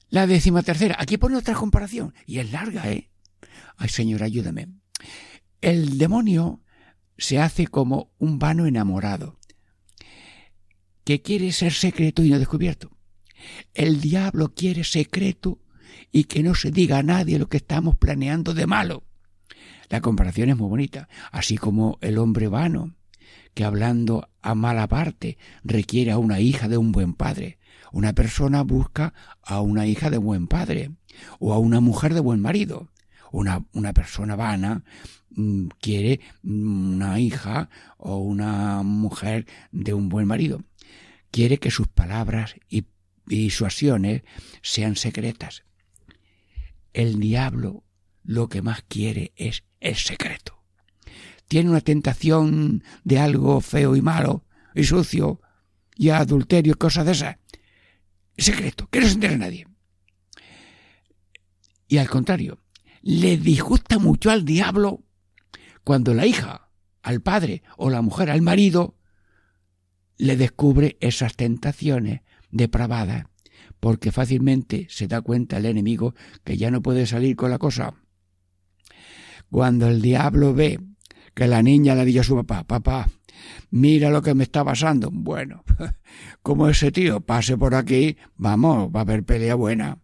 La 0.10 0.28
décima 0.28 0.62
tercera. 0.62 0.98
Aquí 1.00 1.18
pone 1.18 1.38
otra 1.38 1.54
comparación. 1.54 2.14
Y 2.26 2.40
es 2.40 2.52
larga, 2.52 2.92
¿eh? 2.92 3.10
Ay, 3.78 3.90
Señor, 3.90 4.24
ayúdame. 4.24 4.68
El 5.62 5.98
demonio 5.98 6.62
se 7.18 7.40
hace 7.40 7.68
como 7.68 8.12
un 8.18 8.40
vano 8.40 8.66
enamorado 8.66 9.40
que 11.04 11.22
quiere 11.22 11.52
ser 11.52 11.74
secreto 11.74 12.24
y 12.24 12.30
no 12.30 12.40
descubierto. 12.40 12.92
El 13.74 14.02
diablo 14.02 14.54
quiere 14.54 14.84
secreto 14.84 15.60
y 16.12 16.26
que 16.26 16.44
no 16.44 16.56
se 16.56 16.72
diga 16.72 16.98
a 16.98 17.04
nadie 17.04 17.40
lo 17.40 17.48
que 17.48 17.58
estamos 17.58 17.96
planeando 17.96 18.54
de 18.54 18.68
malo. 18.68 19.04
La 19.90 20.02
comparación 20.02 20.50
es 20.50 20.58
muy 20.58 20.70
bonita, 20.70 21.10
así 21.32 21.58
como 21.58 21.98
el 22.02 22.18
hombre 22.18 22.48
vano 22.48 22.96
que 23.54 23.64
hablando 23.64 24.30
a 24.42 24.56
mala 24.56 24.88
parte 24.88 25.38
requiere 25.64 26.12
a 26.12 26.18
una 26.18 26.40
hija 26.40 26.68
de 26.68 26.78
un 26.78 26.92
buen 26.92 27.14
padre. 27.14 27.58
Una 27.92 28.14
persona 28.14 28.64
busca 28.64 29.14
a 29.44 29.62
una 29.62 29.86
hija 29.86 30.10
de 30.10 30.18
buen 30.18 30.48
padre 30.48 30.92
o 31.40 31.54
a 31.54 31.60
una 31.60 31.80
mujer 31.80 32.14
de 32.14 32.22
buen 32.22 32.40
marido. 32.40 32.90
Una, 33.32 33.66
una 33.74 33.94
persona 33.94 34.36
vana 34.36 34.84
mm, 35.32 35.68
quiere 35.80 36.20
mm, 36.44 36.94
una 36.96 37.20
hija 37.20 37.70
o 37.98 38.18
una 38.18 38.84
mujer 38.84 39.46
de 39.72 39.94
un 39.94 40.10
buen 40.10 40.28
marido. 40.28 40.64
Quiere 41.32 41.58
que 41.58 41.72
sus 41.72 41.88
palabras 41.88 42.56
y, 42.70 42.86
y 43.28 43.50
sus 43.50 43.68
acciones 43.68 44.24
sean 44.62 44.96
secretas. 44.96 45.64
El 46.94 47.20
diablo 47.20 47.84
lo 48.24 48.50
que 48.50 48.62
más 48.62 48.84
quiere 48.84 49.32
es 49.36 49.64
el 49.80 49.96
secreto 49.96 50.61
tiene 51.52 51.70
una 51.70 51.82
tentación 51.82 52.82
de 53.04 53.20
algo 53.20 53.60
feo 53.60 53.98
y 53.98 54.02
malo 54.02 54.46
y 54.74 54.86
sucio 54.86 55.42
y 55.98 56.08
adulterio 56.08 56.72
y 56.72 56.78
cosas 56.78 57.06
de 57.06 57.12
esas. 57.12 57.36
Secreto, 58.38 58.88
que 58.88 59.02
no 59.02 59.08
se 59.08 59.16
entere 59.16 59.38
nadie. 59.38 59.68
Y 61.90 61.98
al 61.98 62.10
contrario, 62.10 62.64
le 63.02 63.36
disgusta 63.36 64.00
mucho 64.00 64.32
al 64.32 64.46
diablo 64.46 65.04
cuando 65.84 66.14
la 66.14 66.26
hija, 66.26 66.70
al 67.02 67.20
padre 67.20 67.64
o 67.76 67.90
la 67.90 68.02
mujer 68.02 68.30
al 68.30 68.42
marido, 68.42 68.96
le 70.16 70.38
descubre 70.38 70.98
esas 71.02 71.36
tentaciones 71.36 72.22
depravadas, 72.50 73.26
porque 73.82 74.14
fácilmente 74.14 74.88
se 74.90 75.10
da 75.10 75.20
cuenta 75.20 75.58
el 75.58 75.66
enemigo 75.66 76.16
que 76.46 76.56
ya 76.56 76.72
no 76.72 76.82
puede 76.82 77.06
salir 77.08 77.36
con 77.36 77.52
la 77.52 77.58
cosa. 77.58 77.94
Cuando 79.50 79.90
el 79.90 80.02
diablo 80.02 80.54
ve 80.54 80.80
que 81.34 81.48
la 81.48 81.62
niña 81.62 81.96
le 81.96 82.06
dijo 82.06 82.22
a 82.22 82.24
su 82.24 82.36
papá, 82.36 82.64
papá, 82.64 83.10
mira 83.70 84.10
lo 84.10 84.22
que 84.22 84.34
me 84.34 84.44
está 84.44 84.64
pasando. 84.64 85.10
Bueno, 85.12 85.64
como 86.42 86.68
ese 86.68 86.92
tío 86.92 87.22
pase 87.22 87.58
por 87.58 87.76
aquí, 87.76 88.18
vamos, 88.36 88.90
va 88.94 89.02
a 89.02 89.04
haber 89.04 89.24
pelea 89.24 89.56
buena. 89.56 90.00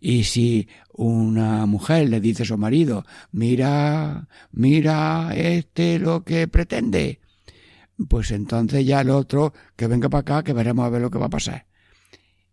Y 0.00 0.24
si 0.24 0.68
una 0.92 1.66
mujer 1.66 2.10
le 2.10 2.20
dice 2.20 2.42
a 2.42 2.46
su 2.46 2.58
marido, 2.58 3.04
mira, 3.32 4.28
mira 4.52 5.32
este 5.34 5.98
lo 5.98 6.24
que 6.24 6.46
pretende, 6.46 7.20
pues 8.08 8.30
entonces 8.30 8.84
ya 8.84 9.00
el 9.00 9.10
otro 9.10 9.54
que 9.76 9.86
venga 9.86 10.08
para 10.08 10.20
acá, 10.20 10.44
que 10.44 10.52
veremos 10.52 10.84
a 10.84 10.90
ver 10.90 11.00
lo 11.00 11.10
que 11.10 11.18
va 11.18 11.26
a 11.26 11.30
pasar. 11.30 11.66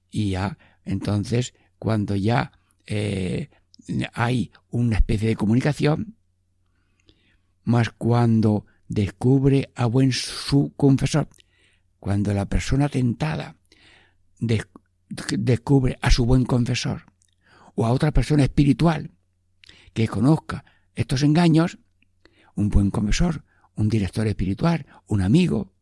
Y 0.09 0.31
ya, 0.31 0.57
entonces, 0.85 1.53
cuando 1.77 2.15
ya 2.15 2.51
eh, 2.85 3.49
hay 4.13 4.51
una 4.69 4.97
especie 4.97 5.29
de 5.29 5.35
comunicación, 5.35 6.15
más 7.63 7.89
cuando 7.89 8.65
descubre 8.87 9.71
a 9.75 9.85
buen 9.85 10.11
su 10.11 10.73
confesor, 10.75 11.29
cuando 11.99 12.33
la 12.33 12.45
persona 12.45 12.89
tentada 12.89 13.55
descubre 15.09 15.97
a 16.01 16.11
su 16.11 16.25
buen 16.25 16.45
confesor 16.45 17.05
o 17.75 17.85
a 17.85 17.91
otra 17.91 18.11
persona 18.11 18.43
espiritual 18.43 19.11
que 19.93 20.07
conozca 20.07 20.65
estos 20.95 21.23
engaños, 21.23 21.77
un 22.55 22.69
buen 22.69 22.91
confesor, 22.91 23.45
un 23.75 23.87
director 23.89 24.27
espiritual, 24.27 24.85
un 25.07 25.21
amigo, 25.21 25.73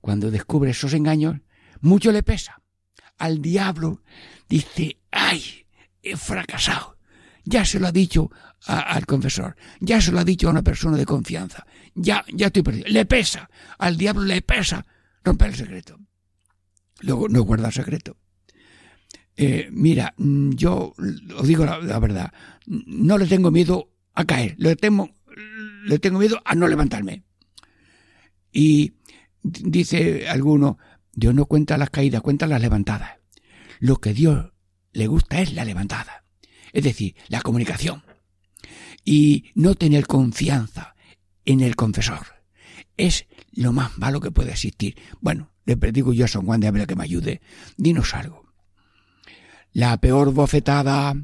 cuando 0.00 0.30
descubre 0.30 0.70
esos 0.70 0.92
engaños, 0.94 1.40
mucho 1.80 2.12
le 2.12 2.22
pesa. 2.22 2.62
Al 3.18 3.40
diablo 3.40 4.02
dice, 4.48 4.98
ay, 5.10 5.66
he 6.02 6.16
fracasado. 6.16 6.93
Ya 7.44 7.64
se 7.64 7.78
lo 7.78 7.86
ha 7.86 7.92
dicho 7.92 8.30
al 8.66 9.04
confesor, 9.04 9.56
ya 9.80 10.00
se 10.00 10.12
lo 10.12 10.20
ha 10.20 10.24
dicho 10.24 10.48
a 10.48 10.50
una 10.50 10.62
persona 10.62 10.96
de 10.96 11.04
confianza, 11.04 11.66
ya, 11.94 12.24
ya 12.32 12.46
estoy 12.46 12.62
perdido. 12.62 12.86
Le 12.88 13.04
pesa, 13.04 13.50
al 13.78 13.96
diablo 13.96 14.22
le 14.22 14.40
pesa 14.40 14.84
romper 15.22 15.48
el 15.48 15.54
secreto. 15.56 15.98
Luego 17.00 17.28
no 17.28 17.42
guarda 17.42 17.70
secreto. 17.70 18.16
Eh, 19.36 19.68
mira, 19.72 20.14
mm, 20.16 20.50
yo 20.52 20.94
os 21.36 21.46
digo 21.46 21.64
la, 21.64 21.98
verdad, 21.98 22.32
no 22.66 23.18
le 23.18 23.26
tengo 23.26 23.50
miedo 23.50 23.90
a 24.14 24.24
caer, 24.24 24.54
le 24.58 24.76
tengo, 24.76 25.10
le 25.84 25.98
tengo 25.98 26.18
miedo 26.18 26.40
a 26.44 26.54
no 26.54 26.68
levantarme. 26.68 27.24
Y 28.52 28.94
dice 29.42 30.28
alguno, 30.28 30.78
Dios 31.12 31.34
no 31.34 31.46
cuenta 31.46 31.78
las 31.78 31.90
caídas, 31.90 32.22
cuenta 32.22 32.46
las 32.46 32.60
levantadas. 32.60 33.18
Lo 33.80 33.96
que 33.96 34.14
Dios 34.14 34.52
le 34.92 35.08
gusta 35.08 35.40
es 35.40 35.52
la 35.52 35.64
levantada, 35.64 36.23
es 36.74 36.84
decir, 36.84 37.14
la 37.28 37.40
comunicación. 37.40 38.02
Y 39.04 39.52
no 39.54 39.74
tener 39.74 40.06
confianza 40.06 40.94
en 41.46 41.60
el 41.60 41.76
confesor 41.76 42.26
es 42.96 43.26
lo 43.52 43.72
más 43.72 43.96
malo 43.96 44.20
que 44.20 44.30
puede 44.30 44.50
existir. 44.50 44.96
Bueno, 45.20 45.50
le 45.64 45.76
predigo 45.76 46.12
yo 46.12 46.26
a 46.26 46.28
San 46.28 46.44
Juan 46.44 46.60
de 46.60 46.66
Ávila 46.66 46.86
que 46.86 46.96
me 46.96 47.04
ayude. 47.04 47.40
Dinos 47.76 48.14
algo. 48.14 48.44
La 49.72 49.96
peor 49.98 50.32
bofetada 50.32 51.14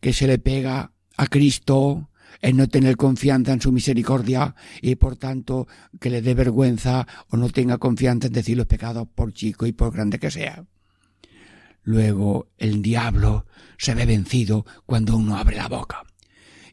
que 0.00 0.12
se 0.12 0.26
le 0.26 0.38
pega 0.38 0.92
a 1.16 1.26
Cristo 1.26 2.10
es 2.40 2.54
no 2.54 2.68
tener 2.68 2.96
confianza 2.96 3.52
en 3.52 3.60
su 3.60 3.72
misericordia 3.72 4.54
y 4.80 4.94
por 4.94 5.16
tanto 5.16 5.66
que 6.00 6.10
le 6.10 6.22
dé 6.22 6.34
vergüenza 6.34 7.06
o 7.30 7.36
no 7.36 7.48
tenga 7.48 7.78
confianza 7.78 8.28
en 8.28 8.32
decir 8.32 8.56
los 8.56 8.66
pecados 8.66 9.08
por 9.14 9.32
chico 9.32 9.66
y 9.66 9.72
por 9.72 9.92
grande 9.92 10.18
que 10.18 10.30
sea. 10.30 10.64
Luego 11.88 12.50
el 12.58 12.82
diablo 12.82 13.46
se 13.78 13.94
ve 13.94 14.04
vencido 14.04 14.66
cuando 14.84 15.16
uno 15.16 15.38
abre 15.38 15.56
la 15.56 15.68
boca. 15.68 16.04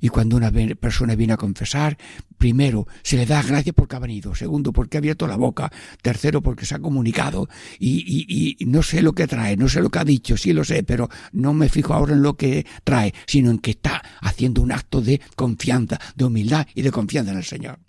Y 0.01 0.09
cuando 0.09 0.35
una 0.35 0.51
persona 0.51 1.15
viene 1.15 1.31
a 1.31 1.37
confesar, 1.37 1.97
primero 2.37 2.85
se 3.01 3.15
le 3.15 3.25
da 3.25 3.41
gracias 3.41 3.73
porque 3.73 3.95
ha 3.95 3.99
venido, 3.99 4.35
segundo 4.35 4.73
porque 4.73 4.97
ha 4.97 4.99
abierto 4.99 5.25
la 5.25 5.37
boca, 5.37 5.71
tercero 6.01 6.41
porque 6.41 6.65
se 6.65 6.75
ha 6.75 6.79
comunicado 6.79 7.47
y, 7.79 8.57
y, 8.59 8.65
no 8.65 8.83
sé 8.83 9.01
lo 9.01 9.13
que 9.13 9.25
trae, 9.25 9.55
no 9.55 9.69
sé 9.69 9.79
lo 9.79 9.89
que 9.89 9.99
ha 9.99 10.03
dicho, 10.03 10.35
sí 10.35 10.51
lo 10.51 10.65
sé, 10.65 10.83
pero 10.83 11.07
no 11.31 11.53
me 11.53 11.69
fijo 11.69 11.93
ahora 11.93 12.11
en 12.11 12.21
lo 12.21 12.35
que 12.35 12.65
trae, 12.83 13.13
sino 13.25 13.51
en 13.51 13.59
que 13.59 13.71
está 13.71 14.03
haciendo 14.19 14.61
un 14.61 14.73
acto 14.73 14.99
de 14.99 15.21
confianza, 15.37 15.97
de 16.13 16.25
humildad 16.25 16.67
y 16.75 16.81
de 16.81 16.91
confianza 16.91 17.31
en 17.31 17.37
el 17.37 17.45
Señor. 17.45 17.79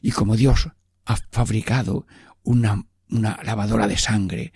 Y 0.00 0.12
como 0.12 0.34
Dios 0.34 0.70
ha 1.04 1.16
fabricado 1.30 2.06
una, 2.42 2.86
una 3.10 3.38
lavadora 3.44 3.86
de 3.86 3.98
sangre, 3.98 4.54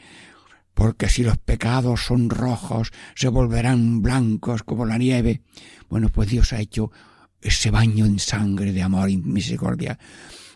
porque 0.80 1.10
si 1.10 1.22
los 1.22 1.36
pecados 1.36 2.06
son 2.06 2.30
rojos, 2.30 2.90
se 3.14 3.28
volverán 3.28 4.00
blancos 4.00 4.62
como 4.62 4.86
la 4.86 4.96
nieve. 4.96 5.42
Bueno, 5.90 6.08
pues 6.08 6.30
Dios 6.30 6.54
ha 6.54 6.58
hecho 6.58 6.90
ese 7.42 7.70
baño 7.70 8.06
en 8.06 8.18
sangre 8.18 8.72
de 8.72 8.80
amor 8.80 9.10
y 9.10 9.18
misericordia. 9.18 9.98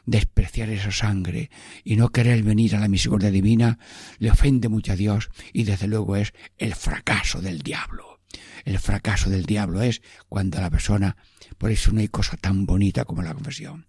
Despreciar 0.06 0.70
esa 0.70 0.90
sangre 0.90 1.50
y 1.84 1.96
no 1.96 2.08
querer 2.08 2.42
venir 2.42 2.74
a 2.74 2.80
la 2.80 2.88
misericordia 2.88 3.30
divina 3.30 3.78
le 4.16 4.30
ofende 4.30 4.70
mucho 4.70 4.92
a 4.92 4.96
Dios 4.96 5.28
y 5.52 5.64
desde 5.64 5.88
luego 5.88 6.16
es 6.16 6.32
el 6.56 6.74
fracaso 6.74 7.42
del 7.42 7.58
diablo. 7.58 8.20
El 8.64 8.78
fracaso 8.78 9.28
del 9.28 9.44
diablo 9.44 9.82
es 9.82 10.00
cuando 10.30 10.58
la 10.58 10.70
persona, 10.70 11.18
por 11.58 11.70
eso 11.70 11.92
no 11.92 12.00
hay 12.00 12.08
cosa 12.08 12.38
tan 12.38 12.64
bonita 12.64 13.04
como 13.04 13.20
la 13.20 13.34
confesión. 13.34 13.84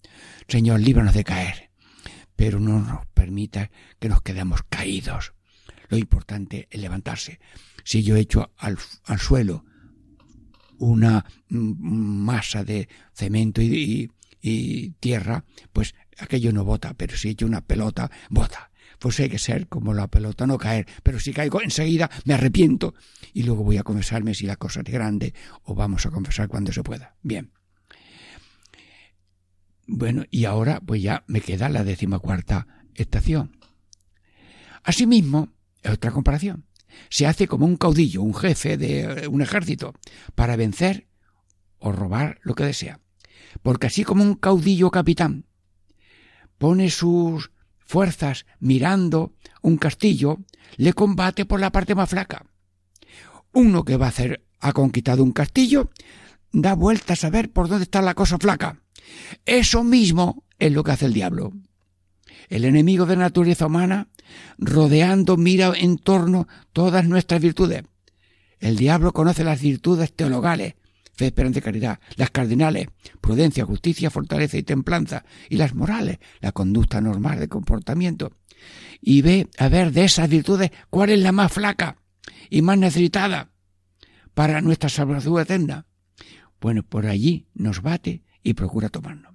Señor, 0.50 0.82
líbranos 0.82 1.14
de 1.14 1.24
caer, 1.24 1.72
pero 2.36 2.60
no 2.60 2.82
nos 2.82 3.06
permita 3.14 3.72
que 4.02 4.10
nos 4.10 4.22
quedemos 4.22 4.64
caídos. 4.68 5.35
Lo 5.90 5.98
importante 5.98 6.68
es 6.70 6.80
levantarse. 6.80 7.40
Si 7.84 8.04
yo 8.04 8.16
echo 8.16 8.52
al, 8.58 8.78
al 9.06 9.20
suelo 9.20 9.66
una 10.78 11.26
masa 11.50 12.64
de 12.64 12.90
cemento 13.14 13.62
y, 13.62 14.12
tierra, 15.00 15.44
pues 15.74 15.96
aquello 16.20 16.52
no 16.52 16.64
bota, 16.64 16.94
pero 16.94 17.18
si 17.18 17.30
echo 17.30 17.46
una 17.46 17.62
pelota, 17.62 18.12
bota. 18.30 18.72
Pues 19.00 19.20
hay 19.20 19.30
que 19.30 19.40
ser 19.40 19.68
como 19.68 19.94
la 19.94 20.08
pelota, 20.08 20.48
no 20.48 20.58
caer. 20.58 20.88
Pero 21.04 21.20
si 21.20 21.34
caigo 21.34 21.62
enseguida, 21.62 22.10
me 22.24 22.36
arrepiento. 22.36 22.94
Y 23.34 23.44
luego 23.44 23.64
voy 23.64 23.78
a 23.78 23.84
confesarme 23.84 24.34
si 24.34 24.46
la 24.46 24.56
cosa 24.56 24.82
es 24.82 24.92
grande 24.92 25.34
o 25.64 25.76
vamos 25.76 26.06
a 26.06 26.12
confesar 26.12 26.48
cuando 26.48 26.72
se 26.72 26.84
pueda. 26.84 27.16
Bien. 27.22 27.52
Bueno, 29.88 30.24
y 30.32 30.46
ahora 30.46 30.80
pues 30.80 31.02
ya 31.02 31.24
me 31.28 31.42
queda 31.42 31.68
la 31.70 31.84
decimacuarta 31.84 32.68
estación. 32.94 33.58
Asimismo, 34.84 35.55
otra 35.92 36.12
comparación 36.12 36.66
se 37.10 37.28
hace 37.28 37.48
como 37.48 37.66
un 37.66 37.78
caudillo, 37.78 38.22
un 38.22 38.34
jefe 38.34 38.78
de 38.78 39.28
un 39.28 39.42
ejército, 39.42 39.94
para 40.34 40.56
vencer 40.56 41.08
o 41.78 41.92
robar 41.92 42.40
lo 42.44 42.56
que 42.56 42.66
desea. 42.66 43.00
Porque 43.62 43.88
así 43.88 44.04
como 44.04 44.24
un 44.24 44.36
caudillo 44.36 44.92
capitán 44.92 45.46
pone 46.58 46.90
sus 46.90 47.52
fuerzas 47.80 48.46
mirando 48.60 49.34
un 49.62 49.78
castillo, 49.78 50.40
le 50.78 50.94
combate 50.94 51.46
por 51.46 51.60
la 51.60 51.72
parte 51.72 51.96
más 51.96 52.10
flaca. 52.10 52.46
Uno 53.52 53.84
que 53.84 53.98
va 53.98 54.08
a 54.08 54.10
hacer, 54.10 54.46
ha 54.60 54.74
conquistado 54.74 55.24
un 55.24 55.32
castillo, 55.32 55.92
da 56.52 56.74
vueltas 56.74 57.24
a 57.24 57.30
ver 57.30 57.52
por 57.52 57.68
dónde 57.68 57.84
está 57.84 58.02
la 58.02 58.16
cosa 58.16 58.38
flaca. 58.38 58.82
Eso 59.46 59.84
mismo 59.84 60.44
es 60.58 60.72
lo 60.72 60.84
que 60.84 60.92
hace 60.92 61.06
el 61.06 61.14
diablo. 61.14 61.54
El 62.50 62.66
enemigo 62.66 63.06
de 63.06 63.16
la 63.16 63.24
naturaleza 63.24 63.68
humana, 63.68 64.08
rodeando, 64.58 65.38
mira 65.38 65.74
en 65.76 65.98
torno 65.98 66.48
todas 66.74 67.08
nuestras 67.08 67.42
virtudes. 67.42 67.84
El 68.60 68.78
diablo 68.78 69.14
conoce 69.14 69.44
las 69.44 69.62
virtudes 69.62 70.14
teologales, 70.14 70.76
fe, 71.14 71.28
esperanza 71.28 71.60
y 71.60 71.62
caridad, 71.62 72.00
las 72.16 72.32
cardinales, 72.32 72.88
prudencia, 73.22 73.66
justicia, 73.66 74.10
fortaleza 74.10 74.58
y 74.58 74.64
templanza, 74.64 75.26
y 75.50 75.58
las 75.58 75.76
morales, 75.76 76.20
la 76.42 76.52
conducta 76.52 77.02
normal 77.02 77.40
de 77.40 77.48
comportamiento. 77.48 78.32
Y 79.02 79.22
ve 79.22 79.48
a 79.58 79.68
ver 79.70 79.92
de 79.92 80.06
esas 80.06 80.30
virtudes 80.30 80.72
cuál 80.90 81.10
es 81.10 81.20
la 81.20 81.32
más 81.32 81.52
flaca 81.52 81.98
y 82.50 82.62
más 82.62 82.78
necesitada 82.78 83.52
para 84.34 84.62
nuestra 84.62 84.90
salvación 84.90 85.40
eterna. 85.40 85.86
Bueno, 86.60 86.84
por 86.84 87.06
allí 87.06 87.48
nos 87.54 87.82
bate 87.82 88.24
y 88.42 88.54
procura 88.54 88.90
tomarnos. 88.90 89.34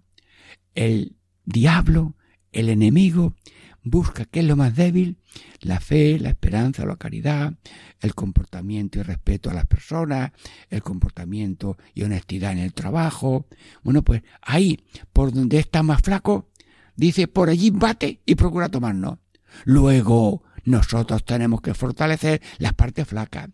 El 0.75 1.17
diablo 1.45 2.17
el 2.53 2.69
enemigo 2.69 3.35
busca 3.83 4.25
qué 4.25 4.41
es 4.41 4.47
lo 4.47 4.57
más 4.57 4.75
débil, 4.75 5.17
la 5.61 5.81
fe, 5.81 6.19
la 6.19 6.31
esperanza, 6.31 6.85
la 6.85 6.97
caridad, 6.97 7.55
el 8.01 8.15
comportamiento 8.15 8.99
y 8.99 9.03
respeto 9.03 9.51
a 9.51 9.55
las 9.55 9.67
personas, 9.67 10.33
el 10.69 10.83
comportamiento 10.83 11.77
y 11.95 12.03
honestidad 12.03 12.53
en 12.53 12.59
el 12.59 12.75
trabajo. 12.75 13.47
Bueno, 13.83 14.03
pues 14.03 14.23
ahí, 14.43 14.81
por 15.13 15.33
donde 15.33 15.59
está 15.59 15.83
más 15.83 16.03
flaco, 16.03 16.49
dice, 16.97 17.29
por 17.29 17.49
allí 17.49 17.71
bate 17.71 18.21
y 18.27 18.35
procura 18.35 18.69
tomarnos. 18.69 19.19
Luego, 19.65 20.43
nosotros 20.65 21.25
tenemos 21.25 21.61
que 21.61 21.75
fortalecer 21.75 22.41
las 22.59 22.75
partes 22.75 23.07
flacas. 23.07 23.49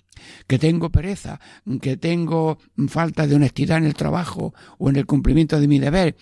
Que 0.46 0.58
tengo 0.58 0.90
pereza, 0.90 1.40
que 1.80 1.96
tengo 1.96 2.58
falta 2.88 3.26
de 3.26 3.34
honestidad 3.34 3.78
en 3.78 3.84
el 3.84 3.94
trabajo 3.94 4.54
o 4.78 4.90
en 4.90 4.96
el 4.96 5.06
cumplimiento 5.06 5.60
de 5.60 5.68
mi 5.68 5.78
deber, 5.78 6.16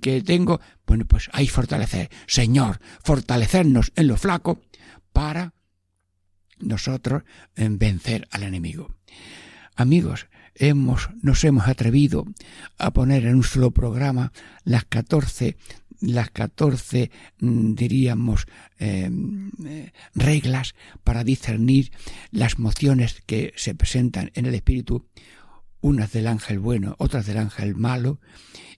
que 0.00 0.22
tengo, 0.22 0.60
bueno, 0.86 1.04
pues 1.06 1.28
hay 1.32 1.46
fortalecer. 1.48 2.10
Señor, 2.26 2.80
fortalecernos 3.02 3.92
en 3.96 4.08
lo 4.08 4.16
flaco 4.16 4.60
para 5.12 5.54
nosotros 6.58 7.22
vencer 7.56 8.28
al 8.30 8.42
enemigo. 8.42 8.94
Amigos, 9.74 10.28
hemos, 10.54 11.10
nos 11.22 11.44
hemos 11.44 11.68
atrevido 11.68 12.24
a 12.78 12.92
poner 12.92 13.26
en 13.26 13.36
un 13.36 13.42
solo 13.42 13.70
programa 13.72 14.32
las 14.64 14.84
14 14.84 15.56
las 16.00 16.30
14, 16.30 17.10
mm, 17.40 17.74
diríamos, 17.74 18.46
eh, 18.78 19.10
eh, 19.64 19.92
reglas 20.14 20.74
para 21.04 21.24
discernir 21.24 21.92
las 22.30 22.58
mociones 22.58 23.22
que 23.26 23.52
se 23.56 23.74
presentan 23.74 24.30
en 24.34 24.46
el 24.46 24.54
espíritu, 24.54 25.06
unas 25.80 26.12
del 26.12 26.26
ángel 26.26 26.58
bueno, 26.58 26.96
otras 26.98 27.26
del 27.26 27.38
ángel 27.38 27.74
malo, 27.74 28.20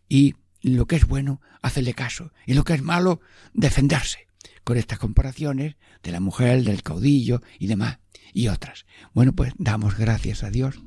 y 0.09 0.35
lo 0.63 0.87
que 0.87 0.97
es 0.97 1.07
bueno, 1.07 1.41
hacerle 1.63 1.95
caso, 1.95 2.33
y 2.47 2.55
lo 2.55 2.65
que 2.65 2.75
es 2.75 2.83
malo, 2.83 3.21
defenderse, 3.55 4.27
con 4.65 4.77
estas 4.77 4.99
comparaciones 4.99 5.77
de 6.03 6.13
la 6.13 6.21
mujer, 6.21 6.65
del 6.65 6.83
caudillo 6.83 7.43
y 7.59 7.67
demás, 7.67 7.99
y 8.33 8.49
otras. 8.49 8.87
Bueno, 9.15 9.33
pues 9.33 9.53
damos 9.57 9.97
gracias 9.97 10.43
a 10.43 10.51
Dios 10.51 10.81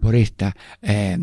por 0.00 0.14
estas 0.14 0.54
eh, 0.82 1.18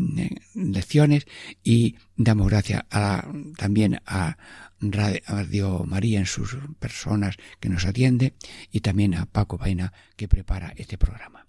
lecciones 0.55 1.25
y 1.63 1.95
damos 2.15 2.47
gracias 2.47 2.83
a, 2.91 3.27
también 3.57 3.99
a 4.05 4.37
Radio 4.79 5.83
María 5.85 6.19
en 6.19 6.25
sus 6.25 6.57
personas 6.79 7.37
que 7.59 7.69
nos 7.69 7.85
atiende 7.85 8.35
y 8.71 8.81
también 8.81 9.15
a 9.15 9.25
Paco 9.25 9.57
Vaina 9.57 9.91
que 10.15 10.27
prepara 10.27 10.73
este 10.77 10.97
programa. 10.97 11.47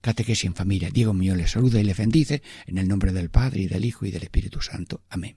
Catequesis 0.00 0.46
en 0.46 0.54
familia. 0.54 0.90
Diego 0.90 1.12
Muñoz 1.12 1.36
le 1.36 1.46
saluda 1.46 1.80
y 1.80 1.84
le 1.84 1.94
bendice 1.94 2.42
en 2.66 2.78
el 2.78 2.88
nombre 2.88 3.12
del 3.12 3.28
Padre 3.28 3.62
y 3.62 3.66
del 3.66 3.84
Hijo 3.84 4.06
y 4.06 4.10
del 4.10 4.22
Espíritu 4.22 4.62
Santo. 4.62 5.02
Amén. 5.10 5.36